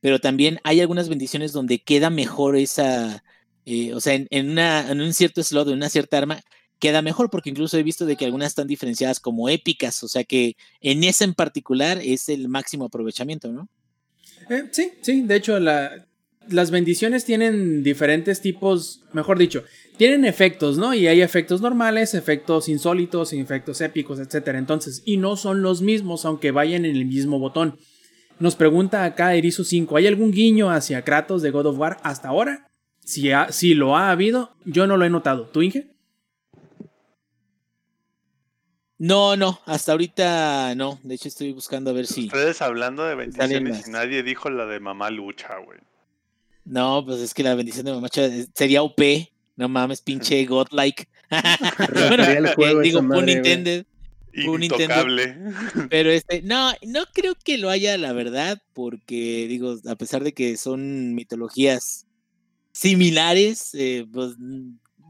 [0.00, 3.22] pero también hay algunas bendiciones donde queda mejor esa,
[3.64, 6.40] eh, o sea, en, en una, en un cierto slot, en una cierta arma,
[6.78, 10.24] queda mejor, porque incluso he visto de que algunas están diferenciadas como épicas, o sea
[10.24, 13.68] que en esa en particular es el máximo aprovechamiento, ¿no?
[14.50, 16.06] Eh, sí, sí, de hecho la-
[16.48, 19.64] las bendiciones tienen diferentes tipos, mejor dicho,
[19.96, 20.94] tienen efectos, ¿no?
[20.94, 24.48] Y hay efectos normales, efectos insólitos, efectos épicos, etc.
[24.58, 27.78] Entonces, y no son los mismos aunque vayan en el mismo botón.
[28.38, 32.28] Nos pregunta acá Erizo 5, ¿hay algún guiño hacia Kratos de God of War hasta
[32.28, 32.68] ahora?
[33.00, 35.46] Si, ha- si lo ha habido, yo no lo he notado.
[35.48, 35.95] ¿Tú, Inge?
[38.98, 42.26] No, no, hasta ahorita no, de hecho estoy buscando a ver si...
[42.26, 45.80] Ustedes hablando de bendiciones y nadie dijo la de mamá lucha, güey.
[46.64, 49.00] No, pues es que la bendición de mamacha es- sería OP.
[49.56, 51.08] No mames, pinche godlike.
[51.30, 53.20] El eh, digo, madre.
[53.20, 53.86] Un Nintendo.
[54.32, 55.36] Intocable.
[55.90, 60.34] Pero este, no, no creo que lo haya, la verdad, porque digo, a pesar de
[60.34, 62.06] que son mitologías
[62.72, 64.34] similares, eh, pues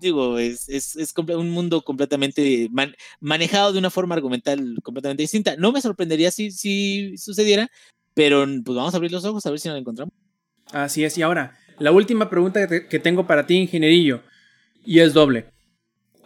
[0.01, 5.57] digo, es, es, es un mundo completamente man- manejado de una forma argumental completamente distinta.
[5.57, 7.69] No me sorprendería si, si sucediera,
[8.15, 10.13] pero pues vamos a abrir los ojos a ver si nos encontramos.
[10.73, 14.23] Así es, y ahora, la última pregunta que, te- que tengo para ti, ingenierillo,
[14.85, 15.47] y es doble.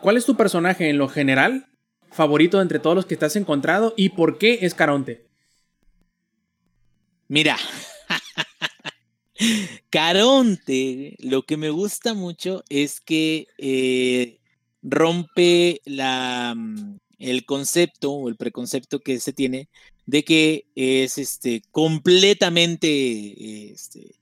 [0.00, 1.66] ¿Cuál es tu personaje en lo general
[2.10, 5.26] favorito entre todos los que te has encontrado y por qué es Caronte?
[7.28, 7.56] Mira,
[9.90, 14.38] Caronte, lo que me gusta mucho es que eh,
[14.82, 19.68] rompe la, mm, el concepto o el preconcepto que se tiene
[20.06, 24.16] de que es este, completamente, eh, este,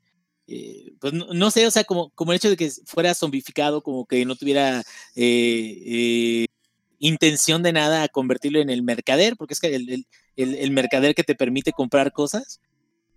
[0.47, 3.83] eh, pues no, no sé, o sea, como, como el hecho de que fuera zombificado,
[3.83, 4.83] como que no tuviera
[5.17, 6.47] eh,
[6.99, 11.25] intención de nada a convertirlo en el mercader, porque es que el- el mercader que
[11.25, 12.61] te permite comprar cosas.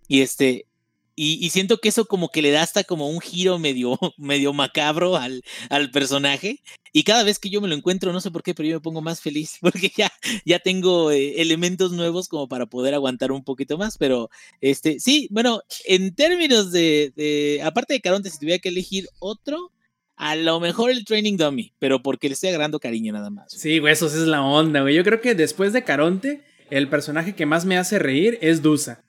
[0.08, 0.66] Y este,
[1.14, 5.16] y, siento que eso como que le da hasta como un giro medio, medio macabro
[5.16, 6.60] al, al personaje.
[6.92, 8.80] Y cada vez que yo me lo encuentro, no sé por qué, pero yo me
[8.80, 10.10] pongo más feliz, porque ya,
[10.44, 13.98] ya tengo eh, elementos nuevos como para poder aguantar un poquito más.
[13.98, 14.30] Pero
[14.60, 19.70] este, sí, bueno, en términos de, aparte de Caronte, si tuviera que elegir otro,
[20.16, 23.52] a lo mejor el Training Dummy, pero porque le estoy agarrando cariño nada más.
[23.52, 24.94] Sí, güey, eso es la onda, güey.
[24.94, 29.04] Yo creo que después de Caronte, el personaje que más me hace reír es Dusa.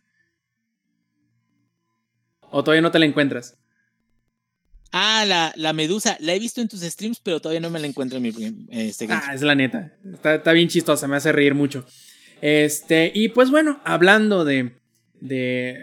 [2.53, 3.57] ¿O todavía no te la encuentras?
[4.91, 7.88] Ah, la, la medusa, la he visto en tus streams, pero todavía no me la
[7.88, 8.31] encuentro en mi
[8.69, 9.91] este, Ah, es la neta.
[10.13, 11.84] Está, está bien chistosa, me hace reír mucho.
[12.41, 14.73] Este, y pues bueno, hablando de,
[15.19, 15.80] de,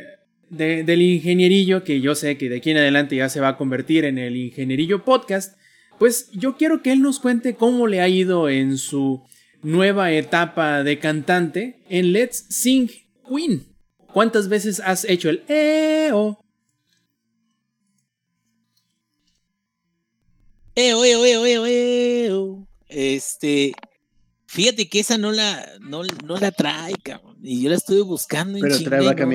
[0.48, 3.56] de- del ingenierillo, que yo sé que de aquí en adelante ya se va a
[3.56, 5.58] convertir en el ingenierillo podcast,
[5.98, 9.24] pues yo quiero que él nos cuente cómo le ha ido en su
[9.62, 12.88] nueva etapa de cantante en Let's Sing
[13.28, 13.64] Queen.
[14.12, 16.38] ¿Cuántas veces has hecho el EO?
[20.80, 22.66] Eo, eo, eo, eo, eo.
[22.88, 23.74] Este,
[24.46, 27.36] fíjate que esa no la, no, no la trae, cabrón.
[27.42, 29.26] Y yo la estuve buscando en Pero trae vaca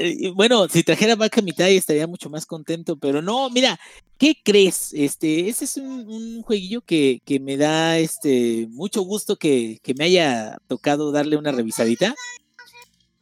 [0.00, 3.78] y Bueno, si trajera vaca mitad estaría mucho más contento, pero no, mira,
[4.18, 4.92] ¿qué crees?
[4.92, 9.94] Este, ese es un, un jueguillo que, que me da este mucho gusto que, que
[9.94, 12.14] me haya tocado darle una revisadita.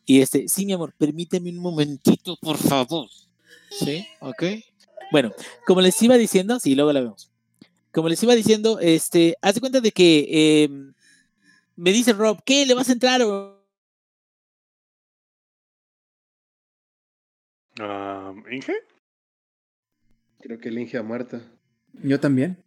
[0.04, 3.08] Y este, sí, mi amor, permíteme un momentito, por favor.
[3.70, 4.42] Sí, ok.
[5.12, 5.32] Bueno,
[5.66, 7.30] como les iba diciendo, sí, luego la vemos.
[7.92, 10.68] Como les iba diciendo, este, haz de cuenta de que eh,
[11.76, 12.66] me dice Rob, ¿qué?
[12.66, 13.56] ¿Le vas a entrar o
[17.78, 18.74] Ah, ¿Inge?
[20.40, 21.40] Creo que el Inge ha muerto.
[21.92, 22.62] Yo también.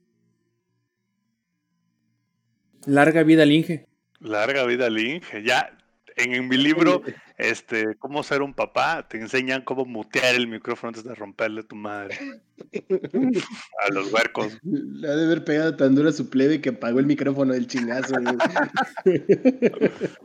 [2.85, 3.85] Larga vida al Inge.
[4.19, 5.43] Larga vida al Inge.
[5.43, 5.77] Ya,
[6.19, 7.01] en, en mi libro,
[7.37, 11.75] este, cómo ser un papá, te enseñan cómo mutear el micrófono antes de romperle tu
[11.75, 12.17] madre.
[13.87, 14.57] A los huercos.
[14.63, 17.67] Le ha de haber pegado tan duro a su plebe que apagó el micrófono del
[17.67, 18.15] chingazo.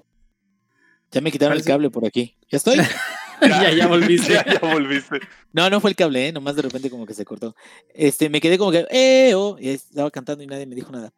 [1.11, 2.37] Ya me quitaron el cable por aquí.
[2.51, 2.77] ¿Ya estoy?
[3.41, 4.33] ya, ya volviste.
[4.33, 5.21] Ya, ya volviste.
[5.53, 6.33] No, no fue el cable, ¿eh?
[6.33, 7.55] nomás de repente como que se cortó.
[7.95, 9.33] Este, me quedé como que, ¡eh!
[9.37, 11.13] oh", y estaba cantando y nadie me dijo nada.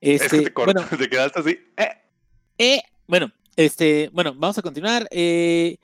[0.00, 1.58] es Este, que te cortas, bueno, te quedaste así.
[1.76, 1.88] eh.
[2.56, 5.08] eh, bueno, este, bueno, vamos a continuar.
[5.10, 5.78] Eh,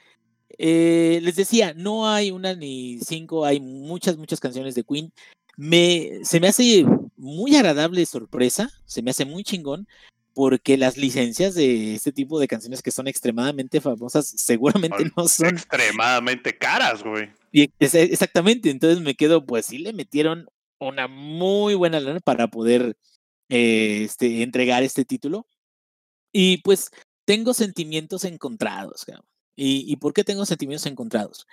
[0.58, 5.12] eh, les decía, no hay una ni cinco, hay muchas, muchas canciones de Queen.
[5.56, 6.84] Me, se me hace
[7.16, 9.86] muy agradable sorpresa, se me hace muy chingón,
[10.34, 15.48] porque las licencias de este tipo de canciones que son extremadamente famosas seguramente no son
[15.48, 17.30] Extremadamente caras, güey.
[17.50, 20.46] Y es- exactamente, entonces me quedo, pues sí le metieron
[20.78, 22.96] una muy buena lana para poder
[23.48, 25.46] eh, este, entregar este título.
[26.32, 26.90] Y pues
[27.32, 29.06] tengo sentimientos encontrados.
[29.56, 31.46] ¿Y, y por qué tengo sentimientos encontrados?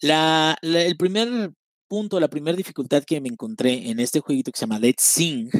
[0.00, 1.52] La, la- el primer
[1.88, 5.50] punto, la primera dificultad que me encontré en este jueguito que se llama Let's Sing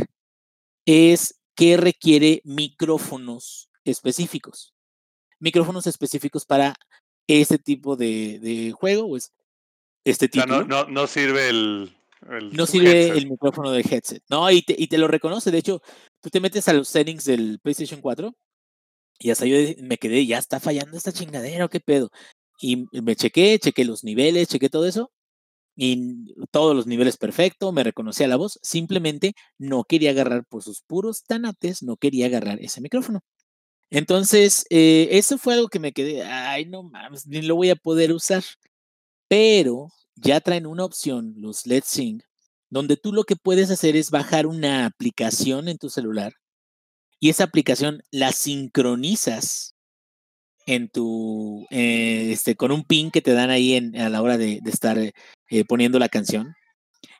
[0.86, 4.74] es que requiere micrófonos específicos.
[5.38, 6.74] Micrófonos específicos para
[7.26, 9.32] este tipo de, de juego, pues
[10.04, 10.64] este O sea, título.
[10.66, 11.96] no, no, no sirve el.
[12.30, 13.16] el No sirve headset.
[13.16, 14.22] el micrófono del headset.
[14.28, 15.50] No, y te, y te lo reconoce.
[15.50, 15.80] De hecho,
[16.20, 18.34] tú te metes a los settings del PlayStation 4
[19.22, 22.10] y hasta yo me quedé, ya está fallando esta chingadera, ¿o ¿qué pedo?
[22.60, 25.12] Y me chequé, chequé los niveles, chequé todo eso.
[25.76, 28.58] Y todos los niveles perfecto, me reconocía la voz.
[28.62, 33.20] Simplemente no quería agarrar por sus puros tanates, no quería agarrar ese micrófono.
[33.90, 37.76] Entonces, eh, eso fue algo que me quedé, ay, no mames, ni lo voy a
[37.76, 38.44] poder usar.
[39.28, 42.22] Pero ya traen una opción, los Let's Sing,
[42.70, 46.34] donde tú lo que puedes hacer es bajar una aplicación en tu celular
[47.22, 49.76] y esa aplicación la sincronizas
[50.66, 54.36] en tu, eh, este, con un pin que te dan ahí en, a la hora
[54.36, 55.12] de, de estar eh,
[55.48, 56.56] eh, poniendo la canción.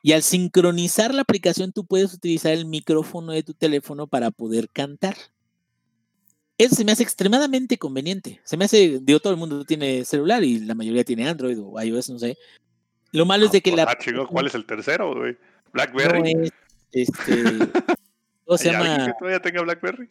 [0.01, 4.67] Y al sincronizar la aplicación, tú puedes utilizar el micrófono de tu teléfono para poder
[4.67, 5.15] cantar.
[6.57, 8.41] Eso se me hace extremadamente conveniente.
[8.43, 11.81] Se me hace, digo, todo el mundo tiene celular y la mayoría tiene Android o
[11.81, 12.37] iOS, no sé.
[13.13, 15.31] Lo malo es de que Ah, la ah, chingo, ¿Cuál es el tercero, güey?
[15.31, 15.39] no
[15.71, 16.33] Blackberry.
[16.43, 16.51] es,
[16.91, 17.41] este,
[18.45, 19.05] ¿cómo se ¿Hay alguien llama?
[19.07, 20.09] que todavía tenga Blackberry?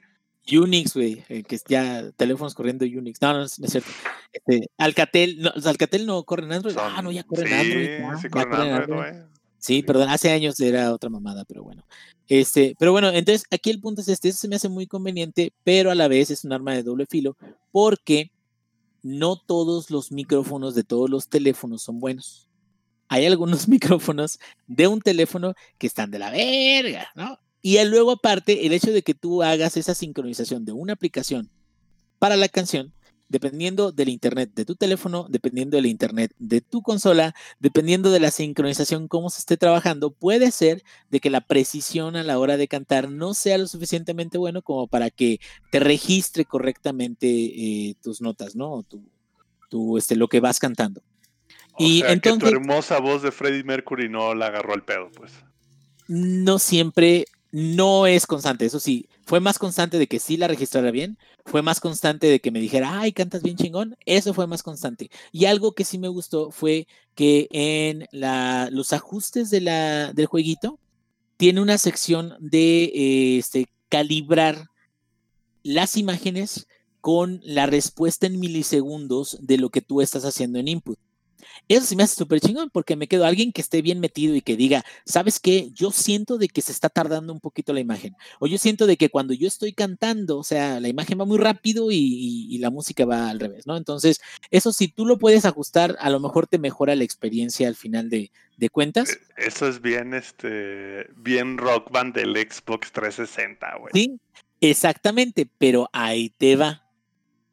[0.50, 3.20] Unix, güey, que es ya teléfonos corriendo Unix.
[3.22, 3.90] No, no, no es cierto.
[4.32, 6.74] Este, Alcatel, no, los Alcatel no corren Android.
[6.78, 8.30] ah, no, ya corren sí, Android.
[8.30, 9.14] corren Android.
[9.58, 11.84] Sí, perdón, hace años era otra mamada, pero bueno.
[12.26, 15.52] Este, pero bueno, entonces aquí el punto es este, eso se me hace muy conveniente,
[15.62, 17.36] pero a la vez es un arma de doble filo,
[17.70, 18.32] porque
[19.02, 22.48] no todos los micrófonos de todos los teléfonos son buenos.
[23.08, 27.38] Hay algunos micrófonos de un teléfono que están de la verga, ¿no?
[27.62, 31.48] Y luego aparte, el hecho de que tú hagas esa sincronización de una aplicación
[32.18, 32.92] para la canción,
[33.28, 38.30] dependiendo del internet de tu teléfono, dependiendo del internet de tu consola, dependiendo de la
[38.30, 42.68] sincronización, cómo se esté trabajando, puede ser de que la precisión a la hora de
[42.68, 45.40] cantar no sea lo suficientemente bueno como para que
[45.70, 48.72] te registre correctamente eh, tus notas, ¿no?
[48.72, 49.00] O Tu,
[49.70, 51.00] tu, este, lo que vas cantando.
[51.74, 54.84] O Y sea, que entonces- tu hermosa voz de Freddie Mercury no la agarró al
[54.84, 55.32] pedo, pues.
[56.08, 60.90] No siempre, no es constante, eso sí, fue más constante de que sí la registrara
[60.90, 64.62] bien, fue más constante de que me dijera, ay, cantas bien chingón, eso fue más
[64.62, 65.10] constante.
[65.32, 70.26] Y algo que sí me gustó fue que en la, los ajustes de la, del
[70.26, 70.80] jueguito
[71.36, 74.68] tiene una sección de eh, este, calibrar
[75.62, 76.66] las imágenes
[77.02, 80.98] con la respuesta en milisegundos de lo que tú estás haciendo en input.
[81.68, 84.42] Eso sí me hace súper chingón porque me quedo alguien que esté bien metido y
[84.42, 85.70] que diga, ¿sabes qué?
[85.72, 88.14] Yo siento de que se está tardando un poquito la imagen.
[88.40, 91.38] O yo siento de que cuando yo estoy cantando, o sea, la imagen va muy
[91.38, 93.76] rápido y, y- y la música va al revés, ¿no?
[93.76, 94.20] Entonces,
[94.50, 98.10] eso si tú lo puedes ajustar, a lo mejor te mejora la experiencia al final
[98.10, 99.12] de, de cuentas.
[99.12, 103.90] Eh, Eso es bien, este, bien rock band del Xbox 360, güey.
[103.94, 104.20] Sí,
[104.60, 106.82] exactamente, pero ahí te va.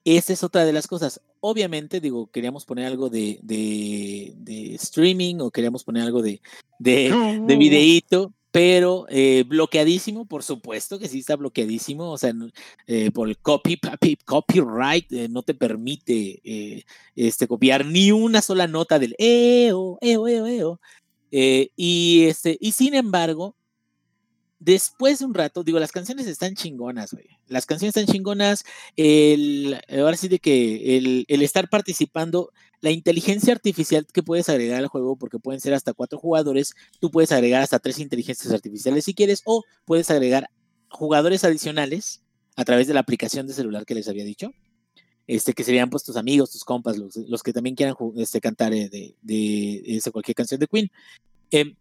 [0.05, 1.21] Esa es otra de las cosas.
[1.41, 6.41] Obviamente, digo, queríamos poner algo de, de, de streaming o queríamos poner algo de,
[6.79, 8.33] de, de videíto.
[8.51, 12.33] pero eh, bloqueadísimo, por supuesto que sí está bloqueadísimo, o sea,
[12.87, 16.83] eh, por el copy, papi, copyright eh, no te permite
[17.15, 20.79] este, copiar ni una sola nota del EO, EO, EO, EO.
[21.31, 23.55] y, este, y sin embargo,
[24.59, 27.25] después de un rato, digo, las canciones están chingonas, güey.
[27.47, 28.65] Las canciones están chingonas,
[28.97, 34.79] el, ahora sí de que el, el estar participando la inteligencia artificial que puedes agregar
[34.79, 39.05] al juego, porque pueden ser hasta cuatro jugadores, tú puedes agregar hasta tres inteligencias artificiales
[39.05, 40.49] si quieres, o puedes agregar
[40.89, 42.21] jugadores adicionales
[42.55, 44.51] a través de la aplicación de celular que les había dicho,
[45.27, 48.89] este, que serían pues tus amigos, tus compas, los, que también quieran este, cantar eh,
[48.89, 50.91] de, de, cualquier canción de Queen.
[51.51, 51.75] Em,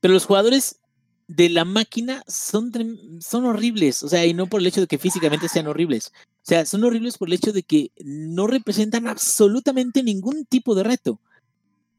[0.00, 0.80] pero los jugadores
[1.28, 2.72] de la máquina son,
[3.20, 6.48] son horribles, o sea, y no por el hecho de que físicamente sean horribles, o
[6.48, 11.20] sea, son horribles por el hecho de que no representan absolutamente ningún tipo de reto.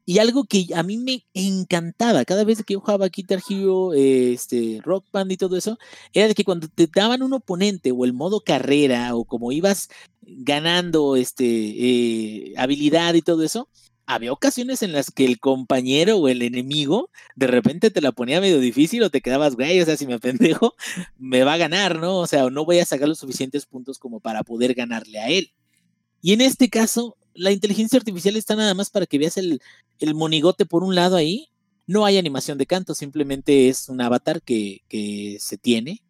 [0.06, 4.80] Y algo que a mí me encantaba cada vez que yo jugaba Guitar Hero, este,
[4.82, 5.78] Rock Band y todo eso,
[6.14, 9.90] era de que cuando te daban un oponente o el modo carrera o como ibas
[10.22, 13.68] ganando este, eh, habilidad y todo eso,
[14.08, 18.40] había ocasiones en las que el compañero o el enemigo de repente te la ponía
[18.40, 20.74] medio difícil o te quedabas, güey, o sea, si me pendejo,
[21.18, 22.16] me va a ganar, ¿no?
[22.16, 25.52] O sea, no voy a sacar los suficientes puntos como para poder ganarle a él.
[26.22, 29.60] Y en este caso, la inteligencia artificial está nada más para que veas el,
[30.14, 31.50] monigote por un lado ahí.
[31.86, 36.02] No hay animación de canto, simplemente es un avatar que se tiene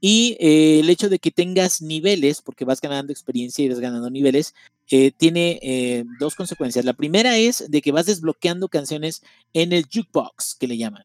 [0.00, 4.10] y eh, el hecho de que tengas niveles, porque vas ganando experiencia y vas ganando
[4.10, 4.54] niveles,
[4.90, 6.84] eh, tiene eh, dos consecuencias.
[6.84, 9.22] La primera es de que vas desbloqueando canciones
[9.52, 11.04] en el jukebox, que le llaman.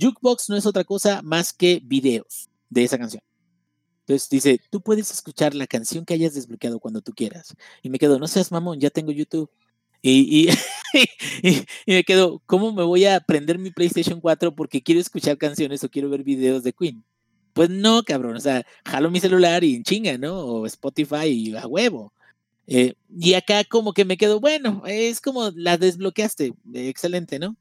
[0.00, 3.22] Jukebox no es otra cosa más que videos de esa canción.
[4.00, 7.54] Entonces dice, tú puedes escuchar la canción que hayas desbloqueado cuando tú quieras.
[7.82, 9.50] Y me quedo, no seas mamón, ya tengo YouTube.
[10.02, 10.48] Y,
[11.42, 15.84] y, me quedo, ¿cómo me voy a prender mi PlayStation 4 porque quiero escuchar canciones
[15.84, 17.04] o quiero ver videos de Queen?
[17.52, 20.38] Pues no, cabrón, o sea, jalo mi celular y chinga, ¿no?
[20.38, 22.12] O Spotify y a huevo.
[22.66, 27.56] Eh, y acá como que me quedo, bueno, es como la desbloqueaste, excelente, ¿no?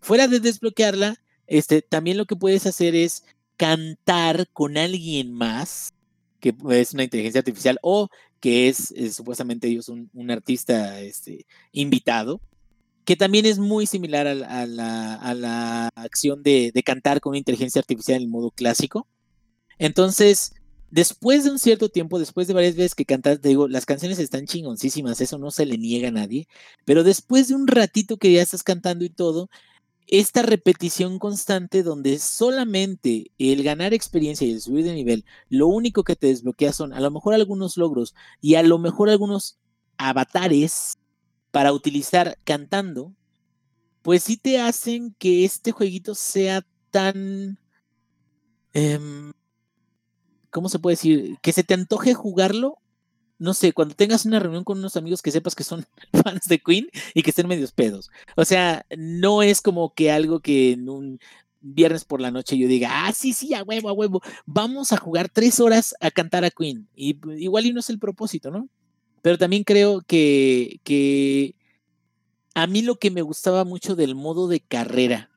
[0.00, 1.16] Fuera de desbloquearla,
[1.46, 3.24] este, también lo que puedes hacer es
[3.56, 5.94] cantar con alguien más,
[6.40, 8.08] que es una inteligencia artificial, o
[8.40, 12.40] que es, supuestamente ellos un, un, artista este, invitado,
[13.04, 17.80] que también es muy similar a, la, a la, acción de, de, cantar con inteligencia
[17.80, 19.06] artificial en el modo clásico.
[19.80, 20.52] Entonces,
[20.90, 24.46] después de un cierto tiempo, después de varias veces que cantas, digo, las canciones están
[24.46, 26.46] chingoncísimas, eso no se le niega a nadie,
[26.84, 29.48] pero después de un ratito que ya estás cantando y todo,
[30.06, 36.04] esta repetición constante donde solamente el ganar experiencia y el subir de nivel, lo único
[36.04, 39.58] que te desbloquea son a lo mejor algunos logros y a lo mejor algunos
[39.96, 40.98] avatares
[41.52, 43.14] para utilizar cantando,
[44.02, 47.58] pues sí te hacen que este jueguito sea tan...
[48.74, 49.32] Em,
[50.50, 51.38] ¿cómo se puede decir?
[51.42, 52.78] Que se te antoje jugarlo,
[53.38, 55.86] no sé, cuando tengas una reunión con unos amigos que sepas que son
[56.24, 58.10] fans de Queen y que estén medios pedos.
[58.36, 61.20] O sea, no es como que algo que en un
[61.62, 64.96] viernes por la noche yo diga, ah, sí, sí, a huevo, a huevo, vamos a
[64.96, 66.88] jugar tres horas a cantar a Queen.
[66.94, 68.68] Y igual y no es el propósito, ¿no?
[69.22, 71.54] Pero también creo que, que
[72.54, 75.29] a mí lo que me gustaba mucho del modo de carrera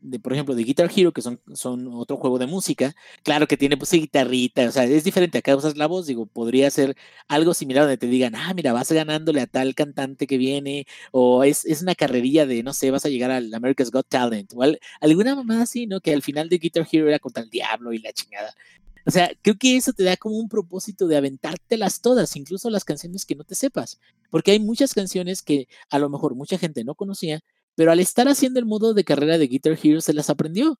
[0.00, 3.56] de, por ejemplo, de Guitar Hero, que son, son otro juego de música, claro que
[3.56, 6.96] tiene pues guitarrita, o sea, es diferente, acá usas la voz, digo, podría ser
[7.28, 11.44] algo similar donde te digan, ah, mira, vas ganándole a tal cantante que viene, o
[11.44, 14.62] es, es una carrerilla de, no sé, vas a llegar al America's Got Talent, o
[15.00, 16.00] alguna mamá así, ¿no?
[16.00, 18.54] Que al final de Guitar Hero era contra el diablo y la chingada.
[19.06, 22.84] O sea, creo que eso te da como un propósito de aventártelas todas, incluso las
[22.84, 24.00] canciones que no te sepas,
[24.30, 27.40] porque hay muchas canciones que a lo mejor mucha gente no conocía,
[27.76, 30.78] pero al estar haciendo el modo de carrera de Guitar Hero se las aprendió.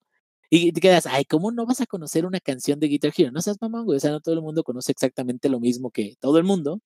[0.50, 3.32] Y te quedas, ay, ¿cómo no vas a conocer una canción de Guitar Hero?
[3.32, 3.98] No seas mamón, güey.
[3.98, 6.80] O sea, no todo el mundo conoce exactamente lo mismo que todo el mundo.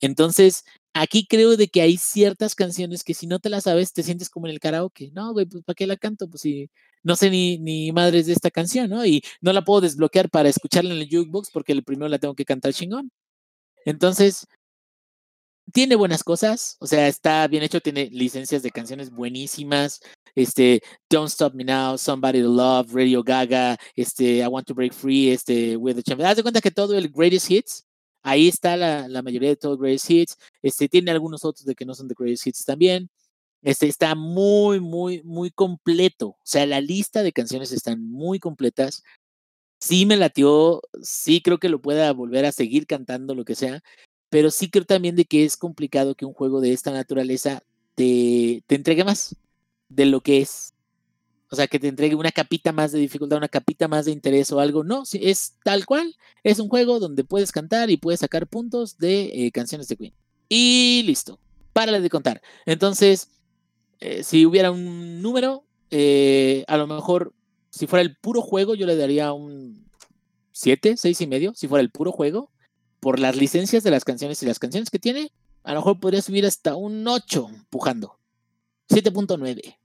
[0.00, 0.64] Entonces,
[0.94, 4.30] aquí creo de que hay ciertas canciones que si no te las sabes, te sientes
[4.30, 5.10] como en el karaoke.
[5.12, 6.28] No, güey, pues ¿para qué la canto?
[6.28, 6.70] Pues si
[7.02, 9.04] no sé ni, ni madres de esta canción, ¿no?
[9.06, 12.34] Y no la puedo desbloquear para escucharla en el jukebox porque el primero la tengo
[12.34, 13.10] que cantar chingón.
[13.84, 14.46] Entonces,
[15.72, 20.00] tiene buenas cosas, o sea, está bien hecho, tiene licencias de canciones buenísimas,
[20.34, 24.92] este, Don't Stop Me Now, Somebody to Love, Radio Gaga, este, I Want to Break
[24.92, 26.30] Free, este, With the Champion.
[26.30, 27.84] Haz de cuenta que todo el Greatest Hits,
[28.22, 31.84] ahí está la, mayoría de todos los Greatest Hits, este, tiene algunos otros de que
[31.84, 33.10] no son de Greatest Hits también,
[33.62, 39.02] este, está muy, muy, muy completo, o sea, la lista de canciones están muy completas,
[39.80, 43.82] sí me latió, sí creo que lo pueda volver a seguir cantando, lo que sea,
[44.30, 47.62] pero sí creo también de que es complicado que un juego de esta naturaleza
[47.96, 49.36] te, entregue más
[49.88, 50.72] de lo que es.
[51.50, 54.52] O sea, que te entregue una capita más de dificultad, una capita más de interés
[54.52, 54.84] o algo.
[54.84, 56.16] No, es tal cual.
[56.44, 60.14] Es un juego donde puedes cantar y puedes sacar puntos de eh, canciones de Queen.
[60.48, 61.40] Y listo.
[61.72, 62.40] Párale de contar.
[62.66, 63.30] Entonces,
[63.98, 67.34] eh, si hubiera un número, eh, a lo mejor,
[67.70, 69.84] si fuera el puro juego, yo le daría un
[70.52, 72.50] 7, 6 y medio, si fuera el puro juego.
[73.00, 75.32] Por las licencias de las canciones y las canciones que tiene,
[75.64, 78.18] a lo mejor podría subir hasta un 8, empujando.
[78.88, 79.76] 7.9.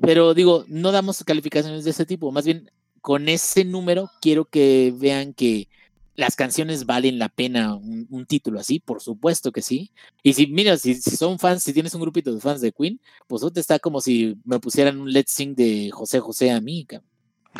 [0.00, 2.30] Pero digo, no damos calificaciones de ese tipo.
[2.32, 2.70] Más bien,
[3.00, 5.68] con ese número quiero que vean que
[6.16, 9.92] las canciones valen la pena un, título así, por supuesto que sí.
[10.22, 13.42] Y si, mira, si, son fans, si tienes un grupito de fans de Queen, pues
[13.52, 16.86] te está como si me pusieran un Let's Sing de José José a mí.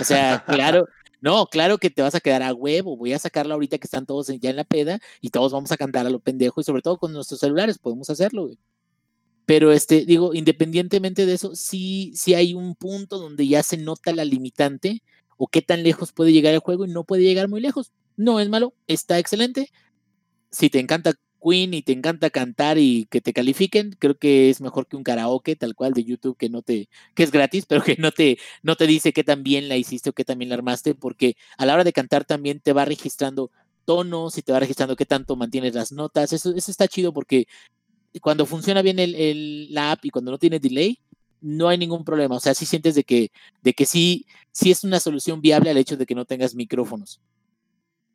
[0.00, 0.88] O sea, claro,
[1.26, 2.96] no, claro que te vas a quedar a huevo.
[2.96, 5.76] Voy a sacarla ahorita que están todos ya en la peda y todos vamos a
[5.76, 8.60] cantar a lo pendejo y sobre todo con nuestros celulares podemos hacerlo, güey.
[9.44, 14.12] Pero este, digo, independientemente de eso, sí, sí hay un punto donde ya se nota
[14.12, 15.02] la limitante
[15.36, 17.90] o qué tan lejos puede llegar el juego y no puede llegar muy lejos.
[18.16, 19.72] No es malo, está excelente.
[20.52, 24.60] Si te encanta Queen y te encanta cantar y que te califiquen, creo que es
[24.60, 27.82] mejor que un karaoke tal cual de YouTube que no te que es gratis, pero
[27.82, 30.48] que no te no te dice qué tan bien la hiciste o qué tan bien
[30.50, 33.50] la armaste, porque a la hora de cantar también te va registrando
[33.84, 36.32] tonos y te va registrando qué tanto mantienes las notas.
[36.32, 37.46] Eso, eso está chido porque
[38.20, 40.98] cuando funciona bien el, la app y cuando no tiene delay,
[41.40, 42.36] no hay ningún problema.
[42.36, 43.30] O sea, sí sientes de que,
[43.62, 47.20] de que sí, sí es una solución viable al hecho de que no tengas micrófonos.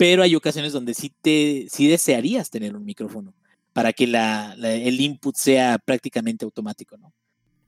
[0.01, 3.35] Pero hay ocasiones donde sí, te, sí desearías tener un micrófono
[3.71, 7.13] para que la, el input sea prácticamente automático, ¿no?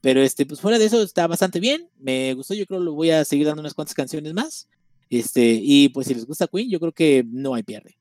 [0.01, 1.88] Pero este, pues fuera de eso está bastante bien.
[1.99, 4.68] Me gustó, yo creo que lo voy a seguir dando unas cuantas canciones más.
[5.11, 7.99] Este, y pues si les gusta Queen, yo creo que no hay pierde.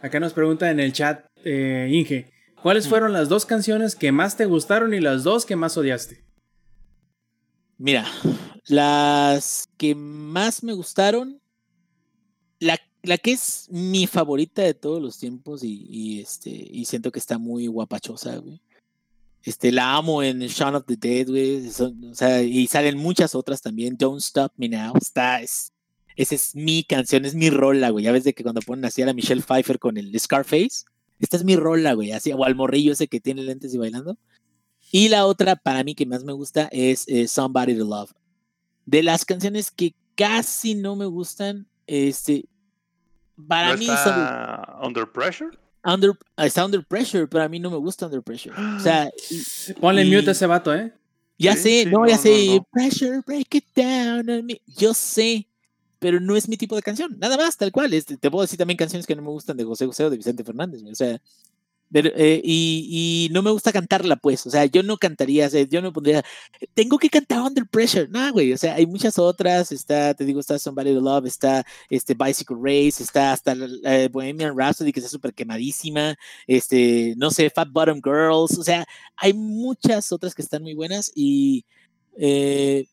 [0.00, 2.32] Acá nos pregunta en el chat, eh, Inge,
[2.62, 6.24] ¿Cuáles fueron las dos canciones que más te gustaron y las dos que más odiaste?
[7.76, 8.06] Mira,
[8.68, 11.42] las que más me gustaron,
[12.58, 12.78] la,
[13.22, 17.66] que es mi favorita de todos los tiempos y, este, y siento que está muy
[17.66, 18.60] guapachosa, güey.
[19.42, 21.66] Este, la amo en Shaun of the Dead, güey.
[21.68, 23.96] O sea, y salen muchas otras también.
[23.96, 24.92] Don't Stop Me Now.
[25.00, 25.72] Está, es,
[26.16, 28.04] esa es mi canción, es mi rola, güey.
[28.04, 30.84] Ya ves de que cuando ponen así a la Michelle Pfeiffer con el Scarface,
[31.18, 34.18] esta es mi rola, güey, así, o al morrillo ese que tiene lentes y bailando.
[34.90, 38.12] Y la otra, para mí, que más me gusta es eh, Somebody to Love.
[38.86, 42.44] De las canciones que casi no me gustan, este,
[43.46, 45.50] para mí está Under Pressure?
[45.84, 48.54] Under, está Under Pressure, pero a mí no me gusta Under Pressure.
[48.76, 49.10] O sea,
[49.80, 50.92] ponle mute a ese vato, ¿eh?
[51.38, 54.60] Ya sé, no, ya sé, Pressure, break it down on me.
[54.66, 55.46] Yo sé,
[55.98, 57.94] pero no es mi tipo de canción, nada más, tal cual.
[57.94, 60.18] Este, te puedo decir también canciones que no me gustan de José José o de
[60.18, 61.20] Vicente Fernández, o sea,
[61.92, 66.24] eh, y, no me gusta cantarla, pues, o sea, yo no cantaría, yo no pondría,
[66.74, 70.40] tengo que cantar Under Pressure, no, güey, o sea, hay muchas otras, está, te digo,
[70.40, 73.54] está Somebody to Love, está este Bicycle Race, está hasta
[73.84, 78.86] eh, Bohemian Rhapsody, que está súper quemadísima, este, no sé, Fat Bottom Girls, o sea,
[79.16, 81.64] hay muchas otras que están muy buenas y...
[82.16, 82.86] Eh,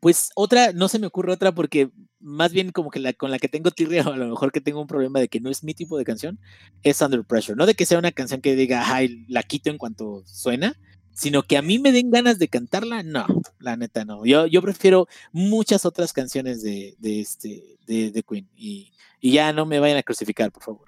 [0.00, 1.90] pues otra, no se me ocurre otra porque
[2.20, 4.60] más bien como que la con la que tengo tirria o a lo mejor que
[4.60, 6.38] tengo un problema de que no es mi tipo de canción,
[6.82, 7.56] es Under Pressure.
[7.56, 10.76] No de que sea una canción que diga, ay, la quito en cuanto suena,
[11.12, 13.26] sino que a mí me den ganas de cantarla, no,
[13.58, 14.24] la neta no.
[14.24, 19.52] Yo, yo prefiero muchas otras canciones de, de este, de, de Queen y, y ya
[19.52, 20.87] no me vayan a crucificar, por favor.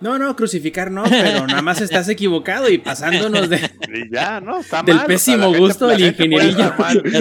[0.00, 3.58] No, no, crucificar no, pero nada más estás equivocado y pasándonos de.
[4.12, 4.60] ya, ¿no?
[4.60, 6.72] Está del pésimo gusto del ingenierillo.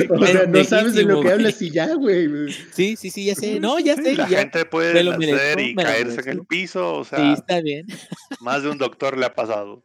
[0.10, 2.52] O sea, no sabes de lo que hablas y ya, güey.
[2.72, 3.60] Sí, sí, sí, ya sé.
[3.60, 4.16] No, ya sé.
[4.16, 7.20] La gente puede hacer y caerse en el piso, o sea.
[7.20, 7.88] Sí, está bien.
[8.42, 9.84] Más de un doctor le ha pasado.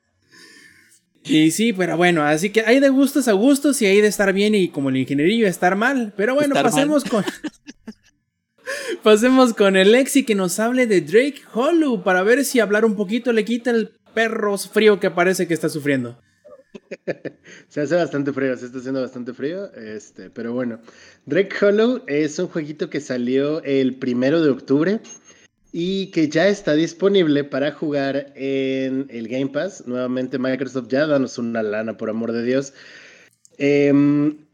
[1.25, 4.33] Y sí, pero bueno, así que hay de gustos a gustos y hay de estar
[4.33, 6.13] bien y como el ingenierillo estar mal.
[6.17, 7.25] Pero bueno, pasemos con.
[9.03, 12.97] Pasemos con el Lexi que nos hable de Drake Hollow para ver si hablar un
[12.97, 16.19] poquito le quita el perro frío que parece que está sufriendo.
[17.69, 20.81] se hace bastante frío, se está haciendo bastante frío, este, pero bueno.
[21.27, 25.01] Drake Hollow es un jueguito que salió el primero de octubre
[25.73, 29.85] y que ya está disponible para jugar en el Game Pass.
[29.87, 32.75] Nuevamente Microsoft ya danos una lana, por amor de Dios.
[33.59, 34.47] Em,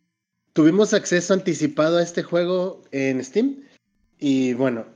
[0.52, 3.67] tuvimos acceso anticipado a este juego en Steam
[4.18, 4.86] y bueno,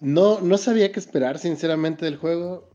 [0.00, 2.70] no, no sabía qué esperar, sinceramente, del juego.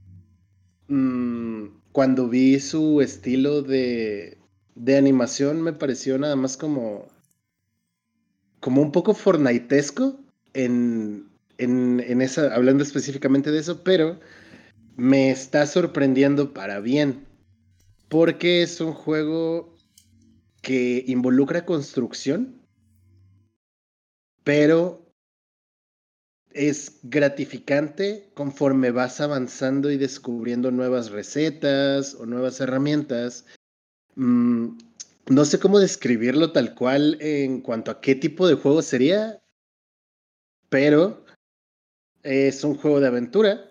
[0.88, 4.38] Mm, cuando vi su estilo de,
[4.76, 7.08] de animación, me pareció nada más como.
[8.60, 10.20] como un poco fornaitesco
[10.54, 12.54] en, en, en esa.
[12.54, 14.20] hablando específicamente de eso, pero
[14.96, 17.26] me está sorprendiendo para bien.
[18.10, 19.76] Porque es un juego
[20.62, 22.64] que involucra construcción
[24.44, 25.03] pero
[26.54, 33.46] es gratificante conforme vas avanzando y descubriendo nuevas recetas o nuevas herramientas.
[34.16, 34.78] Mm,
[35.30, 39.42] no sé cómo describirlo tal cual en cuanto a qué tipo de juego sería,
[40.70, 41.26] pero
[42.24, 43.70] es un juego de aventura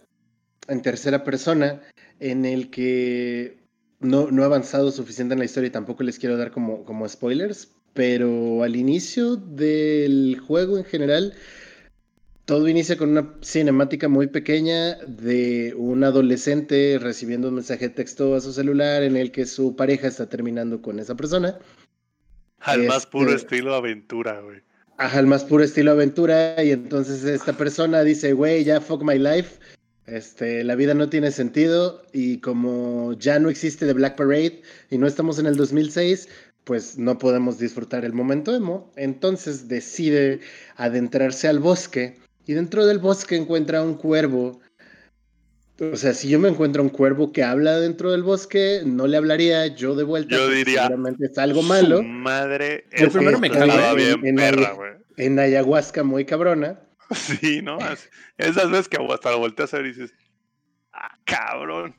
[0.68, 1.82] en tercera persona
[2.20, 3.62] en el que
[4.00, 7.08] no, no he avanzado suficiente en la historia y tampoco les quiero dar como, como
[7.08, 11.34] spoilers, pero al inicio del juego en general
[12.44, 18.34] todo inicia con una cinemática muy pequeña de un adolescente recibiendo un mensaje de texto
[18.34, 21.58] a su celular en el que su pareja está terminando con esa persona.
[22.58, 24.60] Al más puro Este- estilo aventura, güey.
[24.98, 26.62] Ajá, al más puro estilo aventura.
[26.62, 29.58] Y entonces esta persona dice, güey, ya fuck my life.
[30.06, 32.02] Este, la vida no tiene sentido.
[32.12, 36.28] Y como ya no existe The Black Parade y no estamos en el 2006,
[36.64, 38.92] pues no podemos disfrutar el momento emo.
[38.96, 40.40] Entonces decide
[40.76, 42.16] adentrarse al bosque.
[42.46, 44.60] Y dentro del bosque encuentra un cuervo.
[45.80, 49.16] O sea, si yo me encuentro un cuervo que habla dentro del bosque, no le
[49.16, 50.36] hablaría yo de vuelta.
[50.36, 51.98] Yo diría, Seguramente es algo malo.
[51.98, 52.84] Su madre.
[52.96, 54.90] Yo esa primero me bien en- en perra, la- güey.
[55.16, 56.80] En ayahuasca muy cabrona.
[57.14, 57.78] Sí, ¿no?
[58.38, 60.14] Esas veces que hasta lo volteas a ver y dices,
[60.92, 61.94] ah, cabrón.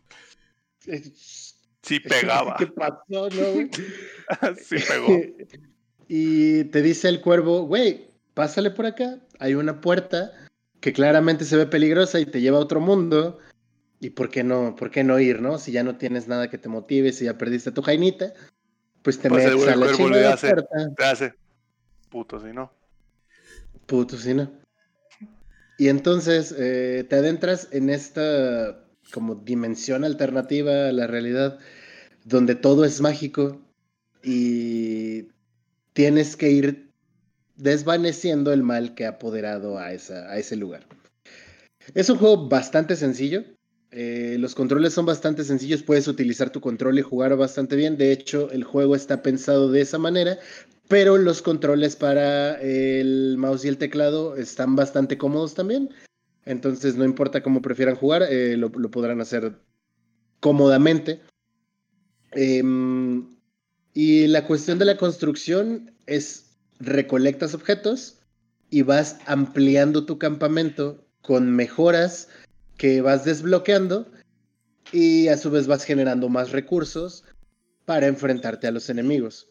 [1.81, 2.55] Sí pegaba.
[2.57, 3.27] ¿Qué pasó, no?
[3.29, 3.69] güey?
[4.63, 5.07] sí pegó.
[6.07, 9.19] y te dice el cuervo, güey, pásale por acá.
[9.43, 10.31] Hay una puerta
[10.79, 13.39] que claramente se ve peligrosa y te lleva a otro mundo.
[13.99, 15.59] ¿Y por qué no, por qué no ir, no?
[15.59, 18.33] Si ya no tienes nada que te motive, si ya perdiste a tu jainita,
[19.01, 20.95] pues te Pues metes a la chingada hace- puerta.
[20.95, 21.33] Te hace
[22.09, 22.71] puto, si no.
[23.85, 24.49] Puto, sí, ¿no?
[25.77, 28.79] Y entonces eh, te adentras en esta
[29.11, 31.59] como dimensión alternativa a la realidad,
[32.23, 33.59] donde todo es mágico
[34.23, 35.27] y
[35.91, 36.82] tienes que ir
[37.55, 40.85] desvaneciendo el mal que ha apoderado a, esa, a ese lugar.
[41.93, 43.43] Es un juego bastante sencillo.
[43.91, 47.97] eh, los controles son bastante sencillos, puedes utilizar tu control y jugar bastante bien.
[47.97, 50.39] De hecho, el juego está pensado de esa manera,
[50.87, 55.89] pero los controles para el mouse y el teclado están bastante cómodos también.
[56.45, 59.53] Entonces, no importa cómo prefieran jugar, eh, lo, lo podrán hacer
[60.39, 61.21] cómodamente.
[62.31, 63.37] Em,
[63.93, 66.52] y la cuestión de la construcción es
[66.85, 68.19] recolectas objetos
[68.69, 72.29] y vas ampliando tu campamento con mejoras
[72.77, 74.11] que vas desbloqueando
[74.91, 77.23] y a su vez vas generando más recursos
[77.85, 79.47] para enfrentarte a los enemigos.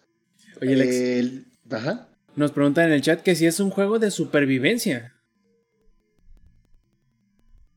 [0.60, 2.08] Oye, Alex, El- Ajá.
[2.36, 5.14] nos preguntan en el chat que si es un juego de supervivencia.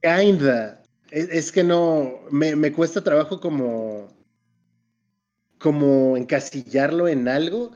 [0.01, 0.81] Kinda.
[1.11, 2.19] Es, es que no.
[2.31, 4.07] Me, me cuesta trabajo como.
[5.59, 7.71] como encasillarlo en algo.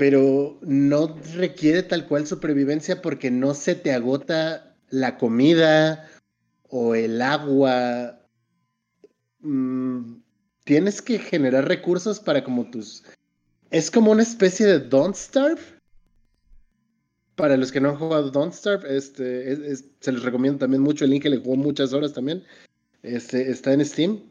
[0.00, 6.08] Pero no requiere tal cual supervivencia porque no se te agota la comida
[6.70, 8.18] o el agua.
[9.40, 10.22] Mm,
[10.64, 13.04] tienes que generar recursos para como tus.
[13.70, 15.60] Es como una especie de Don't Starve.
[17.34, 20.82] Para los que no han jugado Don't Starve, este, es- es- se les recomiendo también
[20.82, 22.42] mucho el que le jugó muchas horas también.
[23.02, 24.22] Este, está en Steam.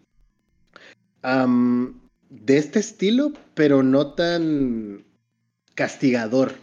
[1.21, 2.01] Am,
[2.31, 5.07] de este estilo, pero no tan
[5.79, 6.55] castigador.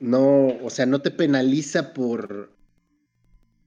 [0.00, 2.50] No, o sea, no te penaliza por,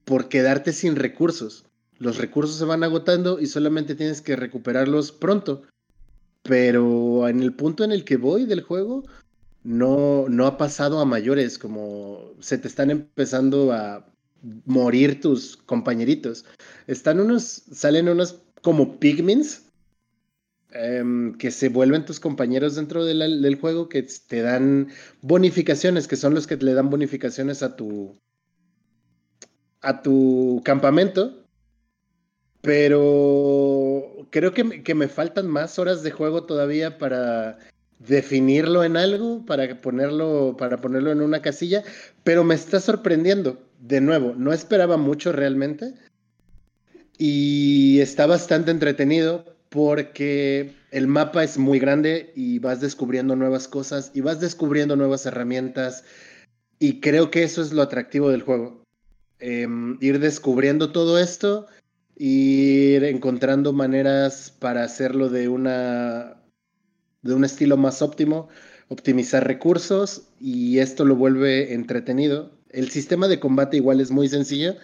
[0.04, 1.64] por quedarte sin recursos.
[1.98, 5.62] Los recursos se van agotando y solamente tienes que recuperarlos pronto.
[6.44, 9.02] Pero en el punto en el que voy del juego,
[9.64, 14.06] no, no ha pasado a mayores, como se te están empezando a
[14.64, 16.44] morir tus compañeritos.
[16.86, 19.69] Están unos, salen unos como pigmins
[20.72, 24.88] em, que se vuelven tus compañeros dentro del juego que te dan
[25.22, 28.18] bonificaciones, que son los que le dan bonificaciones a tu
[29.80, 31.44] a tu campamento.
[32.62, 37.58] Pero creo que, que me faltan más horas de juego todavía para
[38.00, 41.84] definirlo en algo, para ponerlo, para ponerlo en una casilla,
[42.24, 43.62] pero me está sorprendiendo.
[43.78, 45.94] De nuevo, no esperaba mucho realmente.
[47.18, 54.10] Y está bastante entretenido porque el mapa es muy grande y vas descubriendo nuevas cosas
[54.12, 56.04] y vas descubriendo nuevas herramientas.
[56.78, 58.82] Y creo que eso es lo atractivo del juego.
[59.38, 61.66] Em, ir descubriendo todo esto,
[62.16, 66.36] ir encontrando maneras para hacerlo de una
[67.22, 68.48] de un estilo más óptimo,
[68.88, 72.50] optimizar recursos y esto lo vuelve entretenido.
[72.70, 74.74] El sistema de combate igual es muy sencillo.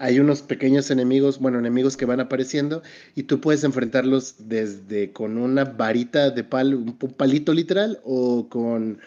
[0.00, 2.82] Hay unos pequeños enemigos, bueno, enemigos que van apareciendo
[3.14, 8.98] y tú puedes enfrentarlos desde con una varita de palo, un palito literal o con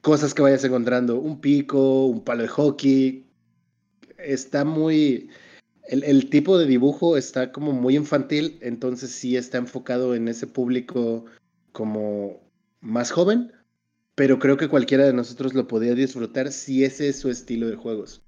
[0.00, 3.26] cosas que vayas encontrando, un pico, un palo de hockey.
[4.16, 5.28] Está muy...
[5.84, 11.26] El, tipo de dibujo está como muy infantil, entonces sí está enfocado en ese público
[11.72, 12.40] como
[12.80, 13.52] más joven,
[14.14, 17.76] pero creo que cualquiera de nosotros lo podría disfrutar si ese es su estilo de
[17.76, 18.22] juegos,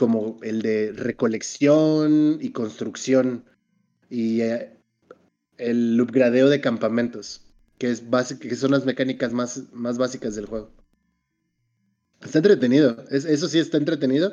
[0.00, 3.44] como el de recolección y construcción
[4.08, 4.78] y eh,
[5.58, 7.42] el upgradeo de campamentos,
[7.76, 8.02] que, es
[8.40, 10.72] que son las mecánicas más, más básicas del juego.
[12.22, 14.32] Está entretenido, eso sí está entretenido.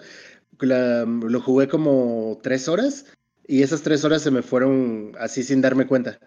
[0.61, 3.03] lo jugué como tres horas
[3.45, 6.18] y esas tres horas se me fueron así sin darme cuenta.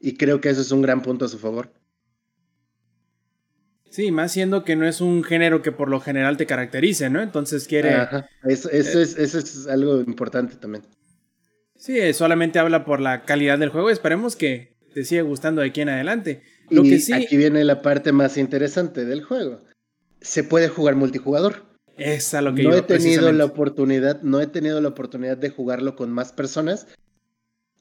[0.00, 1.72] Y creo que eso es un gran punto a su favor.
[3.90, 7.20] Sí, más siendo que no es un género que por lo general te caracterice, ¿no?
[7.20, 7.96] Entonces quiere...
[8.44, 10.84] Eso, es, eso es algo importante también.
[11.76, 13.90] Sí, solamente habla por la calidad del juego.
[13.90, 16.42] Esperemos que te siga gustando de aquí en adelante.
[16.68, 17.12] Lo y que sí...
[17.12, 19.60] aquí viene la parte más interesante del juego.
[20.20, 21.64] Se puede jugar multijugador.
[21.96, 25.50] Es lo que no yo, he tenido la oportunidad, no he tenido la oportunidad de
[25.50, 26.86] jugarlo con más personas,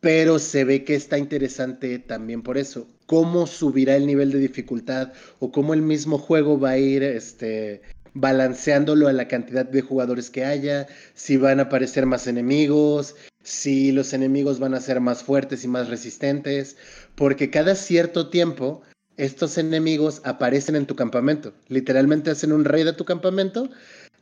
[0.02, 2.88] pero se ve que está interesante también por eso.
[3.10, 7.82] Cómo subirá el nivel de dificultad o cómo el mismo juego va a ir este,
[8.14, 13.92] balanceándolo a la cantidad de jugadores que haya, si van a aparecer más enemigos, si
[13.92, 16.78] los enemigos van a ser más fuertes y más resistentes,
[17.16, 18.84] porque cada cierto tiempo
[19.18, 21.52] estos enemigos aparecen en tu campamento.
[21.68, 23.72] Literalmente hacen un raid a tu campamento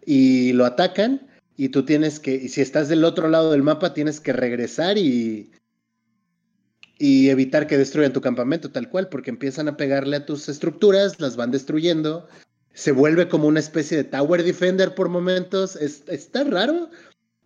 [0.05, 1.27] y lo atacan
[1.57, 4.97] y tú tienes que, y si estás del otro lado del mapa, tienes que regresar
[4.97, 5.51] y,
[6.99, 11.19] y evitar que destruyan tu campamento tal cual, porque empiezan a pegarle a tus estructuras,
[11.19, 12.27] las van destruyendo,
[12.73, 16.89] se vuelve como una especie de Tower Defender por momentos, está raro,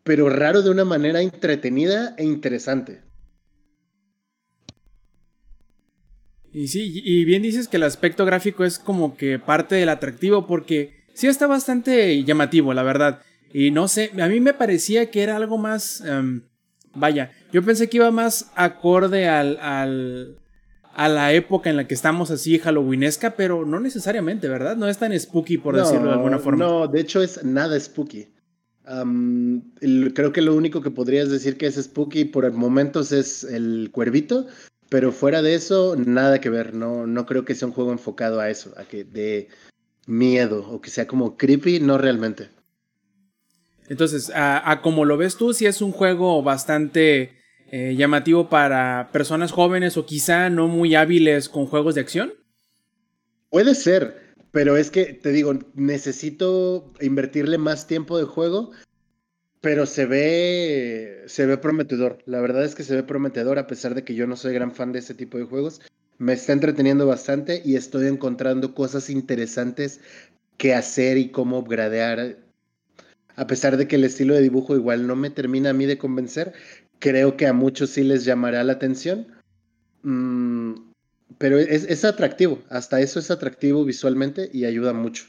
[0.03, 3.01] pero raro de una manera entretenida e interesante.
[6.53, 10.47] Y sí, y bien dices que el aspecto gráfico es como que parte del atractivo
[10.47, 13.21] porque sí está bastante llamativo, la verdad.
[13.53, 16.01] Y no sé, a mí me parecía que era algo más...
[16.01, 16.43] Em,
[16.93, 20.37] vaya, yo pensé que iba más acorde al, al,
[20.93, 24.75] a la época en la que estamos así halloweenesca, pero no necesariamente, ¿verdad?
[24.75, 26.65] No es tan spooky por decirlo de alguna forma.
[26.65, 28.27] No, de hecho es nada spooky
[30.13, 34.47] creo que lo único que podrías decir que es spooky por momentos es el cuervito,
[34.89, 36.73] pero fuera de eso, nada que ver.
[36.73, 39.47] No, no creo que sea un juego enfocado a eso, a que de
[40.07, 42.49] miedo o que sea como creepy, no realmente.
[43.91, 47.33] Entonces, a, como lo ves tú, si es un juego bastante
[47.71, 52.33] eh, llamativo para personas jóvenes o quizá no muy hábiles con juegos de acción.
[53.49, 58.71] Puede ser, pero es que, te digo, necesito invertirle más tiempo de juego,
[59.59, 62.19] pero se ve, se ve prometedor.
[62.25, 64.71] La verdad es que se ve prometedor, a pesar de que yo no soy gran
[64.71, 65.81] fan de ese tipo de juegos.
[66.17, 69.99] Me está entreteniendo bastante y estoy encontrando cosas interesantes
[70.55, 72.37] que hacer y cómo gradear.
[73.41, 75.97] A pesar de que el estilo de dibujo igual no me termina a mí de
[75.97, 76.53] convencer,
[76.99, 79.29] creo que a muchos sí les llamará la atención.
[80.03, 80.73] Mm,
[81.39, 85.23] pero es, atractivo, hasta eso es atractivo visualmente y ayuda mucho.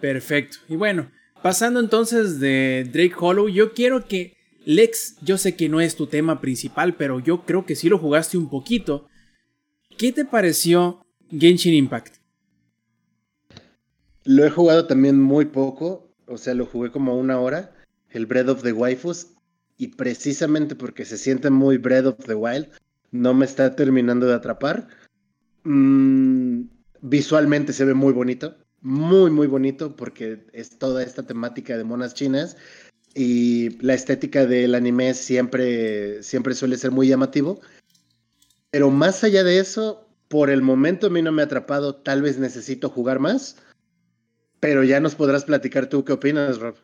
[0.00, 0.56] Perfecto.
[0.68, 5.80] Y bueno, pasando entonces de Drake Hollow, yo quiero que Lex, yo sé que no
[5.80, 9.06] es tu tema principal, pero yo creo que sí lo jugaste un poquito.
[9.96, 12.16] ¿Qué te pareció Genshin Impact?
[14.24, 17.74] Lo he jugado también muy poco, o sea, lo jugué como una hora,
[18.10, 19.28] el Breath of the Waifus,
[19.76, 22.68] y precisamente porque se siente muy Breath of the Wild,
[23.10, 24.88] no me está terminando de atrapar.
[25.64, 26.62] Mm,
[27.00, 32.14] visualmente se ve muy bonito, muy, muy bonito, porque es toda esta temática de monas
[32.14, 32.56] chinas
[33.14, 37.60] y la estética del anime siempre, siempre suele ser muy llamativo.
[38.70, 42.22] Pero más allá de eso, por el momento a mí no me ha atrapado, tal
[42.22, 43.56] vez necesito jugar más,
[44.60, 46.76] pero ya nos podrás platicar tú qué opinas, Rob.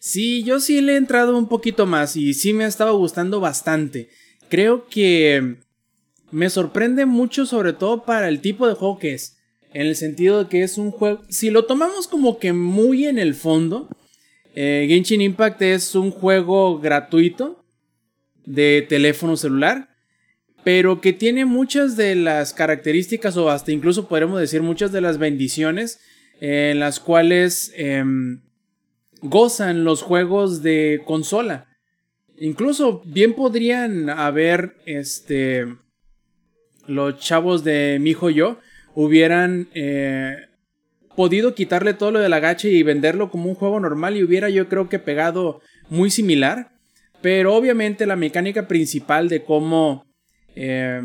[0.00, 3.40] Sí, yo sí le he entrado un poquito más y sí me ha estado gustando
[3.40, 4.10] bastante
[4.48, 5.56] creo que
[6.30, 9.38] me sorprende mucho sobre todo para el tipo de juego que es.
[9.72, 11.22] En el sentido de que es un juego...
[11.28, 13.88] Si lo tomamos como que muy en el fondo,
[14.54, 17.64] eh, Genshin Impact es un juego gratuito
[18.44, 19.88] de teléfono celular,
[20.62, 25.18] pero que tiene muchas de las características o hasta incluso podríamos decir muchas de las
[25.18, 25.98] bendiciones
[26.40, 28.42] en las cuales em,
[29.22, 31.66] gozan los juegos de consola.
[32.38, 35.66] Incluso bien podrían haber, este,
[36.86, 38.58] los chavos de mi hijo yo
[38.94, 40.36] hubieran eh,
[41.16, 44.50] podido quitarle todo lo de la gacha y venderlo como un juego normal y hubiera
[44.50, 46.72] yo creo que pegado muy similar.
[47.22, 50.04] Pero obviamente la mecánica principal de cómo...
[50.56, 51.00] Eh,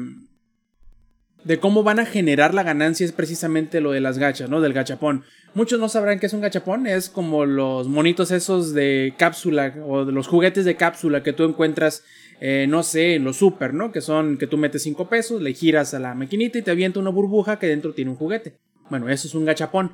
[1.43, 4.61] de cómo van a generar la ganancia es precisamente lo de las gachas, ¿no?
[4.61, 5.23] Del gachapón.
[5.53, 10.05] Muchos no sabrán qué es un gachapón, es como los monitos esos de cápsula o
[10.05, 12.03] de los juguetes de cápsula que tú encuentras,
[12.39, 13.91] eh, no sé, en los super, ¿no?
[13.91, 16.99] Que son que tú metes 5 pesos, le giras a la maquinita y te avienta
[16.99, 18.57] una burbuja que dentro tiene un juguete.
[18.89, 19.93] Bueno, eso es un gachapón.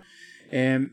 [0.52, 0.90] Eh,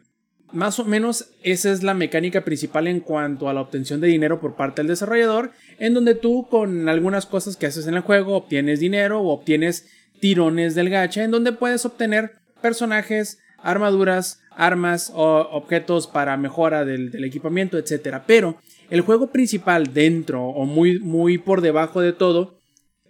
[0.53, 4.41] más o menos esa es la mecánica principal en cuanto a la obtención de dinero
[4.41, 8.37] por parte del desarrollador, en donde tú con algunas cosas que haces en el juego
[8.37, 9.89] obtienes dinero o obtienes
[10.23, 17.25] tirones del gacha, en donde puedes obtener personajes, armaduras, armas o objetos para mejora del,
[17.25, 18.19] equipamiento, etc.
[18.25, 18.57] Pero
[18.89, 22.61] el juego principal dentro o muy, muy por debajo de todo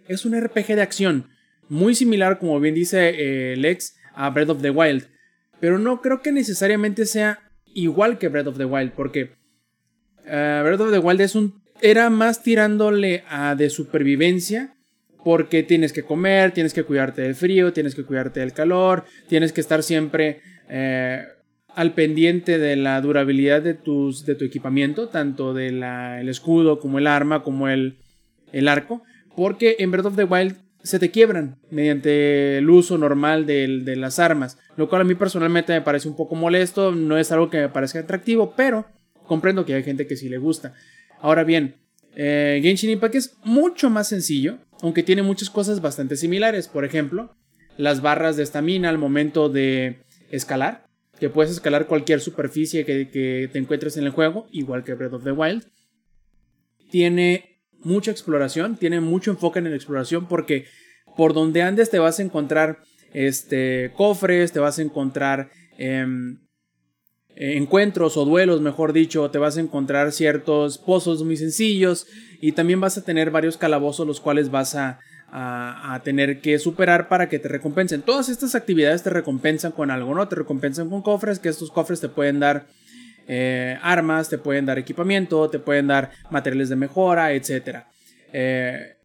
[0.09, 1.29] es un RPG de acción,
[1.69, 5.07] muy similar como bien dice eh, Lex a Breath of the Wild,
[5.61, 7.41] pero no creo que necesariamente sea
[7.75, 9.33] igual que Breath of the Wild, porque
[10.25, 14.75] eh, Breath of the Wild es un, era más tirándole a de supervivencia
[15.25, 19.53] porque tienes que comer, tienes que cuidarte del frío, tienes que cuidarte del calor, tienes
[19.53, 21.23] que estar siempre eh,
[21.75, 25.83] al pendiente de la durabilidad de, tus, de tu equipamiento, tanto del
[26.29, 27.99] escudo como el arma, como el,
[28.53, 29.03] el arco,
[29.37, 33.97] porque en Breath of the Wild se te quiebran mediante el uso normal de, de,
[33.97, 37.49] las armas, lo cual a mí personalmente me parece un poco molesto, no es algo
[37.49, 38.87] que me parezca atractivo, pero
[39.27, 40.75] comprendo que hay gente que sí le gusta.
[41.21, 41.77] Ahora bien,
[42.15, 46.69] eh, Genshin Impact es mucho más sencillo, aunque tiene muchas cosas bastante similares.
[46.69, 47.35] Por ejemplo,
[47.79, 50.89] las barras de estamina al momento de escalar,
[51.19, 55.25] que puedes escalar cualquier superficie que, te encuentres en el juego, igual que Breath of
[55.25, 55.65] the Wild.
[56.91, 60.67] Tiene mucha exploración, tiene mucho enfoque en la exploración porque
[61.17, 62.81] por donde andes te vas a encontrar
[63.15, 66.41] este, cofres, te vas a encontrar em,
[67.37, 72.07] encuentros o duelos, mejor dicho, te vas a encontrar ciertos pozos muy sencillos
[72.41, 74.99] y también vas a tener varios calabozos los cuales vas a,
[76.05, 78.03] tener que superar para que te recompensen.
[78.03, 80.29] Todas estas actividades te recompensan con algo, ¿no?
[80.29, 82.67] Te recompensan con cofres, que estos cofres te pueden dar
[83.27, 87.85] eh, armas, te pueden dar equipamiento, te pueden dar materiales de mejora, etc.
[88.35, 88.97] Eh,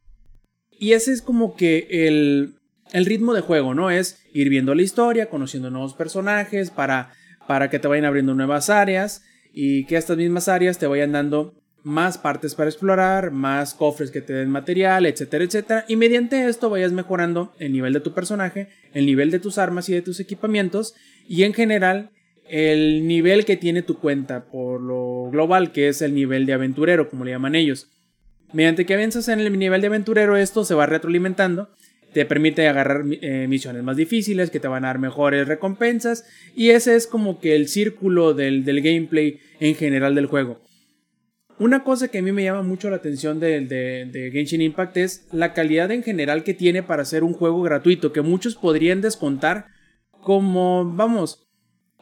[0.78, 2.56] y ese es como que el,
[2.92, 3.90] el ritmo de juego, ¿no?
[3.90, 7.12] Es ir viendo la historia, conociendo nuevos personajes para,
[7.48, 11.56] para que te vayan abriendo nuevas áreas y que estas mismas áreas te vayan dando
[11.84, 15.86] más partes para explorar, más cofres que te den material, etcétera, etcétera.
[15.88, 19.88] Y mediante esto vayas mejorando el nivel de tu personaje, el nivel de tus armas
[19.88, 20.96] y de tus equipamientos
[21.28, 22.12] y en general
[22.50, 27.10] el nivel que tiene tu cuenta por lo global, que es el nivel de aventurero,
[27.10, 27.90] como le llaman ellos.
[28.54, 31.70] Mediante que avanzas en el nivel de aventurero, esto se va retroalimentando,
[32.14, 36.26] te permite agarrar eh, misiones más difíciles, que te van a dar mejores recompensas,
[36.56, 40.62] y ese es como que el círculo del, del gameplay en general del juego.
[41.60, 45.54] Una cosa que a mí me llama mucho la atención de, Genshin Impact es la
[45.54, 49.66] calidad en general que tiene para ser un juego gratuito, que muchos podrían descontar
[50.22, 51.48] como, vamos,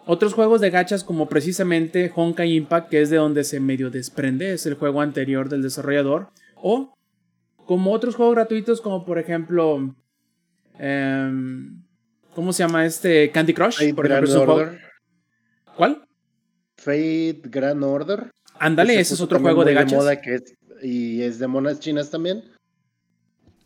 [0.06, 4.52] otros juegos de gachas como precisamente Honkai Impact, que es de donde se medio desprende,
[4.52, 6.94] es el juego anterior del desarrollador, o
[7.66, 9.96] como otros juegos gratuitos como por ejemplo,
[10.80, 11.84] em,
[12.34, 13.32] ¿cómo se llama este?
[13.32, 13.94] Candy Crush.
[13.94, 14.72] por ejemplo,
[15.76, 16.08] ¿Cuál?
[16.78, 18.32] Fate Grand Order.
[18.60, 20.06] Ándale, ese es otro juego de gachas.
[20.82, 22.44] y es de monas chinas también.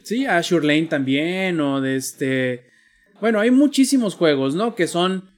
[0.04, 2.66] Sí, Azure Lane también, o de este...
[3.22, 4.76] Bueno, hay muchísimos juegos, ¿no?
[4.76, 5.30] Que son...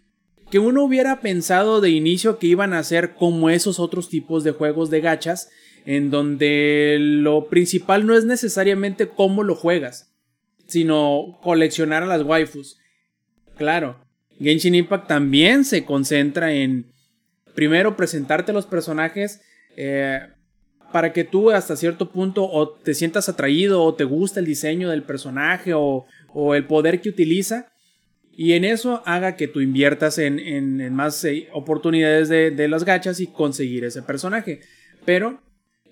[0.49, 4.51] Que uno hubiera pensado de inicio que iban a ser como esos otros tipos de
[4.51, 5.49] juegos de gachas,
[5.85, 10.13] en donde lo principal no es necesariamente cómo lo juegas,
[10.67, 12.77] sino coleccionar a las waifus.
[13.57, 13.99] Claro,
[14.39, 16.91] Genshin Impact también se concentra en
[17.53, 19.41] primero presentarte los personajes
[19.77, 20.19] eh,
[20.91, 24.89] para que tú hasta cierto punto o te sientas atraído o te gusta el diseño
[24.89, 26.05] del personaje o,
[26.55, 27.71] el poder que utiliza
[28.31, 33.27] y en eso haga que tú inviertas en, más eh, oportunidades de, las gachas y
[33.27, 34.61] conseguir ese personaje.
[35.03, 35.41] Pero,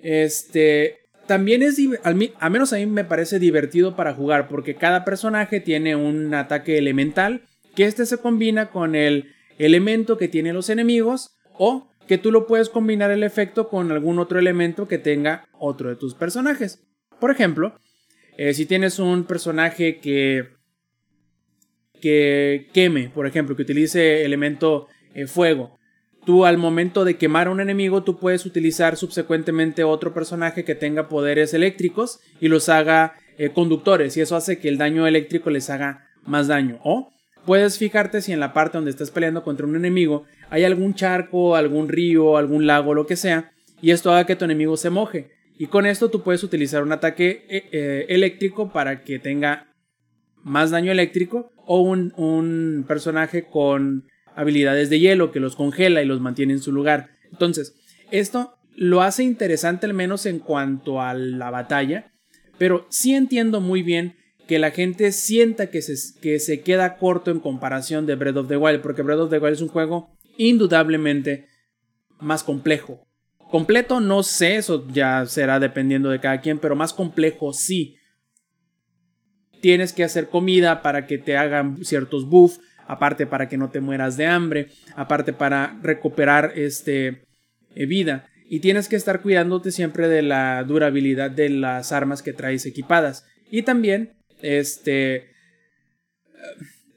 [0.02, 5.60] este, también es, al, menos a mí me parece divertido para jugar porque cada personaje
[5.60, 7.44] tiene un ataque elemental
[7.76, 12.48] que este se combina con el elemento que tienen los enemigos o que tú lo
[12.48, 16.82] puedes combinar el efecto con algún otro elemento que tenga otro de tus personajes.
[17.20, 17.80] Por ejemplo,
[18.38, 20.48] eh, si tienes un personaje que,
[22.02, 25.79] que queme, por ejemplo, que utilice elemento eh, fuego,
[26.26, 30.76] tú al momento de quemar a un enemigo, tú puedes utilizar subsecuentemente otro personaje que
[30.76, 35.50] tenga poderes eléctricos y los haga eh, conductores, y eso hace que el daño eléctrico
[35.50, 36.80] les haga más daño.
[36.84, 37.12] O
[37.46, 41.56] puedes fijarte si en la parte donde estás peleando contra un enemigo hay algún charco,
[41.56, 43.52] algún río, algún lago, lo que sea,
[43.82, 45.32] y esto haga que tu enemigo se moje.
[45.58, 49.74] Y con esto tú puedes utilizar un ataque eh, eh, eléctrico para que tenga
[50.44, 54.06] más daño eléctrico o un, un personaje con
[54.36, 57.10] habilidades de hielo que los congela y los mantiene en su lugar.
[57.32, 57.76] Entonces,
[58.12, 62.12] esto lo hace interesante al menos en cuanto a la batalla,
[62.58, 64.16] pero sí entiendo muy bien
[64.48, 68.48] que la gente sienta que se, que se queda corto en comparación de Breath of
[68.48, 71.48] the Wild, porque Breath of the Wild es un juego indudablemente
[72.20, 73.06] más complejo.
[73.52, 77.98] Completo no sé, eso ya será dependiendo de cada quien, pero más complejo sí.
[79.62, 83.82] Tienes que hacer comida para que te hagan ciertos buffs, aparte para que no te
[83.82, 87.22] mueras de hambre, aparte para recuperar este
[87.76, 92.34] eh, vida y tienes que estar cuidándote siempre de la durabilidad de las armas que
[92.34, 95.28] traes equipadas y también este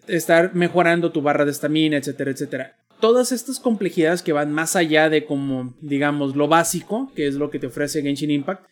[0.09, 2.77] estar mejorando tu barra de estamina, etcétera, etcétera.
[2.99, 7.51] Todas estas complejidades que van más allá de como, digamos, lo básico, que es lo
[7.51, 8.65] que te ofrece Genshin Impact,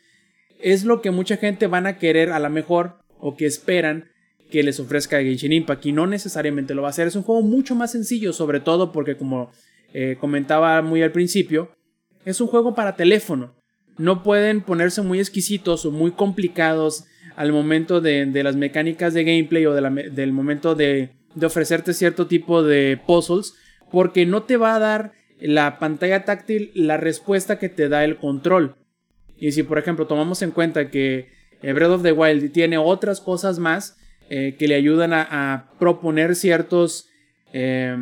[0.59, 4.11] es lo que mucha gente van a querer a lo mejor o que esperan
[4.51, 7.07] que les ofrezca Genshin Impact y no necesariamente lo va a hacer.
[7.07, 9.51] Es un juego mucho más sencillo, sobre todo porque como
[9.93, 11.71] eh, comentaba muy al principio,
[12.25, 13.55] es un juego para teléfono.
[13.97, 17.05] No pueden ponerse muy exquisitos o muy complicados
[17.37, 22.63] al momento de, las mecánicas de gameplay o del momento de, de ofrecerte cierto tipo
[22.63, 23.55] de puzzles
[23.91, 28.17] porque no te va a dar la pantalla táctil la respuesta que te da el
[28.17, 28.77] control.
[29.37, 31.29] Y si por ejemplo tomamos en cuenta que
[31.63, 33.99] eh, Breath of the Wild tiene otras cosas más
[34.33, 37.09] eh, que le ayudan a, proponer ciertos
[37.53, 37.97] eh,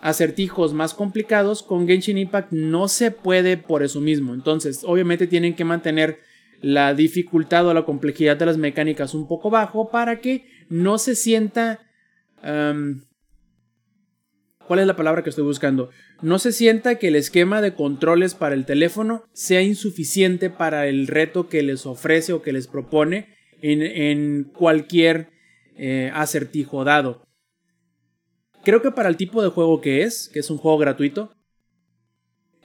[0.00, 4.32] acertijos más complicados, con Genshin Impact no se puede por eso mismo.
[4.32, 6.20] Entonces, obviamente tienen que mantener
[6.62, 11.14] la dificultad o la complejidad de las mecánicas un poco bajo para que no se
[11.14, 11.80] sienta...
[14.66, 15.90] ¿Cuál es la palabra que estoy buscando?
[16.22, 21.06] No se sienta que el esquema de controles para el teléfono sea insuficiente para el
[21.06, 25.30] reto que les ofrece o que les propone en, cualquier
[25.76, 27.22] eh, acertijo dado.
[28.64, 31.32] Creo que para el tipo de juego que es, que es un juego gratuito,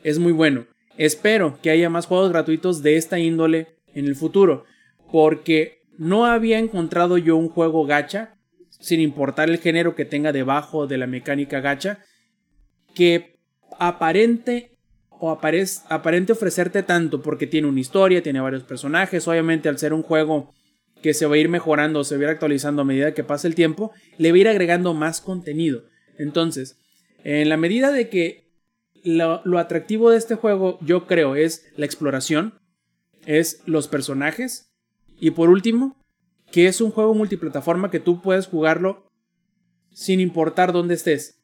[0.04, 0.66] es muy bueno.
[0.98, 4.66] Espero que haya más juegos gratuitos de esta índole en el futuro,
[5.12, 8.36] porque no había encontrado yo un juego gacha,
[8.70, 12.00] sin importar el género que tenga debajo de la mecánica gacha,
[12.94, 13.40] que
[13.80, 14.78] aparente
[15.10, 20.04] o aparente ofrecerte tanto porque tiene una historia, tiene varios personajes, obviamente al ser un
[20.04, 20.54] juego
[21.04, 23.48] que se va a ir mejorando, se va a ir actualizando a medida que pase
[23.48, 25.84] el tiempo, le va a ir agregando más contenido.
[26.18, 26.80] Entonces,
[27.24, 28.50] en la medida de que
[29.04, 32.56] lo, lo atractivo de este juego, yo creo, es la exploración,
[33.26, 34.72] es los personajes.
[35.20, 36.02] Y por último,
[36.52, 39.08] que es un juego multiplataforma que tú puedes jugarlo
[39.92, 41.42] sin importar dónde estés.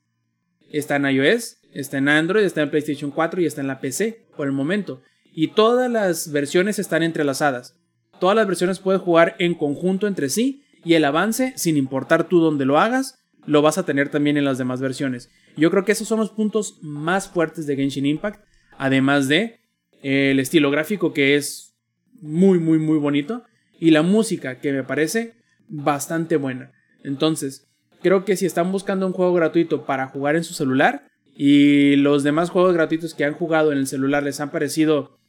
[0.71, 4.27] Está en iOS, está en Android, está en PlayStation 4 y está en la PC
[4.37, 5.01] por el momento.
[5.33, 7.78] Y todas las versiones están entrelazadas.
[8.19, 12.39] Todas las versiones puedes jugar en conjunto entre sí y el avance, sin importar tú
[12.39, 15.29] dónde lo hagas, lo vas a tener también en las demás versiones.
[15.57, 18.43] Yo creo que esos son los puntos más fuertes de Genshin Impact,
[18.77, 19.59] además de
[20.01, 21.75] el estilo gráfico que es
[22.21, 23.43] muy, muy, muy bonito.
[23.79, 25.35] Y la música, que me parece
[25.69, 26.73] bastante buena.
[27.03, 27.67] Entonces,
[28.01, 32.23] creo que si están buscando un juego gratuito para jugar en su celular y los
[32.23, 35.19] demás juegos gratuitos que han jugado en el celular les han parecido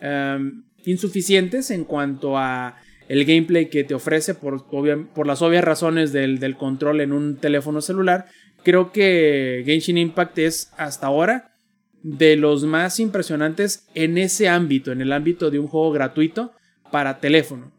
[0.00, 2.76] em, insuficientes en cuanto a
[3.08, 7.80] el gameplay que te ofrece por, las obvias razones del, del, control en un teléfono
[7.80, 8.26] celular,
[8.62, 11.52] creo que Genshin Impact es hasta ahora
[12.02, 16.52] de los más impresionantes en ese ámbito, en el ámbito de un juego gratuito
[16.90, 17.72] para teléfono.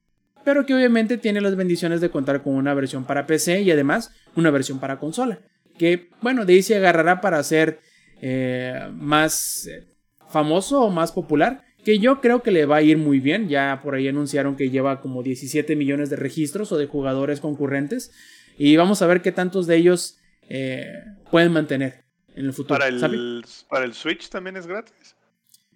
[0.43, 4.11] Pero que obviamente tiene las bendiciones de contar con una versión para PC y además
[4.35, 5.39] una versión para consola.
[5.77, 7.80] Que bueno, de ahí se agarrará para ser
[8.21, 9.88] eh, más eh,
[10.30, 11.63] famoso o más popular.
[11.84, 13.49] Que yo creo que le va a ir muy bien.
[13.49, 18.11] Ya por ahí anunciaron que lleva como 17 millones de registros o de jugadores concurrentes.
[18.57, 20.18] Y vamos a ver qué tantos de ellos
[20.49, 20.85] eh,
[21.31, 22.03] pueden mantener
[22.35, 22.80] en el futuro.
[22.80, 25.15] ¿Para el, ¿Para el Switch también es gratis?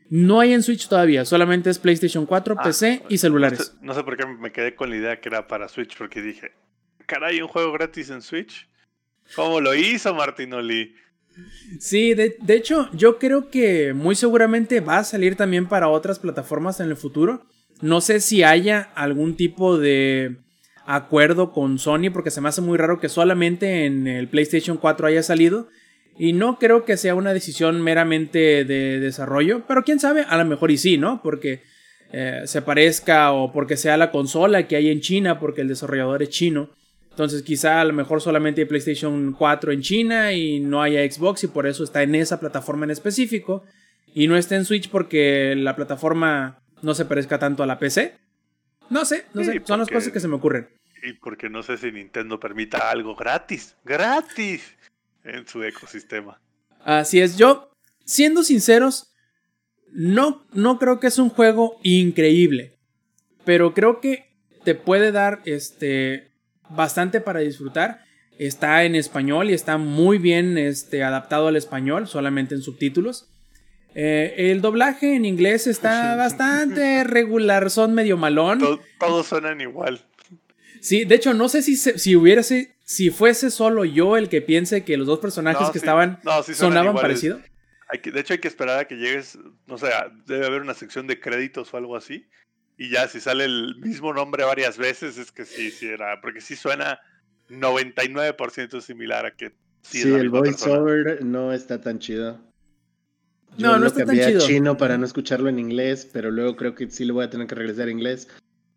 [0.09, 3.75] No hay en Switch todavía, solamente es PlayStation 4, Ah, PC y celulares.
[3.81, 6.53] No sé, por qué me quedé con la idea que era para Switch, porque dije,
[7.05, 8.69] caray, un juego gratis en Switch.
[9.35, 10.95] ¿Cómo lo hizo Martinoli?
[11.79, 16.19] Sí, de, de hecho, yo creo que muy seguramente va a salir también para otras
[16.19, 17.45] plataformas en el futuro.
[17.81, 20.37] No sé si haya algún tipo de
[20.85, 25.07] acuerdo con Sony, porque se me hace muy raro que solamente en el PlayStation 4
[25.07, 25.67] haya salido.
[26.17, 30.45] Y no creo que sea una decisión meramente de desarrollo, pero quién sabe, a lo
[30.45, 31.21] mejor y sí, ¿no?
[31.21, 31.61] Porque
[32.11, 36.23] eh, se parezca o porque sea la consola que hay en China, porque el desarrollador
[36.23, 36.71] es chino.
[37.17, 41.45] Entonces quizá a lo mejor solamente hay PlayStation 4 en China y no haya Xbox
[41.45, 43.65] y por eso está en esa plataforma en específico.
[44.13, 48.13] Y no está en Switch porque la plataforma no se parezca tanto a la PC.
[48.91, 50.69] No sé, no sé, son las cosas que se me ocurren.
[51.01, 54.77] Y porque no sé si Nintendo permita algo gratis, gratis
[55.23, 56.39] en su ecosistema.
[56.85, 57.71] Así es, yo,
[58.05, 59.11] siendo sinceros,
[59.91, 62.77] no, no creo que es un juego increíble,
[63.43, 66.36] pero creo que te puede dar este,
[66.69, 68.01] bastante para disfrutar.
[68.39, 73.27] Está en español y está muy bien este, adaptado al español, solamente en subtítulos.
[73.95, 78.59] Eh, el doblaje en inglés está bastante regular, son medio malón.
[78.59, 80.05] Todo- todos suenan igual.
[80.81, 84.41] Sí, de hecho, no sé si, se- si hubiese, si fuese solo yo el que
[84.43, 87.01] piense que los dos personajes No, que sí, estaban no, sí suenan sonaban iguales.
[87.01, 87.41] parecido.
[87.89, 89.87] Hay que, de hecho, hay que esperar a que llegues, no sé,
[90.27, 92.27] debe haber una sección de créditos o algo así.
[92.77, 96.41] Y ya si sale el mismo nombre varias veces, es que sí, sí era, porque
[96.41, 96.99] sí suena
[97.49, 99.49] 99% similar a que
[99.81, 102.39] sí, Sí, es la el voiceover no está tan chido.
[103.57, 104.45] No, Yo no lo está tan cambié a chido.
[104.47, 107.47] chino para no escucharlo en inglés, pero luego creo que sí lo voy a tener
[107.47, 108.27] que regresar a inglés.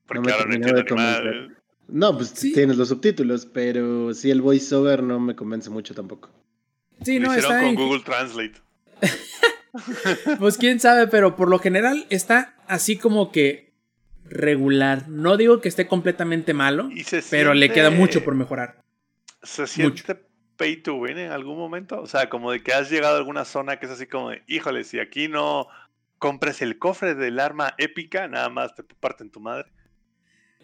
[0.07, 1.49] Porque me ahora no de entiendo madre.
[1.89, 2.53] No, pues Sí.
[2.53, 6.31] tienes los subtítulos, pero sí el voiceover no me convence mucho tampoco.
[7.03, 8.55] Sí, Lo no, hicieron está con en- Google Translate.
[10.41, 13.70] Pues quién sabe, pero por lo general está así como que
[14.31, 15.09] regular.
[15.09, 16.89] No digo que esté completamente malo,
[17.31, 18.81] pero le queda mucho por mejorar.
[19.43, 20.17] ¿Se siente
[20.57, 22.01] pay to win en algún momento?
[22.01, 24.43] O sea, como de que has llegado a alguna zona que es así como de,
[24.47, 25.69] híjole, si aquí no
[26.19, 29.71] compres el cofre del arma épica, nada más te parten tu madre.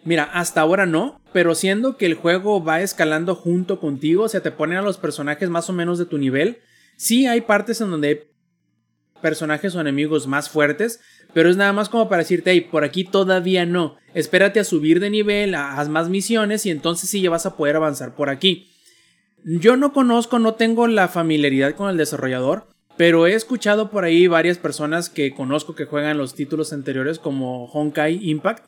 [0.04, 4.42] Mira, hasta ahora no, pero siendo que el juego va escalando junto contigo, o sea,
[4.42, 6.60] te ponen a los personajes más o menos de tu nivel,
[6.96, 8.20] sí hay partes en donde hay
[9.20, 11.00] personajes o enemigos más fuertes,
[11.36, 15.00] pero es nada más como para decirte, hey, por aquí todavía no, espérate a subir
[15.00, 18.70] de nivel, haz más misiones y entonces sí ya vas a poder avanzar por aquí.
[19.44, 24.28] Yo no conozco, no tengo la familiaridad con el desarrollador, pero he escuchado por ahí
[24.28, 28.64] varias personas que conozco que juegan los títulos anteriores como Honkai Impact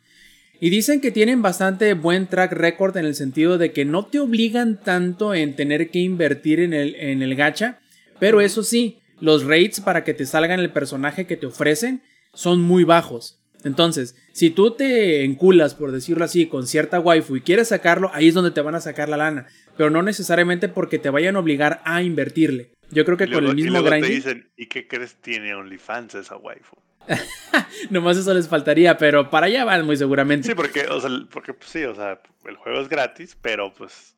[0.60, 4.20] y dicen que tienen bastante buen track record en el sentido de que no te
[4.20, 7.78] obligan tanto en tener que invertir en el, en el gacha,
[8.18, 12.02] pero eso sí, los rates para que te salgan el personaje que te ofrecen
[12.38, 13.42] son muy bajos.
[13.64, 18.28] Entonces, si tú te enculas, por decirlo así, con cierta waifu y quieres sacarlo, ahí
[18.28, 21.40] es donde te van a sacar la lana, pero no necesariamente porque te vayan a
[21.40, 22.70] obligar a invertirle.
[22.92, 25.52] Yo creo que Y con el y mismo luego te dicen, ¿y qué crees tiene
[25.52, 26.76] OnlyFans esa waifu?
[27.90, 30.46] nomás eso les faltaría, pero para allá van muy seguramente.
[30.46, 34.14] Sí, porque, o sea, porque pues, sí, o sea, el juego es gratis, pero pues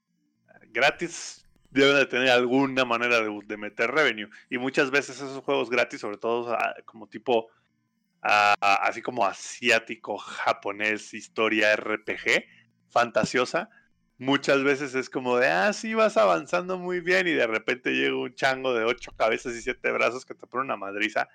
[0.74, 4.28] gratis deben de tener alguna manera de, de meter revenue.
[4.50, 7.48] Y muchas veces esos juegos gratis, sobre todo como tipo,
[8.22, 12.44] así como asiático, japonés, historia RPG,
[12.90, 13.70] fantasiosa,
[14.18, 18.16] muchas veces es como de, ah, sí, vas avanzando muy bien y de repente llega
[18.16, 21.28] un chango de ocho cabezas y siete brazos que te pone una madriza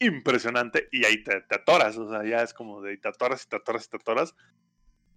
[0.00, 3.48] impresionante y ahí te, te atoras, o sea, ya es como de te atoras y
[3.48, 4.34] te atoras y te atoras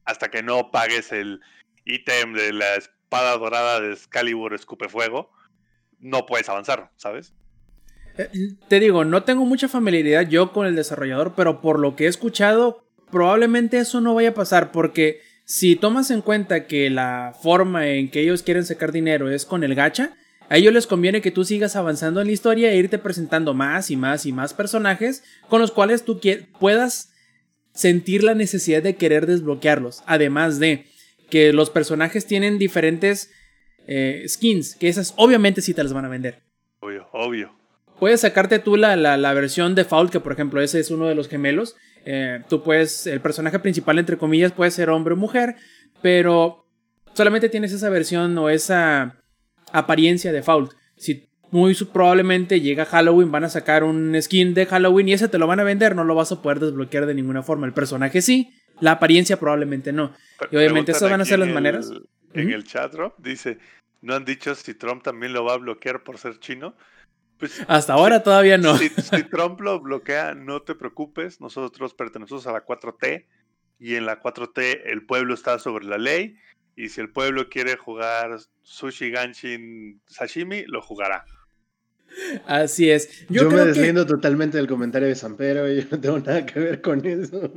[0.05, 1.41] hasta que no pagues el
[1.85, 5.31] ítem de la espada dorada de Excalibur Escupefuego,
[5.99, 7.33] no puedes avanzar, ¿sabes?
[8.17, 8.29] Eh,
[8.67, 12.07] Te digo, no tengo mucha familiaridad yo con el desarrollador, pero por lo que he
[12.07, 17.87] escuchado, probablemente eso no vaya a pasar, porque si tomas en cuenta que la forma
[17.87, 20.13] en que ellos quieren sacar dinero es con el gacha,
[20.49, 23.91] a ellos les conviene que tú sigas avanzando en la historia e irte presentando más
[23.91, 26.19] y más y más personajes con los cuales tú
[26.59, 27.13] puedas
[27.73, 30.03] sentir la necesidad de querer desbloquearlos.
[30.05, 30.85] Además de
[31.29, 33.31] que los personajes tienen diferentes
[33.87, 36.41] eh, skins, que esas obviamente sí te las van a vender.
[36.79, 37.53] Obvio, obvio.
[37.99, 41.15] Puedes sacarte tú la, la, la versión default, que por ejemplo ese es uno de
[41.15, 41.75] los gemelos.
[42.05, 45.55] Eh, tú puedes, el personaje principal, entre comillas, puede ser hombre o mujer,
[46.01, 46.65] pero
[47.13, 49.17] solamente tienes esa versión o esa
[49.73, 50.73] apariencia default.
[50.95, 55.37] Si muy probablemente llega Halloween, van a sacar un skin de Halloween y ese te
[55.37, 57.67] lo van a vender, no lo vas a poder desbloquear de ninguna forma.
[57.67, 60.13] El personaje sí, la apariencia probablemente no.
[60.51, 61.91] Y obviamente esas van a ser las maneras.
[62.33, 63.57] En el chat, Rob, dice,
[64.01, 66.75] ¿no han dicho si Trump también lo va a bloquear por ser chino?
[67.37, 68.77] Pues Hasta ahora todavía no.
[68.77, 71.39] Si, si Trump lo bloquea, no te preocupes.
[71.39, 73.25] Nosotros pertenecemos a la 4T
[73.79, 76.35] y en la 4T el pueblo está sobre la ley.
[76.75, 81.25] Y si el pueblo quiere jugar Sushi Ganshin Sashimi, lo jugará.
[82.45, 83.27] Así es.
[83.27, 86.45] Yo, Yo, me creo que deslindo totalmente del comentario de Sampero, yo no tengo nada
[86.45, 87.51] que ver con eso.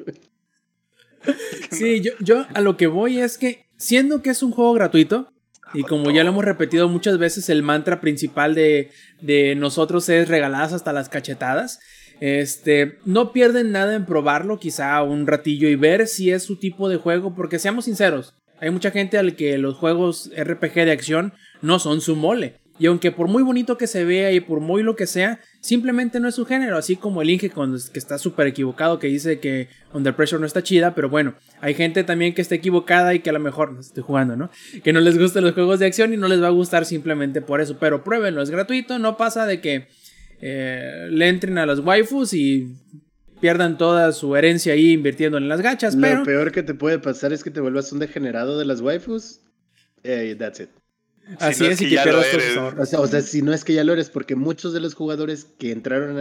[1.71, 5.33] Sí, yo, yo a lo que voy es que, siendo que es un juego gratuito,
[5.75, 8.91] y como ya lo hemos repetido muchas veces, el mantra principal de,
[9.21, 11.81] de nosotros es regaladas hasta las cachetadas.
[12.21, 16.89] Este, no pierden nada en probarlo, quizá un ratillo y ver si es su tipo
[16.89, 21.33] de juego, porque seamos sinceros, hay mucha gente al que los juegos RPG de acción
[21.63, 22.57] no son su mole.
[22.81, 26.19] Y aunque por muy bonito que se vea y por muy lo que sea, simplemente
[26.19, 26.79] no es su género.
[26.79, 30.63] Así como el Inge que está súper equivocado que dice que Under Pressure no está
[30.63, 30.95] chida.
[30.95, 34.03] Pero bueno, hay gente también que está equivocada y que a lo mejor, no estoy
[34.03, 34.51] jugando, ¿no?
[34.83, 37.43] Que no les gustan los juegos de acción y no les va a gustar simplemente
[37.43, 37.77] por eso.
[37.79, 38.99] Pero pruébenlo, es gratuito.
[38.99, 39.89] No pasa de que
[40.41, 42.79] eh, le entren a las waifus y
[43.43, 45.95] pierdan toda su herencia ahí invirtiendo en las gachas.
[45.95, 49.41] Lo peor que te puede pasar es que te vuelvas un degenerado de las waifus.
[50.03, 50.71] Eh, that's it.
[51.39, 52.27] Así es, y que pierdas
[52.79, 54.95] o sea, o sea, si no es que ya lo eres, porque muchos de los
[54.95, 56.19] jugadores que entraron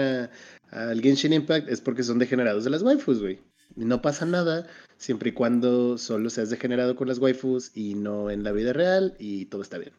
[0.71, 3.39] al Genshin Impact es porque son degenerados de las waifus, güey.
[3.76, 4.67] No pasa nada
[4.97, 9.15] siempre y cuando solo seas degenerado con las waifus y no en la vida real
[9.19, 9.93] y todo está bien.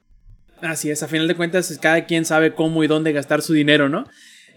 [0.60, 3.88] Así es, a final de cuentas cada quien sabe cómo y dónde gastar su dinero,
[3.88, 4.06] ¿no?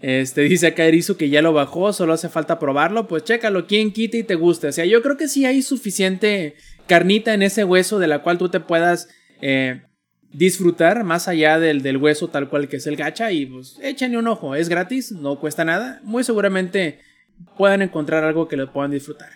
[0.02, 3.92] Este dice acá Erizo que ya lo bajó, solo hace falta probarlo, pues chécalo, quién
[3.92, 4.68] quita y te gusta.
[4.68, 6.56] O sea, yo creo que sí hay suficiente
[6.86, 9.08] carnita en ese hueso de la cual tú te puedas
[9.40, 9.82] eh,
[10.34, 14.18] disfrutar más allá del, del, hueso tal cual que es el gacha y pues échenle
[14.18, 17.00] un ojo, es gratis, no cuesta nada, muy seguramente
[17.56, 19.30] puedan encontrar algo que lo puedan disfrutar.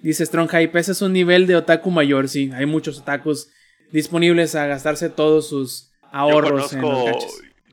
[0.00, 3.50] Dice Strong Hype, ese es un nivel de otaku mayor, sí, hay muchos otakus
[3.90, 6.70] disponibles a gastarse todos sus ahorros.
[6.70, 7.26] Yo conozco,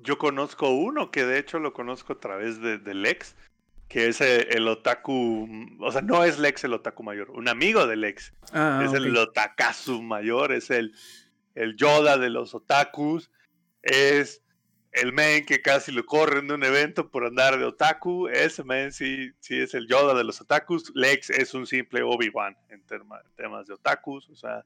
[0.04, 3.36] yo conozco uno que de hecho lo conozco a través de, de Lex,
[3.88, 5.48] que es el otaku,
[5.80, 9.16] o sea, no es Lex el otaku mayor, un amigo de Lex, ah, es el
[9.16, 10.94] otakazu mayor, es el
[11.56, 13.32] el Yoda de los otakus,
[13.82, 14.42] es
[14.92, 18.92] el men que casi lo corren de un evento por andar de otaku, ese men
[18.92, 23.68] sí, sí es el Yoda de los otakus, Lex es un simple Obi-Wan en temas
[23.68, 24.66] de otakus, o sea,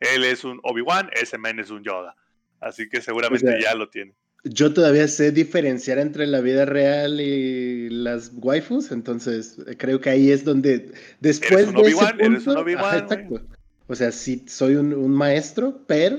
[0.00, 2.14] él es un Obi-Wan, ese men es un Yoda,
[2.60, 4.14] así que seguramente ya lo tiene.
[4.44, 10.32] Yo todavía sé diferenciar entre la vida real y las waifus, entonces creo que ahí
[10.32, 12.20] es donde después ¿Eres un Obi-Wan?
[12.20, 12.98] ¿Eres un Obi-Wan?
[12.98, 13.40] Exacto.
[13.92, 16.18] O sea, sí soy un, maestro, pero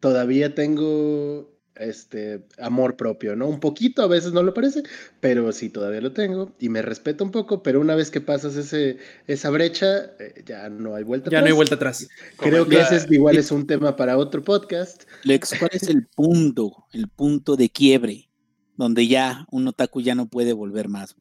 [0.00, 3.46] todavía tengo este amor propio, ¿no?
[3.46, 4.82] Un poquito, a veces no lo parece,
[5.20, 8.56] pero sí todavía lo tengo y me respeto un poco, pero una vez que pasas
[8.56, 11.38] ese, esa brecha, eh, ya no hay vuelta atrás.
[11.38, 12.08] Ya no hay vuelta atrás.
[12.38, 15.04] Creo que ese es, igual es un tema para otro podcast.
[15.22, 18.30] Lex, ¿cuál es el punto, el punto de quiebre
[18.74, 21.14] donde ya un otaku ya no puede volver más?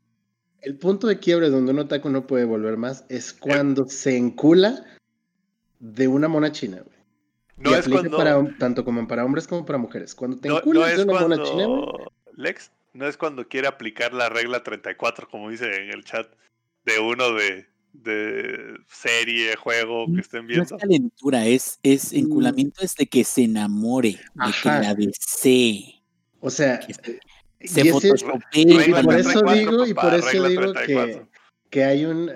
[0.62, 4.84] El punto de quiebre donde un otaku no puede volver más es cuando se encula
[5.80, 6.96] de una mona china, güey.
[7.58, 8.18] No es cuando...
[8.18, 10.14] para, tanto como para hombres como para mujeres.
[10.14, 11.68] Cuando te no, de una mona china,
[12.36, 16.28] Lex, no es cuando quiere aplicar la regla 34, como dice en el chat,
[16.86, 20.66] de uno de, de serie, juego que estén viendo.
[20.70, 22.18] No es calentura, es, es mm.
[22.18, 26.02] enculamiento desde que se enamore, de que la desee.
[26.42, 27.20] O sea, se,
[27.64, 28.04] se y por
[29.16, 31.22] eso digo, y por eso digo que,
[31.70, 32.30] que hay un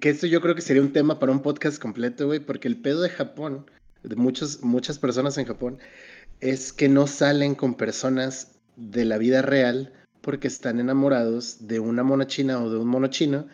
[0.00, 2.76] que esto yo creo que sería un tema para un podcast completo, güey, porque el
[2.76, 3.70] pedo de Japón,
[4.02, 5.78] de muchos, muchas personas en Japón,
[6.40, 12.02] es que no salen con personas de la vida real porque están enamorados de una
[12.02, 13.46] mona china o de un mono chino.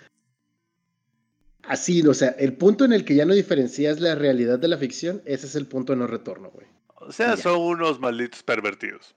[1.63, 4.79] Así, o sea, el punto en el que ya no diferencias la realidad de la
[4.79, 6.67] ficción, ese es el punto de no retorno, güey.
[6.97, 9.15] O sea, son unos malditos pervertidos.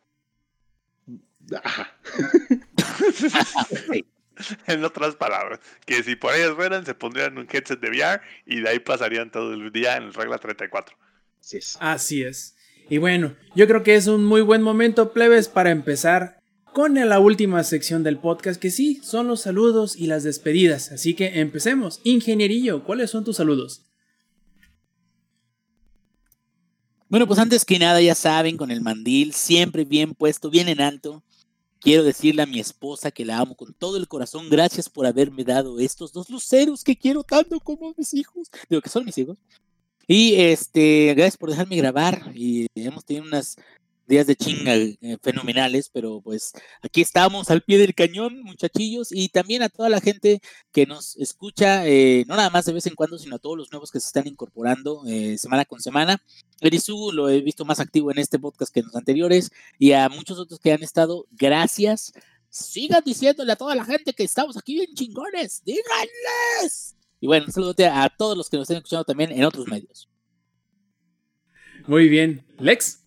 [1.64, 1.98] Ajá.
[4.68, 8.62] en otras palabras, que si por ellas fueran, se pondrían un headset de VR y
[8.62, 10.96] de ahí pasarían todo el día en regla 34.
[11.40, 11.78] Así es.
[11.80, 12.56] Así es.
[12.90, 16.42] Y bueno, yo creo que es un muy buen momento, plebes, para empezar
[16.74, 20.92] con la última sección del podcast, que sí, son los saludos y las despedidas.
[20.92, 22.00] Así que empecemos.
[22.04, 23.84] Ingenierillo, ¿cuáles son tus saludos?
[27.10, 30.80] Bueno, pues antes que nada, ya saben, con el mandil siempre bien puesto, bien en
[30.80, 31.24] alto.
[31.82, 34.50] Quiero decirle a mi esposa que la amo con todo el corazón.
[34.50, 38.50] Gracias por haberme dado estos dos luceros que quiero tanto como mis hijos.
[38.70, 39.36] Digo que son mis hijos.
[40.08, 42.32] Y este, gracias por dejarme grabar.
[42.36, 43.58] Y hemos tenido unas
[44.12, 46.52] días de chinga eh, fenomenales, pero pues
[46.82, 51.16] aquí estamos al pie del cañón, muchachillos, y también a toda la gente que nos
[51.18, 54.00] escucha, eh, no nada más de vez en cuando, sino a todos los nuevos que
[54.00, 56.22] se están incorporando eh, semana con semana.
[56.60, 60.10] Erisu lo he visto más activo en este podcast que en los anteriores, y a
[60.10, 62.14] muchos otros que han estado, gracias.
[62.50, 66.98] Sigan diciéndole a toda la gente que estamos aquí bien chingones, díganles.
[67.22, 70.10] Y bueno, un a todos los que nos están escuchando también en otros medios.
[71.88, 72.46] Muy bien.
[72.60, 73.01] Lex.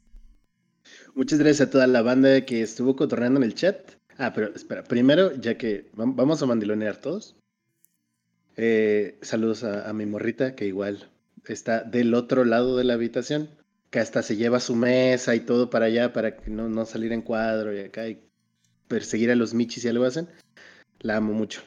[1.14, 3.92] Muchas gracias a toda la banda que estuvo cotorreando en el chat.
[4.18, 7.36] Ah, pero espera, primero, ya que vamos a mandilonear todos.
[8.56, 11.10] Eh, saludos a, mi morrita, que igual
[11.46, 13.48] está del otro lado de la habitación,
[13.90, 17.12] que hasta se lleva su mesa y todo para allá para que no, no salir
[17.12, 18.20] en cuadro y acá y
[18.88, 20.28] perseguir a los michis y algo hacen.
[20.98, 21.62] La amo mucho.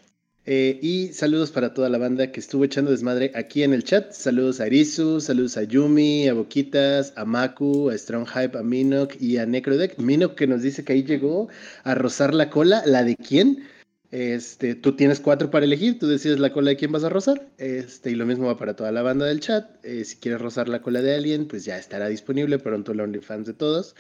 [0.49, 4.13] Eh, y saludos para toda la banda que estuvo echando desmadre aquí en el chat.
[4.13, 9.15] Saludos a Arisu, saludos a Yumi, a Boquitas, a Maku, a Strong Hype, a Minok
[9.19, 9.97] y a Necrodeck.
[9.97, 11.49] Minok que nos dice que ahí llegó
[11.83, 12.81] a rozar la cola.
[12.85, 13.67] ¿La de quién?
[14.11, 17.45] Este, tú tienes cuatro para elegir, tú decides la cola de quién vas a rozar.
[17.57, 19.83] Este, y lo mismo va para toda la banda del chat.
[19.83, 23.47] Eh, si quieres rozar la cola de alguien, pues ya estará disponible pronto el OnlyFans
[23.47, 23.97] de todos.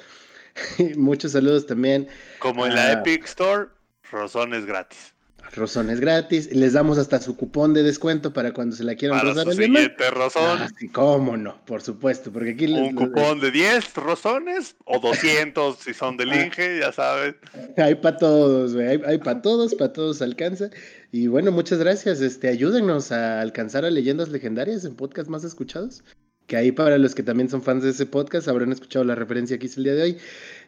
[0.95, 2.07] Muchos saludos también.
[2.39, 3.65] Como en la Epic Store,
[4.09, 5.16] rozones gratis.
[5.55, 6.51] Rozones gratis.
[6.53, 9.61] Les damos hasta su cupón de descuento para cuando se la quieran Para rozar su
[9.61, 10.59] siguiente rozón.
[10.61, 14.99] Ah, sí, cómo no, por supuesto, porque aquí les- un cupón de 10 rozones o
[14.99, 16.17] 200 si son Ah.
[16.17, 17.35] del Inge, ya sabes.
[17.77, 19.01] Hay para todos, güey.
[19.05, 20.69] Hay, para todos, para todos alcanza.
[21.11, 22.21] Y bueno, muchas gracias.
[22.21, 26.03] Este, ayúdennos a alcanzar a leyendas legendarias en podcast más escuchados.
[26.47, 29.57] Que ahí para los que también son fans de ese podcast habrán escuchado la referencia
[29.57, 30.17] que hice el día de hoy.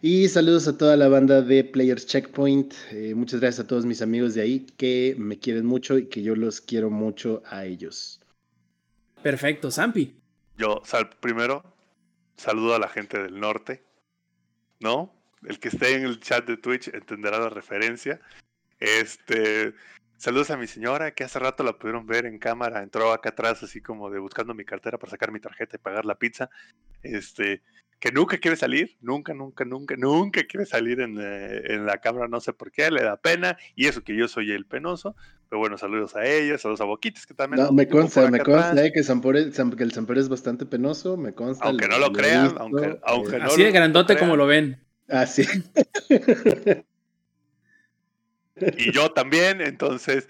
[0.02, 2.74] Y saludos a toda la banda de Players Checkpoint.
[2.92, 6.22] Eh, muchas gracias a todos mis amigos de ahí que me quieren mucho y que
[6.22, 8.22] yo los quiero mucho a ellos.
[9.22, 10.16] Perfecto, Zampi.
[10.58, 11.64] Yo, sal, primero,
[12.38, 13.84] saludo a la gente del norte,
[14.80, 15.14] ¿no?
[15.46, 18.22] El que esté en el chat de Twitch entenderá la referencia.
[18.80, 19.74] Este,
[20.16, 23.64] saludos a mi señora, que hace rato la pudieron ver en cámara, entró acá atrás
[23.64, 26.50] así como de buscando mi cartera para sacar mi tarjeta y pagar la pizza.
[27.04, 27.64] Este,
[28.00, 32.30] que nunca quiere salir, nunca, nunca, nunca, nunca quiere salir en, eh, en la cámara,
[32.30, 35.16] no sé por qué, le da pena, y eso que yo soy el penoso.
[35.50, 37.64] Pero bueno, saludos a ella, saludos a Boquitas, que también...
[37.64, 41.66] No, me consta, me consta eh, que, el Sampere es bastante penoso, me consta.
[41.66, 44.82] Aunque no lo crean, visto, aunque- aunque eh, no Así de grandote como lo ven.
[45.10, 45.44] Ah, sí.
[48.78, 50.30] y yo también, entonces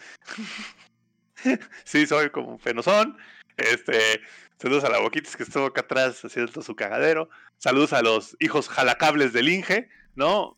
[1.84, 3.18] sí soy como un fenosón.
[3.58, 4.22] Este,
[4.60, 7.30] saludos a la Boquitas que estuvo acá atrás haciendo su cagadero.
[7.58, 10.58] Saludos a los hijos jalacables del Inge, ¿no?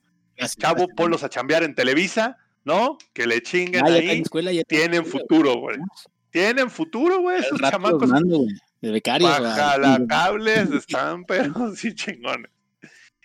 [0.58, 2.98] Chavo, ponlos a chambear en Televisa, ¿no?
[3.14, 4.18] Que le chinguen Ah, ya está en ahí.
[4.18, 5.78] la escuela, Tienen futuro, güey.
[6.32, 7.40] Tienen futuro, güey.
[7.40, 8.40] Esos chamacos mando,
[8.82, 9.30] De becarios.
[9.30, 12.50] jalacables están, pero sí chingones.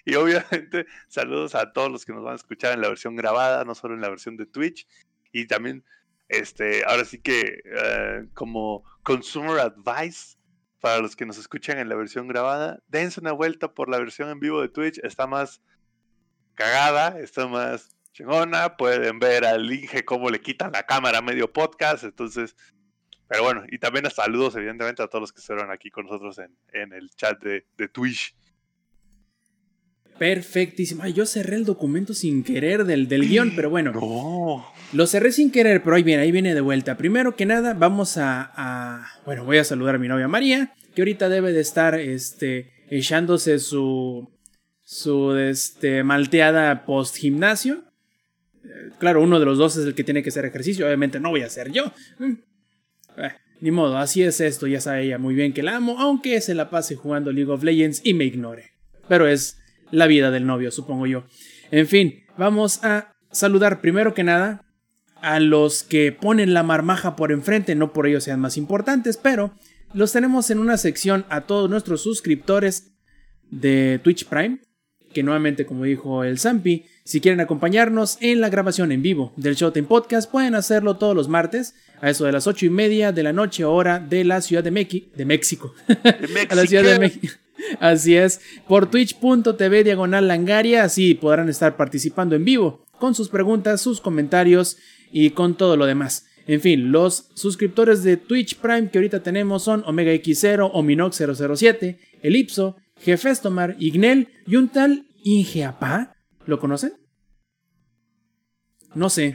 [0.04, 3.64] Y obviamente, saludos a todos los que nos van a escuchar en la versión grabada,
[3.64, 4.86] no solo en la versión de Twitch.
[5.32, 5.84] Y también,
[6.28, 10.35] este, ahora sí que, eh, como consumer advice,
[10.86, 14.30] para los que nos escuchan en la versión grabada, dense una vuelta por la versión
[14.30, 15.00] en vivo de Twitch.
[15.02, 15.60] Está más
[16.54, 18.76] cagada, está más chingona.
[18.76, 22.04] Pueden ver al Inge cómo le quitan la cámara medio podcast.
[22.04, 22.54] Entonces,
[23.26, 26.92] pero bueno, y también saludos, evidentemente, a todos los que estuvieron aquí con nosotros en,
[26.92, 28.36] el chat de Twitch.
[30.18, 31.02] Perfectísimo.
[31.02, 33.92] Ay, yo cerré el documento sin querer del, del guion, pero bueno.
[33.92, 34.64] No.
[34.92, 36.96] Lo cerré sin querer, pero ahí viene, ahí viene de vuelta.
[36.96, 41.02] Primero que nada, vamos a, a- Bueno, voy a saludar a mi novia María, que
[41.02, 44.30] ahorita debe de estar este, echándose su.
[44.84, 47.84] su este, malteada post gimnasio.
[48.64, 48.68] Eh,
[48.98, 50.86] Claro, uno de los dos es el que tiene que hacer ejercicio.
[50.86, 51.92] Obviamente no voy a ser yo.
[52.18, 52.32] Mm.
[53.18, 54.66] Eh, ni modo, así es esto.
[54.66, 57.62] Ya sabe ella muy bien que la amo, aunque se la pase jugando League of
[57.64, 58.70] Legends y me ignore.
[59.08, 59.58] Pero es
[59.96, 61.24] la vida del novio, supongo yo.
[61.70, 64.62] En fin, vamos a saludar primero que nada
[65.22, 69.54] a los que ponen la marmaja por enfrente, no por ello sean más importantes, pero
[69.94, 72.92] los tenemos en una sección a todos nuestros suscriptores
[73.50, 74.60] de Twitch Prime,
[75.14, 79.54] que nuevamente, como dijo el Zampi, si quieren acompañarnos en la grabación en vivo del
[79.54, 83.22] Showtime Podcast, pueden hacerlo todos los martes, a eso de las ocho y media de
[83.22, 85.72] la noche, hora de la Ciudad de, Mequi- de México.
[86.50, 87.34] a la Ciudad de México.
[87.80, 93.80] Así es, por twitch.tv diagonal langaria, así podrán estar participando en vivo con sus preguntas,
[93.80, 94.78] sus comentarios
[95.10, 96.26] y con todo lo demás.
[96.46, 102.76] En fin, los suscriptores de Twitch Prime que ahorita tenemos son Omega X0, Ominox007, Elipso,
[103.00, 106.16] Jefestomar, Ignel y un tal Ingeapá.
[106.46, 106.92] ¿Lo conocen?
[108.96, 109.34] No sé.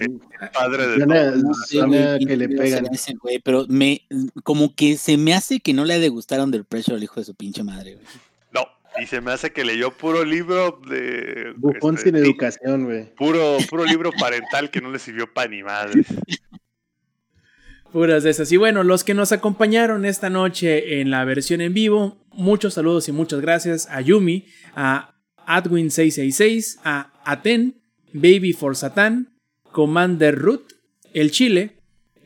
[0.53, 1.43] Padre de Suena, todos.
[1.43, 2.87] No sé, que le pegan.
[2.91, 3.13] ese
[3.43, 4.01] pero me,
[4.43, 7.19] como que se me hace que no le ha de gustar Under Pressure al hijo
[7.19, 7.93] de su pinche madre.
[7.93, 8.05] güey.
[8.51, 8.67] No,
[8.99, 11.53] y se me hace que leyó puro libro de.
[11.57, 13.13] Bufón este, sin educación, güey.
[13.13, 16.05] Puro, puro libro parental que no le sirvió para ni madre.
[17.93, 18.51] Puras de esas.
[18.51, 23.07] Y bueno, los que nos acompañaron esta noche en la versión en vivo, muchos saludos
[23.09, 25.13] y muchas gracias a Yumi, a
[25.45, 27.81] Adwin666, a Aten,
[28.13, 29.30] Baby for Satan,
[29.71, 30.73] Commander Root,
[31.13, 31.77] El Chile,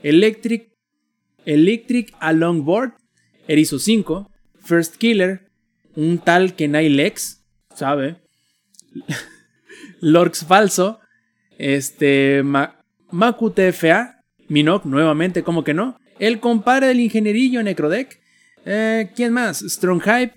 [0.04, 0.72] Electric,
[1.46, 2.94] Electric Along Board,
[3.48, 4.30] Erizo 5,
[4.64, 5.52] First Killer,
[5.96, 7.44] un tal Kenai Lex,
[7.76, 8.18] ¿sabe?
[10.02, 11.00] Lorx Falso,
[11.58, 15.98] este, Ma Maku TFA, Minok, nuevamente, ¿cómo que no?
[16.20, 18.20] El compadre del ingenierillo Necrodeck.
[18.66, 19.60] Eh, ¿Quién más?
[19.60, 20.34] Strong Hype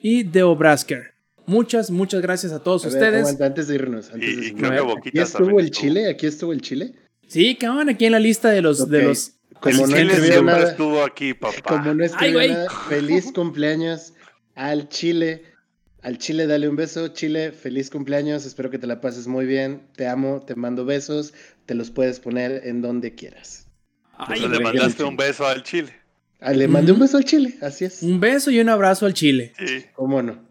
[0.00, 1.17] y Deo Brasker.
[1.48, 3.20] Muchas, muchas gracias a todos A ver, ustedes.
[3.22, 4.10] aguanta, antes de irnos.
[4.12, 4.60] Antes Y- de y irnos.
[4.60, 6.92] creo que ver, Boquitas Aquí estuvo el Chile, aquí estuvo el Chile.
[7.26, 9.04] Sí, cabrón, aquí en la lista de los, de Ok.
[9.04, 11.60] los Como el no chile siempre nada, estuvo aquí, papá.
[11.66, 14.12] como no escribió nada, feliz cumpleaños
[14.54, 15.42] al Chile.
[16.00, 17.08] Al Chile dale un beso.
[17.08, 18.46] Chile, feliz cumpleaños.
[18.46, 19.82] Espero que te la pases muy bien.
[19.96, 21.34] Te amo, te mando besos.
[21.66, 23.66] Te los puedes poner en donde quieras.
[24.16, 25.92] Ay, Entonces le mandaste un beso al chile.
[26.40, 28.00] Ah, le mandé un beso al Chile, así es.
[28.04, 29.52] Un beso y un abrazo al chile.
[29.58, 30.47] Sí, ¿Cómo no?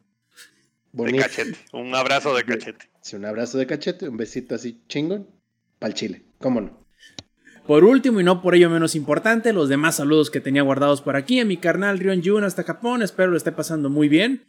[0.91, 1.57] De cachete.
[1.73, 2.89] Un abrazo de cachete.
[3.01, 5.27] Sí, un abrazo de cachete, un besito así chingón.
[5.80, 6.23] Pa'l Chile.
[6.39, 6.88] ¿Cómo no?
[7.68, 11.18] Por último y no por ello menos importante, los demás saludos que tenía guardados por
[11.18, 14.45] aquí a mi carnal Rion Jun hasta Japón, espero lo esté pasando muy bien.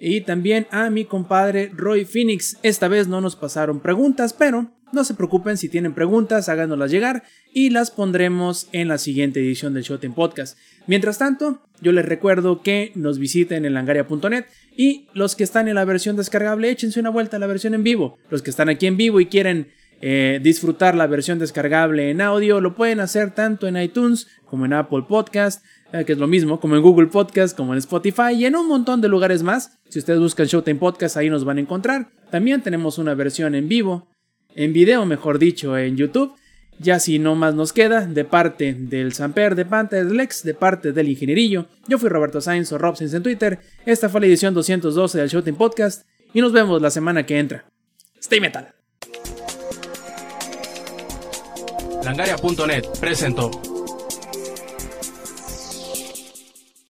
[0.00, 2.58] Y también a mi compadre Roy Phoenix.
[2.62, 7.22] Esta vez no nos pasaron preguntas, pero no se preocupen si tienen preguntas, háganoslas llegar
[7.52, 10.58] y las pondremos en la siguiente edición del Showtime Podcast.
[10.86, 14.44] Mientras tanto, yo les recuerdo que nos visiten en langaria.net
[14.76, 17.82] y los que están en la versión descargable, échense una vuelta a la versión en
[17.82, 18.18] vivo.
[18.30, 19.68] Los que están aquí en vivo y quieren
[20.04, 24.72] eh, disfrutar la versión descargable en audio, lo pueden hacer tanto en iTunes como en
[24.72, 28.46] Apple Podcast, eh, que es lo mismo, como en Google Podcast, como en Spotify y
[28.46, 29.78] en un montón de lugares más.
[29.88, 32.10] Si ustedes buscan Showtime Podcast, ahí nos van a encontrar.
[32.30, 34.08] También tenemos una versión en vivo,
[34.54, 36.34] en video, mejor dicho, en YouTube.
[36.78, 40.54] Ya si no más nos queda, de parte del Samper, de parte del Lex, de
[40.54, 41.66] parte del Ingenierillo.
[41.86, 43.60] Yo fui Roberto Sainz o Rob Sainz en Twitter.
[43.86, 47.64] Esta fue la edición 212 del Showtime Podcast y nos vemos la semana que entra.
[48.20, 48.74] Stay metal.
[52.04, 53.71] Langaria.net presentó.